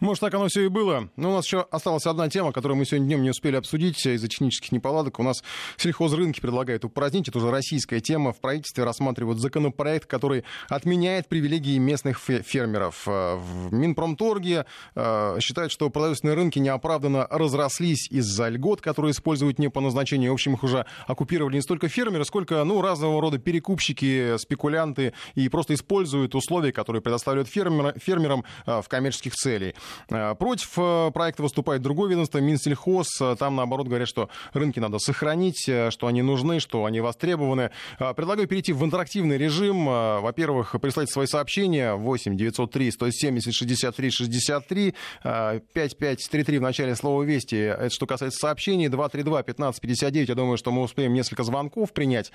Может, 0.02 0.22
так 0.22 0.34
оно 0.34 0.48
все 0.48 0.64
и 0.64 0.68
было. 0.68 1.10
Но 1.14 1.30
у 1.30 1.34
нас 1.36 1.46
еще 1.46 1.64
осталась 1.70 2.06
одна 2.06 2.28
тема, 2.28 2.50
которую 2.50 2.76
мы 2.76 2.84
сегодня 2.84 3.06
днем 3.06 3.22
не 3.22 3.30
успели 3.30 3.54
обсудить 3.54 4.04
из-за 4.04 4.26
технических 4.26 4.72
неполадок. 4.72 5.20
У 5.20 5.22
нас 5.22 5.44
сельхозрынки 5.76 6.40
предлагают 6.40 6.84
упразднить. 6.84 7.28
Это 7.28 7.38
уже 7.38 7.52
российская 7.52 8.00
тема. 8.00 8.32
В 8.32 8.40
правительстве 8.40 8.82
рассматривают 8.82 9.38
законопроект, 9.38 10.06
который 10.06 10.42
отменяет 10.68 11.28
привилегии 11.28 11.78
местных 11.78 12.18
фермеров. 12.18 13.04
Э, 13.06 13.36
в 13.36 13.72
Минпромторге 13.72 14.66
э, 14.96 15.36
считают, 15.38 15.70
что 15.70 15.88
продовольственные 15.88 16.34
рынки 16.34 16.58
неоправданно 16.58 17.28
разрослись 17.30 18.10
из-за 18.10 18.48
льгот, 18.48 18.80
которые 18.80 19.12
используют 19.12 19.60
не 19.60 19.70
по 19.70 19.80
назначению. 19.80 20.32
В 20.32 20.34
общем, 20.34 20.54
их 20.54 20.64
уже 20.64 20.84
оккупировали 21.06 21.54
не 21.54 21.62
столько 21.62 21.86
фермеры, 21.86 22.24
сколько 22.24 22.64
ну, 22.64 22.82
разного 22.82 23.20
рода 23.20 23.38
перекупщики, 23.38 24.36
спекулянты 24.38 25.12
и 25.36 25.48
просто 25.48 25.74
используют 25.74 26.34
условия, 26.34 26.72
которые 26.72 27.02
предоставляют 27.02 27.48
фермерам 27.48 28.44
э, 28.66 28.82
в 28.82 28.88
коммерческих 28.88 29.34
целях. 29.34 29.74
Э, 30.10 30.34
против 30.34 30.72
э, 30.76 31.10
проекта 31.12 31.42
выступает 31.42 31.82
другое 31.82 32.10
ведомство, 32.10 32.38
Минсельхоз. 32.38 33.08
Э, 33.20 33.36
там, 33.38 33.56
наоборот, 33.56 33.88
говорят, 33.88 34.08
что 34.08 34.28
рынки 34.52 34.78
надо 34.78 34.98
сохранить, 34.98 35.62
что 35.62 36.06
они 36.06 36.22
нужны, 36.22 36.60
что 36.60 36.84
они 36.84 37.00
востребованы. 37.00 37.70
Предлагаю 37.98 38.48
перейти 38.48 38.72
в 38.72 38.84
интерактивный 38.84 39.38
режим. 39.38 39.86
Во-первых, 39.86 40.76
прислать 40.80 41.10
свои 41.10 41.26
сообщения 41.26 41.94
8 41.94 42.36
903 42.36 42.90
170 42.90 43.54
63 43.54 44.10
63 44.10 44.94
5533 45.22 46.58
в 46.58 46.62
начале 46.62 46.94
слова 46.96 47.22
«Вести». 47.22 47.56
Это 47.56 47.90
что 47.90 48.06
касается 48.06 48.38
сообщений. 48.38 48.88
232 48.88 49.42
15 49.42 49.80
59. 49.80 50.28
Я 50.28 50.34
думаю, 50.34 50.56
что 50.56 50.70
мы 50.70 50.82
успеем 50.82 51.14
несколько 51.14 51.44
звонков 51.44 51.92
принять 51.92 52.32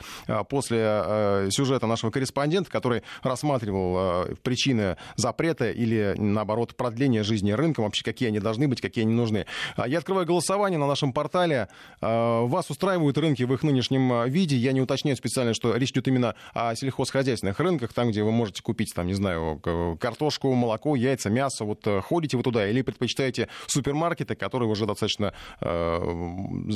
после 0.49 1.47
сюжета 1.49 1.87
нашего 1.87 2.11
корреспондента, 2.11 2.69
который 2.69 3.03
рассматривал 3.23 4.27
причины 4.43 4.97
запрета 5.15 5.71
или, 5.71 6.13
наоборот, 6.17 6.75
продления 6.75 7.23
жизни 7.23 7.46
жизни 7.47 7.51
рынком, 7.51 7.85
вообще 7.85 8.03
какие 8.03 8.29
они 8.29 8.39
должны 8.39 8.67
быть, 8.67 8.81
какие 8.81 9.03
они 9.03 9.13
нужны. 9.13 9.45
А, 9.75 9.87
я 9.87 9.99
открываю 9.99 10.25
голосование 10.25 10.79
на 10.79 10.87
нашем 10.87 11.13
портале. 11.13 11.67
А, 12.01 12.43
вас 12.45 12.69
устраивают 12.69 13.17
рынки 13.17 13.43
в 13.43 13.53
их 13.53 13.63
нынешнем 13.63 14.11
а, 14.13 14.27
виде. 14.27 14.55
Я 14.55 14.71
не 14.71 14.81
уточняю 14.81 15.17
специально, 15.17 15.53
что 15.53 15.75
речь 15.75 15.91
идет 15.91 16.07
именно 16.07 16.35
о 16.53 16.75
сельхозхозяйственных 16.75 17.59
рынках, 17.59 17.93
там, 17.93 18.09
где 18.09 18.23
вы 18.23 18.31
можете 18.31 18.61
купить, 18.61 18.93
там, 18.95 19.07
не 19.07 19.13
знаю, 19.13 19.59
картошку, 19.99 20.53
молоко, 20.53 20.95
яйца, 20.95 21.29
мясо. 21.29 21.65
Вот 21.65 21.87
ходите 22.03 22.37
вы 22.37 22.43
туда 22.43 22.69
или 22.69 22.81
предпочитаете 22.81 23.47
супермаркеты, 23.67 24.35
которые 24.35 24.69
уже 24.69 24.85
достаточно 24.85 25.33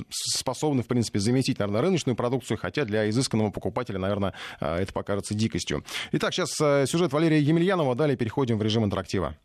способны, 0.09 0.83
в 0.83 0.87
принципе, 0.87 1.19
заместить, 1.19 1.59
наверное, 1.59 1.81
рыночную 1.81 2.15
продукцию, 2.15 2.57
хотя 2.57 2.85
для 2.85 3.09
изысканного 3.09 3.51
покупателя, 3.51 3.99
наверное, 3.99 4.33
это 4.59 4.91
покажется 4.93 5.33
дикостью. 5.33 5.83
Итак, 6.11 6.33
сейчас 6.33 6.51
сюжет 6.89 7.13
Валерия 7.13 7.39
Емельянова. 7.39 7.95
Далее 7.95 8.17
переходим 8.17 8.57
в 8.57 8.63
режим 8.63 8.85
интерактива. 8.85 9.35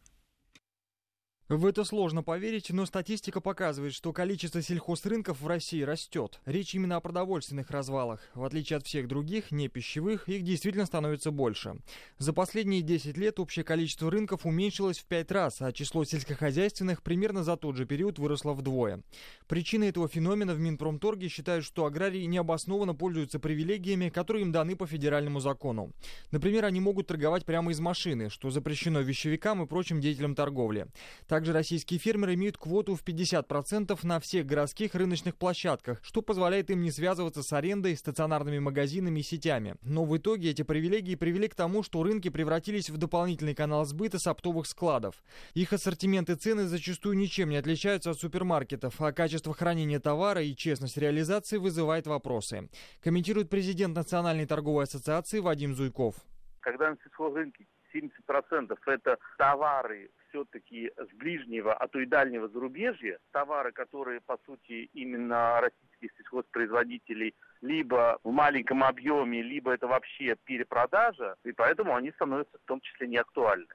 В 1.49 1.65
это 1.65 1.85
сложно 1.85 2.25
поверить, 2.25 2.71
но 2.71 2.87
статистика 2.87 3.41
показывает, 3.41 3.95
что 3.95 4.13
количество 4.13 4.61
сельхозрынков 4.61 5.41
в 5.41 5.47
России 5.47 5.81
растет. 5.83 6.41
Речь 6.45 6.75
именно 6.75 6.97
о 6.97 7.01
продовольственных 7.01 7.71
развалах. 7.71 8.19
В 8.35 8.43
отличие 8.43 8.79
от 8.79 8.85
всех 8.85 9.07
других, 9.07 9.53
не 9.53 9.69
пищевых, 9.69 10.29
их 10.29 10.43
действительно 10.43 10.87
становится 10.87 11.31
больше. 11.31 11.77
За 12.19 12.33
последние 12.33 12.83
10 12.83 13.17
лет 13.17 13.39
общее 13.39 13.65
количество 13.65 14.11
рынков 14.11 14.45
уменьшилось 14.45 14.99
в 14.99 15.05
5 15.05 15.31
раз, 15.31 15.63
а 15.63 15.73
число 15.73 16.05
сельскохозяйственных 16.05 17.05
примерно 17.05 17.45
за 17.45 17.57
тот 17.57 17.77
же 17.77 17.87
период 17.87 18.19
выросло 18.19 18.53
вдвое. 18.53 19.05
Причиной 19.47 19.91
этого 19.91 20.09
феномена 20.09 20.53
в 20.53 20.59
Минпромторге 20.59 21.29
считают, 21.29 21.65
что 21.65 21.87
аграрии 21.87 22.25
необоснованно 22.25 22.97
пользуются 22.97 23.39
привилегиями, 23.39 24.09
которые 24.09 24.43
им 24.43 24.51
даны 24.51 24.75
по 24.75 24.89
федеральному 24.89 25.39
закону. 25.39 25.93
Например, 26.33 26.65
они 26.65 26.81
могут 26.81 27.07
торговать 27.07 27.45
прямо 27.45 27.71
из 27.71 27.79
машины, 27.79 28.31
что 28.31 28.51
запрещено 28.51 28.99
вещевикам 28.99 29.63
и 29.63 29.67
прочим 29.67 30.01
деятелям 30.01 30.35
торговли. 30.35 30.89
Также 31.37 31.53
российские 31.53 32.01
фермеры 32.01 32.33
имеют 32.33 32.57
квоту 32.57 32.95
в 32.95 33.05
50% 33.05 33.99
на 34.05 34.21
всех 34.21 34.47
городских 34.47 34.95
рыночных 34.95 35.37
площадках, 35.37 36.03
что 36.03 36.23
позволяет 36.23 36.71
им 36.71 36.81
не 36.81 36.91
связываться 36.91 37.43
с 37.43 37.53
арендой, 37.53 37.95
стационарными 37.95 38.59
магазинами 38.59 39.21
и 39.21 39.23
сетями. 39.23 39.75
Но 39.83 40.07
в 40.07 40.17
итоге 40.17 40.49
эти 40.49 40.63
привилегии 40.63 41.15
привели 41.15 41.49
к 41.49 41.55
тому, 41.55 41.83
что 41.83 42.03
рынки 42.03 42.31
превратились 42.31 42.89
в 42.89 42.97
дополнительный 42.97 43.55
канал 43.55 43.85
сбыта 43.85 44.19
с 44.19 44.27
оптовых 44.27 44.67
складов. 44.67 45.23
Их 45.53 45.75
ассортимент 45.75 46.31
и 46.31 46.37
цены 46.37 46.63
зачастую 46.69 47.19
ничем 47.19 47.51
не 47.51 47.59
отличаются 47.59 48.13
от 48.13 48.19
супермаркетов, 48.19 48.99
а 49.03 49.13
качество 49.13 49.53
хранения 49.53 50.01
товара 50.01 50.41
и 50.41 50.57
честность 50.57 50.97
реализации 50.97 51.59
вызывает 51.59 52.07
вопросы. 52.07 52.71
Комментирует 53.03 53.51
президент 53.51 53.95
Национальной 53.95 54.47
торговой 54.47 54.85
ассоциации 54.85 55.41
Вадим 55.41 55.75
Зуйков. 55.75 56.15
Когда 56.61 56.89
на 56.89 56.97
сельхозрынке 57.05 57.67
70% 57.93 58.75
это 58.87 59.19
товары 59.37 60.11
все-таки 60.37 60.93
с 60.97 61.17
ближнего, 61.17 61.73
а 61.73 61.89
то 61.89 61.99
и 61.99 62.07
дальнего 62.07 62.49
зарубежья, 62.49 63.19
товары, 63.33 63.73
которые, 63.73 64.21
по 64.21 64.39
сути, 64.45 64.91
именно 64.93 65.61
российских 65.61 66.11
сельхозпроизводителей 66.19 67.35
либо 67.63 68.19
в 68.23 68.31
маленьком 68.31 68.85
объеме, 68.85 69.43
либо 69.43 69.73
это 69.73 69.87
вообще 69.87 70.37
перепродажа, 70.45 71.37
и 71.45 71.53
поэтому 71.53 71.95
они 71.95 72.11
становятся 72.13 72.59
в 72.59 72.67
том 72.67 72.81
числе 72.81 73.09
неактуальны. 73.09 73.67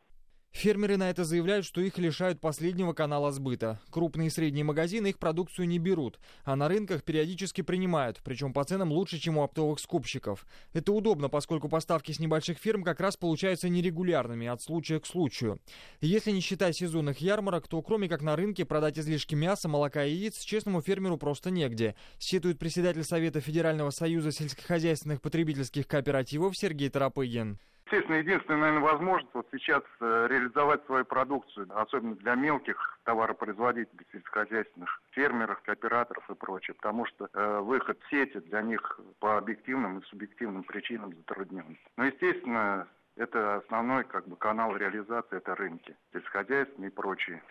Фермеры 0.51 0.97
на 0.97 1.09
это 1.09 1.23
заявляют, 1.23 1.65
что 1.65 1.81
их 1.81 1.97
лишают 1.97 2.41
последнего 2.41 2.93
канала 2.93 3.31
сбыта. 3.31 3.79
Крупные 3.89 4.27
и 4.27 4.29
средние 4.29 4.65
магазины 4.65 5.07
их 5.07 5.17
продукцию 5.17 5.67
не 5.67 5.79
берут, 5.79 6.19
а 6.43 6.55
на 6.55 6.67
рынках 6.67 7.03
периодически 7.03 7.61
принимают, 7.61 8.19
причем 8.23 8.51
по 8.51 8.63
ценам 8.63 8.91
лучше, 8.91 9.17
чем 9.17 9.37
у 9.37 9.43
оптовых 9.43 9.79
скупщиков. 9.79 10.45
Это 10.73 10.91
удобно, 10.91 11.29
поскольку 11.29 11.69
поставки 11.69 12.11
с 12.11 12.19
небольших 12.19 12.57
ферм 12.57 12.83
как 12.83 12.99
раз 12.99 13.15
получаются 13.15 13.69
нерегулярными, 13.69 14.45
от 14.45 14.61
случая 14.61 14.99
к 14.99 15.07
случаю. 15.07 15.59
Если 16.01 16.31
не 16.31 16.41
считать 16.41 16.75
сезонных 16.75 17.19
ярмарок, 17.19 17.67
то 17.67 17.81
кроме 17.81 18.09
как 18.09 18.21
на 18.21 18.35
рынке 18.35 18.65
продать 18.65 18.99
излишки 18.99 19.35
мяса, 19.35 19.69
молока 19.69 20.03
и 20.03 20.13
яиц 20.13 20.41
честному 20.41 20.81
фермеру 20.81 21.17
просто 21.17 21.49
негде, 21.49 21.95
сетует 22.19 22.59
председатель 22.59 23.05
Совета 23.05 23.39
Федерального 23.39 23.89
союза 23.89 24.31
сельскохозяйственных 24.31 25.21
потребительских 25.21 25.87
кооперативов 25.87 26.57
Сергей 26.57 26.89
Тарапыгин. 26.89 27.57
Естественно, 27.91 28.19
единственная, 28.19 28.59
наверное, 28.59 28.89
возможность 28.89 29.33
вот 29.33 29.47
сейчас 29.51 29.83
э, 29.99 30.27
реализовать 30.29 30.85
свою 30.85 31.03
продукцию, 31.03 31.67
особенно 31.75 32.15
для 32.15 32.35
мелких 32.35 32.97
товаропроизводителей, 33.03 34.07
сельскохозяйственных 34.13 35.01
фермеров, 35.11 35.61
кооператоров 35.63 36.29
и 36.29 36.35
прочее, 36.35 36.73
потому 36.75 37.05
что 37.05 37.27
э, 37.33 37.59
выход 37.59 37.99
в 37.99 38.09
сети 38.09 38.39
для 38.39 38.61
них 38.61 38.97
по 39.19 39.37
объективным 39.37 39.99
и 39.99 40.05
субъективным 40.05 40.63
причинам 40.63 41.13
затруднен. 41.13 41.77
Но, 41.97 42.05
естественно, 42.05 42.87
это 43.17 43.55
основной 43.55 44.05
как 44.05 44.25
бы 44.25 44.37
канал 44.37 44.73
реализации, 44.77 45.35
это 45.35 45.53
рынки, 45.55 45.93
сельскохозяйственные 46.13 46.91
и 46.91 46.93
прочие. 46.93 47.43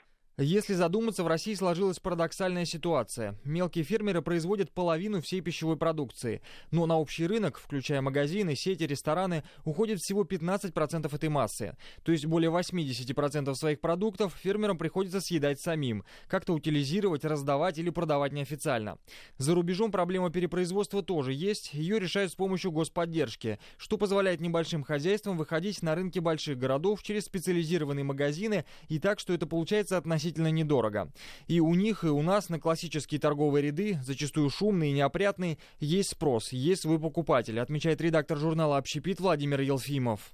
Если 0.43 0.73
задуматься, 0.73 1.23
в 1.23 1.27
России 1.27 1.53
сложилась 1.53 1.99
парадоксальная 1.99 2.65
ситуация. 2.65 3.39
Мелкие 3.45 3.85
фермеры 3.85 4.23
производят 4.23 4.71
половину 4.71 5.21
всей 5.21 5.43
пищевой 5.43 5.77
продукции, 5.77 6.41
но 6.71 6.87
на 6.87 6.99
общий 6.99 7.27
рынок, 7.27 7.59
включая 7.59 8.01
магазины, 8.01 8.55
сети, 8.57 8.85
рестораны, 8.85 9.45
уходит 9.67 10.01
всего 10.01 10.25
15% 10.25 11.15
этой 11.15 11.29
массы. 11.29 11.77
То 12.05 12.13
есть 12.13 12.25
более 12.25 12.51
80% 12.51 13.55
своих 13.55 13.83
продуктов 13.83 14.35
фермерам 14.35 14.79
приходится 14.79 15.21
съедать 15.21 15.61
самим, 15.61 16.05
как-то 16.27 16.55
утилизировать, 16.55 17.27
раздавать 17.27 17.77
или 17.77 17.91
продавать 17.91 18.33
неофициально. 18.33 18.97
За 19.37 19.55
рубежом 19.55 19.93
проблема 19.93 20.31
перепроизводства 20.31 21.03
тоже 21.03 21.35
есть, 21.35 21.75
ее 21.75 21.99
решают 22.01 22.33
с 22.33 22.35
помощью 22.35 22.73
господдержки, 22.73 23.59
что 23.77 23.99
позволяет 23.99 24.41
небольшим 24.41 24.85
хозяйствам 24.85 25.37
выходить 25.37 25.83
на 25.83 25.95
рынки 25.95 26.19
больших 26.19 26.57
городов 26.57 27.03
через 27.03 27.27
специализированные 27.27 28.05
магазины 28.05 28.65
и 28.89 28.99
так, 28.99 29.21
что 29.21 29.35
это 29.35 29.47
получается 29.47 29.99
относительно 29.99 30.30
относительно 30.31 30.49
недорого. 30.49 31.13
И 31.49 31.61
у 31.61 31.75
них, 31.75 32.05
и 32.05 32.09
у 32.09 32.23
нас 32.23 32.49
на 32.49 32.59
классические 32.59 33.21
торговые 33.21 33.63
ряды, 33.67 33.99
зачастую 34.03 34.51
шумные 34.51 34.91
и 34.91 34.95
неопрятные, 34.95 35.59
есть 35.81 36.11
спрос, 36.11 36.53
есть 36.53 36.83
свой 36.83 36.99
покупатель, 36.99 37.59
отмечает 37.61 38.01
редактор 38.01 38.39
журнала 38.39 38.77
«Общепит» 38.77 39.21
Владимир 39.21 39.61
Елфимов 39.61 40.33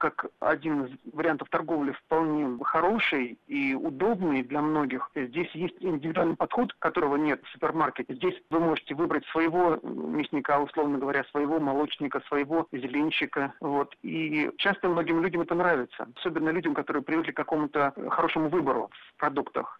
как 0.00 0.26
один 0.40 0.86
из 0.86 0.98
вариантов 1.12 1.48
торговли 1.50 1.92
вполне 1.92 2.58
хороший 2.64 3.38
и 3.46 3.74
удобный 3.74 4.42
для 4.42 4.62
многих. 4.62 5.10
Здесь 5.14 5.50
есть 5.52 5.76
индивидуальный 5.80 6.36
подход, 6.36 6.72
которого 6.78 7.16
нет 7.16 7.40
в 7.44 7.48
супермаркете. 7.50 8.14
Здесь 8.14 8.34
вы 8.50 8.60
можете 8.60 8.94
выбрать 8.94 9.26
своего 9.26 9.78
мясника, 9.82 10.58
условно 10.58 10.98
говоря, 10.98 11.22
своего 11.24 11.60
молочника, 11.60 12.20
своего 12.28 12.66
зеленщика. 12.72 13.52
Вот. 13.60 13.94
И 14.02 14.50
часто 14.56 14.88
многим 14.88 15.22
людям 15.22 15.42
это 15.42 15.54
нравится. 15.54 16.08
Особенно 16.16 16.48
людям, 16.48 16.74
которые 16.74 17.02
привыкли 17.02 17.32
к 17.32 17.36
какому-то 17.36 17.92
хорошему 18.08 18.48
выбору 18.48 18.90
в 18.92 19.20
продуктах. 19.20 19.78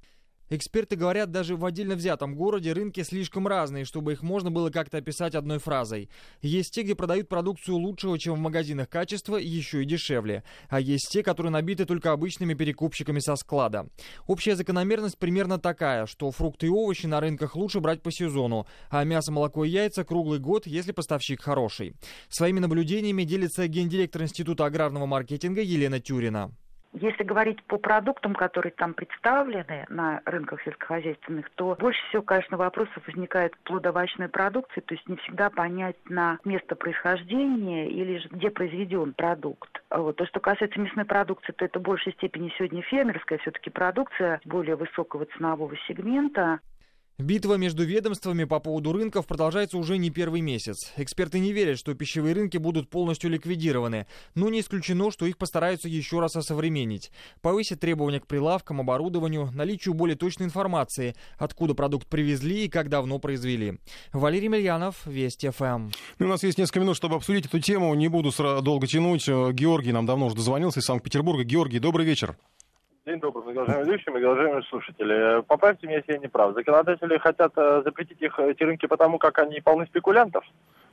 Эксперты 0.52 0.96
говорят, 0.96 1.30
даже 1.30 1.54
в 1.54 1.64
отдельно 1.64 1.94
взятом 1.94 2.34
городе 2.34 2.72
рынки 2.72 3.04
слишком 3.04 3.46
разные, 3.46 3.84
чтобы 3.84 4.14
их 4.14 4.22
можно 4.22 4.50
было 4.50 4.68
как-то 4.70 4.98
описать 4.98 5.36
одной 5.36 5.58
фразой. 5.58 6.10
Есть 6.42 6.74
те, 6.74 6.82
где 6.82 6.96
продают 6.96 7.28
продукцию 7.28 7.76
лучшего, 7.76 8.18
чем 8.18 8.34
в 8.34 8.40
магазинах 8.40 8.88
качества, 8.88 9.36
еще 9.36 9.82
и 9.82 9.84
дешевле. 9.84 10.42
А 10.68 10.80
есть 10.80 11.08
те, 11.08 11.22
которые 11.22 11.52
набиты 11.52 11.84
только 11.84 12.10
обычными 12.10 12.54
перекупщиками 12.54 13.20
со 13.20 13.36
склада. 13.36 13.88
Общая 14.26 14.56
закономерность 14.56 15.18
примерно 15.18 15.60
такая, 15.60 16.06
что 16.06 16.32
фрукты 16.32 16.66
и 16.66 16.70
овощи 16.70 17.06
на 17.06 17.20
рынках 17.20 17.54
лучше 17.54 17.78
брать 17.78 18.02
по 18.02 18.10
сезону, 18.10 18.66
а 18.90 19.04
мясо, 19.04 19.30
молоко 19.30 19.64
и 19.64 19.70
яйца 19.70 20.02
круглый 20.02 20.40
год, 20.40 20.66
если 20.66 20.90
поставщик 20.90 21.42
хороший. 21.42 21.94
Своими 22.28 22.58
наблюдениями 22.58 23.22
делится 23.22 23.68
гендиректор 23.68 24.22
Института 24.22 24.64
аграрного 24.64 25.06
маркетинга 25.06 25.62
Елена 25.62 26.00
Тюрина. 26.00 26.50
Если 26.92 27.22
говорить 27.22 27.62
по 27.64 27.78
продуктам, 27.78 28.34
которые 28.34 28.72
там 28.72 28.94
представлены 28.94 29.86
на 29.88 30.22
рынках 30.24 30.60
сельскохозяйственных, 30.62 31.48
то 31.50 31.76
больше 31.78 32.00
всего, 32.08 32.22
конечно, 32.22 32.56
вопросов 32.56 33.06
возникает 33.06 33.56
плодовочной 33.58 34.28
продукции, 34.28 34.80
то 34.80 34.94
есть 34.94 35.08
не 35.08 35.16
всегда 35.18 35.50
понять 35.50 35.96
на 36.08 36.38
место 36.44 36.74
происхождения 36.74 37.88
или 37.88 38.18
же 38.18 38.28
где 38.30 38.50
произведен 38.50 39.14
продукт. 39.14 39.82
Вот. 39.90 40.16
То, 40.16 40.26
что 40.26 40.40
касается 40.40 40.80
мясной 40.80 41.04
продукции, 41.04 41.52
то 41.52 41.64
это 41.64 41.78
в 41.78 41.82
большей 41.82 42.12
степени 42.14 42.52
сегодня 42.58 42.82
фермерская 42.82 43.38
все-таки 43.38 43.70
продукция 43.70 44.40
более 44.44 44.74
высокого 44.74 45.26
ценового 45.26 45.76
сегмента. 45.86 46.58
Битва 47.20 47.54
между 47.56 47.84
ведомствами 47.84 48.44
по 48.44 48.60
поводу 48.60 48.92
рынков 48.92 49.26
продолжается 49.26 49.76
уже 49.76 49.98
не 49.98 50.10
первый 50.10 50.40
месяц. 50.40 50.90
Эксперты 50.96 51.38
не 51.38 51.52
верят, 51.52 51.78
что 51.78 51.94
пищевые 51.94 52.34
рынки 52.34 52.56
будут 52.56 52.88
полностью 52.88 53.28
ликвидированы, 53.30 54.06
но 54.34 54.48
не 54.48 54.60
исключено, 54.60 55.10
что 55.10 55.26
их 55.26 55.36
постараются 55.36 55.86
еще 55.86 56.20
раз 56.20 56.36
осовременить. 56.36 57.12
Повысят 57.42 57.80
требования 57.80 58.20
к 58.20 58.26
прилавкам, 58.26 58.80
оборудованию, 58.80 59.50
наличию 59.52 59.92
более 59.92 60.16
точной 60.16 60.46
информации, 60.46 61.14
откуда 61.36 61.74
продукт 61.74 62.08
привезли 62.08 62.64
и 62.64 62.68
как 62.68 62.88
давно 62.88 63.18
произвели. 63.18 63.78
Валерий 64.12 64.48
Мельянов, 64.48 65.04
Вести 65.04 65.50
ФМ. 65.50 65.90
Ну, 66.18 66.26
у 66.26 66.28
нас 66.28 66.42
есть 66.42 66.56
несколько 66.56 66.80
минут, 66.80 66.96
чтобы 66.96 67.16
обсудить 67.16 67.44
эту 67.46 67.60
тему. 67.60 67.94
Не 67.94 68.08
буду 68.08 68.32
долго 68.62 68.86
тянуть. 68.86 69.26
Георгий 69.28 69.92
нам 69.92 70.06
давно 70.06 70.26
уже 70.26 70.36
дозвонился 70.36 70.80
из 70.80 70.84
Санкт-Петербурга. 70.84 71.44
Георгий, 71.44 71.80
добрый 71.80 72.06
вечер. 72.06 72.36
День 73.06 73.18
добрый, 73.18 73.54
уважаемые 73.54 73.86
ведущие, 73.86 74.14
уважаемые 74.14 74.62
слушатели. 74.64 75.42
Поправьте 75.46 75.86
меня, 75.86 75.96
если 75.98 76.12
я 76.12 76.18
не 76.18 76.28
прав. 76.28 76.54
Законодатели 76.54 77.16
хотят 77.16 77.52
э, 77.56 77.82
запретить 77.82 78.20
их, 78.20 78.38
эти 78.38 78.62
рынки, 78.62 78.86
потому 78.86 79.18
как 79.18 79.38
они 79.38 79.60
полны 79.60 79.86
спекулянтов? 79.86 80.44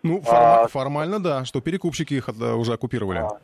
Ну, 0.03 0.22
форма- 0.22 0.62
а, 0.64 0.68
формально, 0.70 1.22
да, 1.22 1.43
что 1.43 1.60
перекупщики 1.60 2.14
их 2.14 2.30
э, 2.30 2.53
уже 2.53 2.74
оккупировали. 2.74 3.20
А, 3.20 3.38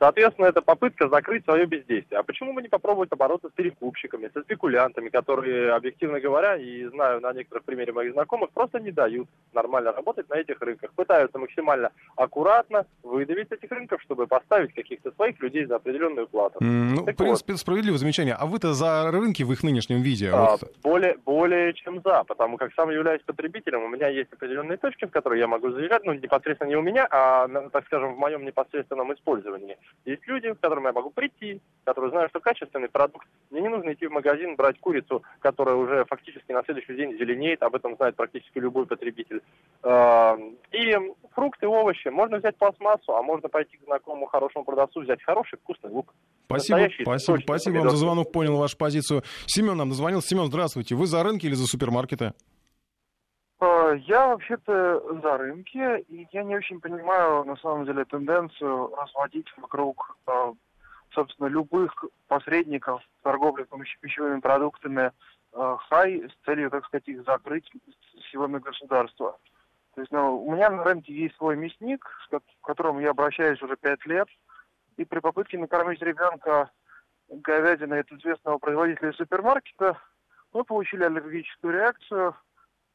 Соответственно, 0.00 0.46
это 0.46 0.62
попытка 0.62 1.10
закрыть 1.10 1.44
свое 1.44 1.66
бездействие. 1.66 2.20
А 2.20 2.22
почему 2.22 2.54
бы 2.54 2.62
не 2.62 2.68
попробовать 2.68 3.12
обороться 3.12 3.50
с 3.50 3.52
перекупщиками, 3.52 4.30
со 4.32 4.40
спекулянтами, 4.40 5.10
которые, 5.10 5.72
объективно 5.72 6.20
говоря, 6.20 6.56
и 6.56 6.86
знаю 6.86 7.20
на 7.20 7.34
некоторых 7.34 7.64
примере 7.64 7.92
моих 7.92 8.14
знакомых, 8.14 8.48
просто 8.50 8.80
не 8.80 8.92
дают 8.92 9.28
нормально 9.52 9.92
работать 9.92 10.26
на 10.30 10.36
этих 10.36 10.58
рынках. 10.62 10.90
Пытаются 10.94 11.38
максимально 11.38 11.90
аккуратно 12.16 12.86
выдавить 13.02 13.52
этих 13.52 13.70
рынков, 13.70 14.00
чтобы 14.00 14.26
поставить 14.26 14.72
каких-то 14.72 15.12
своих 15.12 15.38
людей 15.42 15.66
за 15.66 15.76
определенную 15.76 16.26
плату. 16.28 16.58
Mm, 16.60 16.94
ну, 16.94 17.04
так 17.04 17.14
в 17.16 17.18
принципе, 17.18 17.52
вот. 17.52 17.60
справедливое 17.60 17.98
замечание. 17.98 18.36
А 18.38 18.46
вы-то 18.46 18.72
за 18.72 19.10
рынки 19.10 19.42
в 19.42 19.52
их 19.52 19.62
нынешнем 19.62 20.00
виде? 20.00 20.30
А, 20.32 20.52
вот... 20.52 20.72
более, 20.82 21.18
более 21.26 21.74
чем 21.74 22.00
за, 22.02 22.24
потому 22.24 22.56
как 22.56 22.72
сам 22.72 22.88
являюсь 22.88 23.20
потребителем, 23.26 23.82
у 23.82 23.88
меня 23.88 24.08
есть 24.08 24.32
определенные 24.32 24.78
точки, 24.78 25.04
в 25.04 25.10
которые 25.10 25.40
я 25.40 25.46
могу 25.46 25.70
заезжать, 25.72 26.06
ну, 26.06 26.14
непосредственно 26.14 26.70
не 26.70 26.76
у 26.76 26.82
меня, 26.82 27.06
а, 27.10 27.46
так 27.68 27.84
скажем, 27.84 28.14
в 28.14 28.18
моем 28.18 28.46
непосредственном 28.46 29.12
использовании. 29.12 29.76
Есть 30.04 30.26
люди, 30.26 30.52
к 30.52 30.60
которым 30.60 30.84
я 30.84 30.92
могу 30.92 31.10
прийти, 31.10 31.60
которые 31.84 32.10
знают, 32.10 32.30
что 32.30 32.40
качественный 32.40 32.88
продукт 32.88 33.26
Мне 33.50 33.60
не 33.60 33.68
нужно 33.68 33.92
идти 33.92 34.06
в 34.06 34.12
магазин, 34.12 34.56
брать 34.56 34.78
курицу, 34.80 35.22
которая 35.40 35.76
уже 35.76 36.04
фактически 36.06 36.52
на 36.52 36.62
следующий 36.64 36.94
день 36.94 37.18
зеленеет, 37.18 37.62
об 37.62 37.74
этом 37.74 37.96
знает 37.96 38.16
практически 38.16 38.58
любой 38.58 38.86
потребитель. 38.86 39.42
А, 39.82 40.36
и 40.72 40.96
фрукты, 41.32 41.66
овощи. 41.66 42.08
Можно 42.08 42.38
взять 42.38 42.56
пластмассу, 42.56 43.14
а 43.14 43.22
можно 43.22 43.48
пойти 43.48 43.76
к 43.76 43.84
знакомому 43.84 44.26
хорошему 44.26 44.64
продавцу, 44.64 45.00
взять 45.00 45.22
хороший 45.22 45.58
вкусный 45.58 45.90
лук. 45.90 46.14
Спасибо, 46.46 46.88
спасибо, 47.02 47.38
спасибо 47.38 47.78
вам 47.78 47.90
за 47.90 47.96
звонок, 47.96 48.32
понял 48.32 48.56
вашу 48.56 48.76
позицию. 48.76 49.22
Семен 49.46 49.76
нам 49.76 49.90
дозвонил. 49.90 50.22
Семен, 50.22 50.46
здравствуйте. 50.46 50.94
Вы 50.94 51.06
за 51.06 51.22
рынки 51.22 51.46
или 51.46 51.54
за 51.54 51.66
супермаркеты? 51.66 52.32
А, 53.60 53.92
я 53.92 54.28
вообще-то 54.28 55.20
за 55.20 55.36
рынки, 55.36 56.00
и 56.08 56.26
я 56.32 56.42
не 56.44 56.56
очень 56.56 56.80
понимаю, 56.80 57.44
на 57.44 57.56
самом 57.56 57.84
деле, 57.84 58.06
тенденцию 58.06 58.94
разводить 58.96 59.46
вокруг, 59.58 60.16
а, 60.26 60.54
собственно, 61.12 61.46
любых 61.48 62.04
посредников 62.26 63.02
в 63.02 63.22
торговле 63.22 63.66
пищевыми 64.00 64.40
продуктами 64.40 65.12
а, 65.52 65.76
хай 65.76 66.22
с 66.26 66.44
целью, 66.46 66.70
так 66.70 66.86
сказать, 66.86 67.06
их 67.08 67.22
закрыть 67.24 67.70
силами 68.32 68.58
государства. 68.58 69.38
То 69.94 70.00
есть, 70.00 70.12
ну, 70.12 70.42
у 70.42 70.52
меня 70.54 70.70
на 70.70 70.82
рынке 70.82 71.12
есть 71.12 71.36
свой 71.36 71.56
мясник, 71.56 72.02
к 72.30 72.40
которому 72.62 73.00
я 73.00 73.10
обращаюсь 73.10 73.60
уже 73.60 73.76
пять 73.76 74.06
лет, 74.06 74.28
и 74.96 75.04
при 75.04 75.18
попытке 75.18 75.58
накормить 75.58 76.00
ребенка 76.00 76.70
говядиной 77.28 78.00
от 78.00 78.12
известного 78.12 78.56
производителя 78.58 79.12
супермаркета 79.12 79.98
мы 80.52 80.64
получили 80.64 81.04
аллергическую 81.04 81.74
реакцию 81.74 82.34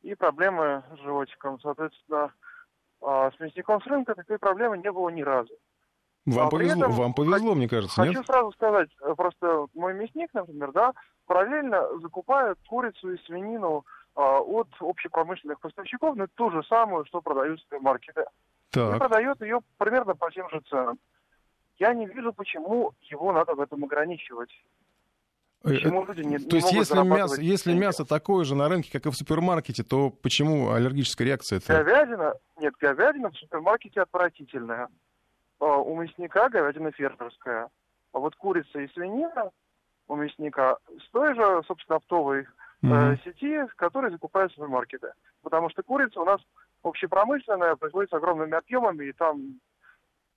и 0.06 0.14
проблемы 0.14 0.84
с 0.96 1.00
животиком. 1.00 1.60
Соответственно, 1.62 2.32
а, 3.02 3.32
с 3.32 3.40
мясником 3.40 3.82
с 3.82 3.88
рынка 3.88 4.14
такой 4.14 4.38
проблемы 4.38 4.78
не 4.78 4.92
было 4.92 5.10
ни 5.10 5.22
разу. 5.22 5.54
Вам 6.26 6.48
а 6.48 6.50
повезло, 6.50 6.86
этом, 6.86 6.92
вам 6.92 7.14
повезло, 7.14 7.56
мне 7.56 7.68
кажется, 7.68 8.02
Хочу 8.02 8.20
нет? 8.20 8.26
сразу 8.26 8.52
сказать, 8.54 8.90
э, 9.02 9.14
просто 9.16 9.68
мой 9.76 9.94
мясник, 9.94 10.34
например, 10.34 10.72
да, 10.72 10.94
параллельно 11.28 12.00
закупает 12.00 12.58
курицу 12.68 13.14
и 13.14 13.24
свинину 13.26 13.86
а, 14.16 14.40
от 14.40 14.68
общепромышленных 14.80 15.60
поставщиков, 15.60 16.16
но 16.16 16.28
ту 16.36 16.50
же 16.52 16.64
самую, 16.64 17.06
что 17.06 17.22
продают 17.22 17.60
супермаркеты. 17.62 18.26
Так. 18.72 18.96
И 18.96 19.00
продает 19.00 19.42
ее 19.42 19.60
примерно 19.78 20.16
по 20.16 20.32
тем 20.32 20.50
же 20.50 20.62
ценам. 20.70 20.98
Я 21.78 21.94
не 21.94 22.06
вижу, 22.06 22.32
почему 22.32 22.94
его 23.02 23.32
надо 23.32 23.54
в 23.54 23.60
этом 23.60 23.84
ограничивать. 23.84 24.50
Э, 25.66 25.70
почему 25.70 26.06
люди 26.06 26.22
не, 26.22 26.38
то 26.38 26.56
есть 26.56 26.72
не 26.72 26.78
если, 26.78 27.02
мясо, 27.02 27.42
если 27.42 27.74
мясо 27.74 28.06
такое 28.06 28.46
же 28.46 28.56
на 28.56 28.70
рынке, 28.70 28.92
как 28.92 29.08
и 29.08 29.10
в 29.10 29.16
супермаркете, 29.16 29.84
то 29.84 30.12
почему 30.12 30.72
аллергическая 30.72 31.28
реакция? 31.28 31.60
-то? 31.60 31.84
Говядина, 31.84 32.36
нет, 32.60 32.76
говядина 32.80 33.32
в 33.32 33.36
супермаркете 33.38 34.02
отвратительная. 34.02 34.90
А 35.60 35.78
у 35.78 36.00
мясника 36.00 36.50
говядина 36.50 36.92
фермерская. 36.92 37.70
А 38.14 38.20
вот 38.20 38.36
курица 38.36 38.80
и 38.80 38.88
свинина 38.90 39.52
у 40.08 40.16
мясника 40.16 40.78
с 41.00 41.10
той 41.12 41.34
же, 41.34 41.64
собственно, 41.68 41.98
оптовой 41.98 42.46
mm-hmm. 42.84 43.14
э, 43.14 43.18
сети, 43.24 43.66
в 43.66 43.76
которой 43.76 44.12
закупают 44.12 44.52
супермаркеты. 44.54 45.14
Потому 45.42 45.70
что 45.70 45.82
курица 45.82 46.22
у 46.22 46.26
нас 46.26 46.42
общепромышленная, 46.84 47.76
производится 47.76 48.18
огромными 48.18 48.54
объемами, 48.54 49.06
и 49.06 49.14
там 49.14 49.60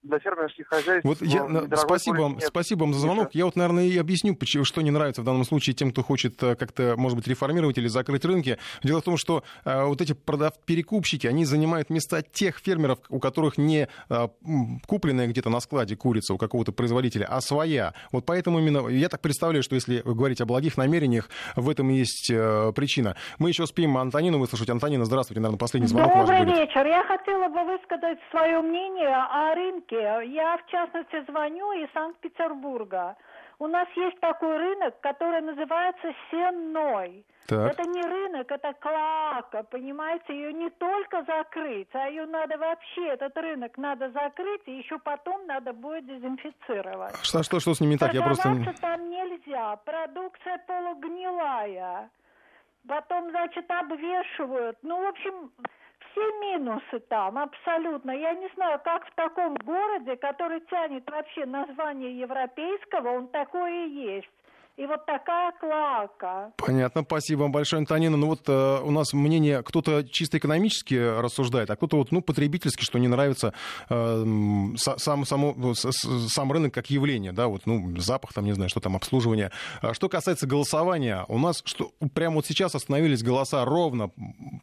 для 0.09 0.19
фермерских 0.19 0.67
хозяйств. 0.69 1.05
Вот 1.05 1.23
я, 1.23 1.47
спасибо, 1.77 2.17
вам, 2.17 2.41
спасибо 2.41 2.81
вам 2.81 2.95
за 2.95 3.01
звонок. 3.01 3.29
Я 3.33 3.45
вот, 3.45 3.57
наверное, 3.57 3.85
и 3.85 3.97
объясню, 3.99 4.35
почему, 4.35 4.65
что 4.65 4.81
не 4.81 4.91
нравится 4.91 5.23
в 5.23 5.25
данном 5.25 5.45
случае 5.45 5.75
тем, 5.75 5.93
кто 5.93 6.03
хочет 6.03 6.43
э, 6.43 6.57
как-то, 6.57 6.95
может 6.97 7.17
быть, 7.17 7.27
реформировать 7.29 7.79
или 7.79 7.87
закрыть 7.89 8.25
рынки. 8.25 8.59
Дело 8.83 9.01
в 9.01 9.05
том, 9.05 9.17
что 9.17 9.45
э, 9.65 9.85
вот 9.85 10.01
эти 10.01 10.15
продав 10.15 10.55
перекупщики, 10.65 11.27
они 11.27 11.45
занимают 11.45 11.91
места 11.91 12.23
тех 12.23 12.59
фермеров, 12.59 12.99
у 13.09 13.21
которых 13.21 13.59
не 13.59 13.89
э, 14.09 14.29
купленная 14.87 15.27
где-то 15.27 15.51
на 15.51 15.61
складе 15.61 15.97
курица 15.97 16.35
у 16.35 16.39
какого-то 16.39 16.73
производителя, 16.73 17.27
а 17.29 17.41
своя. 17.41 17.95
Вот 18.13 18.25
поэтому 18.27 18.59
именно, 18.59 18.89
я 18.89 19.09
так 19.09 19.21
представляю, 19.21 19.63
что 19.63 19.75
если 19.75 20.03
говорить 20.05 20.41
о 20.41 20.47
благих 20.47 20.77
намерениях, 20.77 21.29
в 21.57 21.69
этом 21.69 21.89
есть 21.91 22.31
э, 22.31 22.73
причина. 22.75 23.17
Мы 23.39 23.51
еще 23.51 23.65
успеем 23.65 23.97
Антонину 23.99 24.39
выслушать. 24.39 24.71
Антонина, 24.71 25.05
здравствуйте, 25.05 25.41
наверное, 25.41 25.59
последний 25.59 25.89
звонок 25.89 26.13
Добрый 26.15 26.39
ваш 26.39 26.47
будет. 26.47 26.59
вечер. 26.59 26.87
Я 26.87 27.05
хотела 27.05 27.49
бы 27.49 27.65
высказать 27.65 28.19
свое 28.31 28.61
мнение 28.61 29.15
о 29.15 29.55
рынке 29.55 29.98
я, 30.01 30.57
в 30.59 30.67
частности, 30.71 31.25
звоню 31.29 31.73
из 31.73 31.91
Санкт-Петербурга. 31.93 33.17
У 33.61 33.67
нас 33.67 33.89
есть 33.97 34.21
такой 34.21 34.57
рынок, 34.57 35.01
который 35.01 35.41
называется 35.41 36.15
Сенной. 36.31 37.25
Так. 37.49 37.73
Это 37.73 37.89
не 37.89 38.03
рынок, 38.03 38.53
это 38.53 38.75
клака, 38.75 39.63
понимаете? 39.65 40.35
Ее 40.35 40.53
не 40.53 40.71
только 40.71 41.25
закрыть, 41.25 41.89
а 41.95 42.07
ее 42.09 42.27
надо 42.27 42.59
вообще, 42.59 43.09
этот 43.09 43.37
рынок 43.39 43.77
надо 43.79 44.11
закрыть, 44.11 44.63
и 44.67 44.73
еще 44.73 44.99
потом 44.99 45.47
надо 45.47 45.73
будет 45.73 46.07
дезинфицировать. 46.07 47.17
Что, 47.23 47.43
что, 47.43 47.59
что 47.59 47.75
с 47.75 47.81
ними 47.81 47.97
так? 47.97 48.13
Я 48.13 48.23
просто... 48.23 48.55
там 48.81 49.09
нельзя, 49.09 49.77
продукция 49.77 50.59
полугнилая. 50.67 52.11
Потом, 52.87 53.31
значит, 53.31 53.71
обвешивают. 53.71 54.79
Ну, 54.83 55.03
в 55.03 55.09
общем, 55.09 55.51
все 56.01 56.21
минусы 56.41 57.01
там, 57.09 57.39
абсолютно. 57.39 58.11
Я 58.11 58.35
не 58.35 58.49
знаю, 58.55 58.81
как 58.85 59.07
в 59.07 59.15
таком 59.15 59.55
городе, 59.57 60.17
который 60.17 60.61
тянет 60.63 61.09
вообще 61.11 61.47
название 61.47 62.19
европейского, 62.19 63.11
он 63.11 63.29
такое 63.29 63.87
и 63.87 63.91
есть. 63.91 64.31
И 64.79 64.87
вот 64.87 65.05
такая 65.07 65.53
клака. 65.59 66.53
Понятно, 66.57 67.03
спасибо 67.03 67.41
вам 67.41 67.51
большое, 67.51 67.81
Антонина. 67.81 68.17
Ну 68.17 68.29
вот 68.29 68.43
э, 68.47 68.81
у 68.81 68.93
нас 68.93 69.13
мнение, 69.13 69.65
кто-то 69.65 70.05
чисто 70.05 70.39
экономически 70.39 70.95
рассуждает, 70.95 71.69
а 71.69 71.75
кто-то 71.75 71.97
вот, 71.97 72.13
ну, 72.13 72.23
потребительски, 72.23 72.85
что 72.85 73.01
не 73.01 73.09
нравится 73.09 73.53
э, 73.91 74.25
сам, 74.77 75.25
само, 75.25 75.55
ну, 75.57 75.75
сам 75.75 76.53
рынок 76.53 76.73
как 76.73 76.91
явление, 76.91 77.33
да, 77.33 77.49
вот, 77.49 77.63
ну, 77.67 77.99
запах 77.99 78.33
там, 78.33 78.45
не 78.45 78.53
знаю, 78.53 78.71
что 78.71 78.79
там, 78.79 78.95
обслуживание. 78.95 79.51
А 79.81 79.95
что 79.95 80.09
касается 80.09 80.47
голосования, 80.47 81.25
у 81.27 81.39
нас 81.39 81.61
что, 81.65 81.91
прямо 82.15 82.37
вот 82.37 82.47
сейчас 82.47 82.77
остановились 82.77 83.25
голоса 83.25 83.65
ровно 83.65 84.13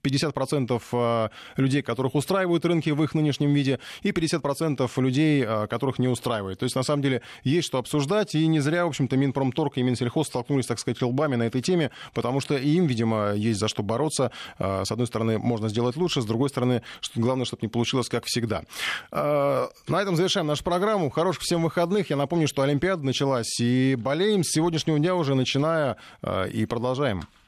50% 0.01 0.81
э, 0.93 1.29
людей, 1.57 1.81
которых 1.81 2.15
устраивают 2.15 2.63
рынки 2.63 2.89
в 2.89 3.03
их 3.03 3.15
нынешнем 3.15 3.53
виде, 3.53 3.81
и 4.01 4.11
50% 4.11 4.89
людей, 5.01 5.43
э, 5.45 5.67
которых 5.67 5.99
не 5.99 6.07
устраивает. 6.07 6.59
То 6.59 6.63
есть, 6.63 6.77
на 6.77 6.83
самом 6.83 7.01
деле, 7.01 7.21
есть 7.43 7.67
что 7.67 7.79
обсуждать, 7.79 8.33
и 8.33 8.47
не 8.47 8.61
зря, 8.61 8.85
в 8.85 8.87
общем-то, 8.87 9.17
Минпромторг 9.17 9.77
и 9.77 9.83
Минсельхоз 9.83 10.04
сельхоз 10.05 10.27
столкнулись, 10.27 10.67
так 10.67 10.79
сказать, 10.79 11.01
лбами 11.01 11.35
на 11.35 11.43
этой 11.43 11.61
теме, 11.61 11.91
потому 12.13 12.39
что 12.39 12.55
им, 12.55 12.85
видимо, 12.85 13.33
есть 13.33 13.59
за 13.59 13.67
что 13.67 13.83
бороться. 13.83 14.31
А, 14.59 14.85
с 14.85 14.91
одной 14.91 15.07
стороны, 15.07 15.39
можно 15.39 15.67
сделать 15.69 15.95
лучше, 15.95 16.21
с 16.21 16.25
другой 16.25 16.49
стороны, 16.49 16.83
главное, 17.15 17.45
чтобы 17.45 17.61
не 17.63 17.67
получилось 17.67 18.07
как 18.07 18.25
всегда. 18.25 18.63
А, 19.11 19.69
на 19.87 20.01
этом 20.01 20.15
завершаем 20.15 20.47
нашу 20.47 20.63
программу. 20.63 21.09
Хороших 21.09 21.43
всем 21.43 21.63
выходных. 21.63 22.09
Я 22.09 22.17
напомню, 22.17 22.47
что 22.47 22.61
Олимпиада 22.61 23.03
началась, 23.03 23.59
и 23.59 23.95
болеем 23.95 24.43
с 24.43 24.51
сегодняшнего 24.51 24.99
дня 24.99 25.15
уже 25.15 25.35
начиная 25.35 25.97
а, 26.21 26.45
и 26.45 26.65
продолжаем. 26.65 27.23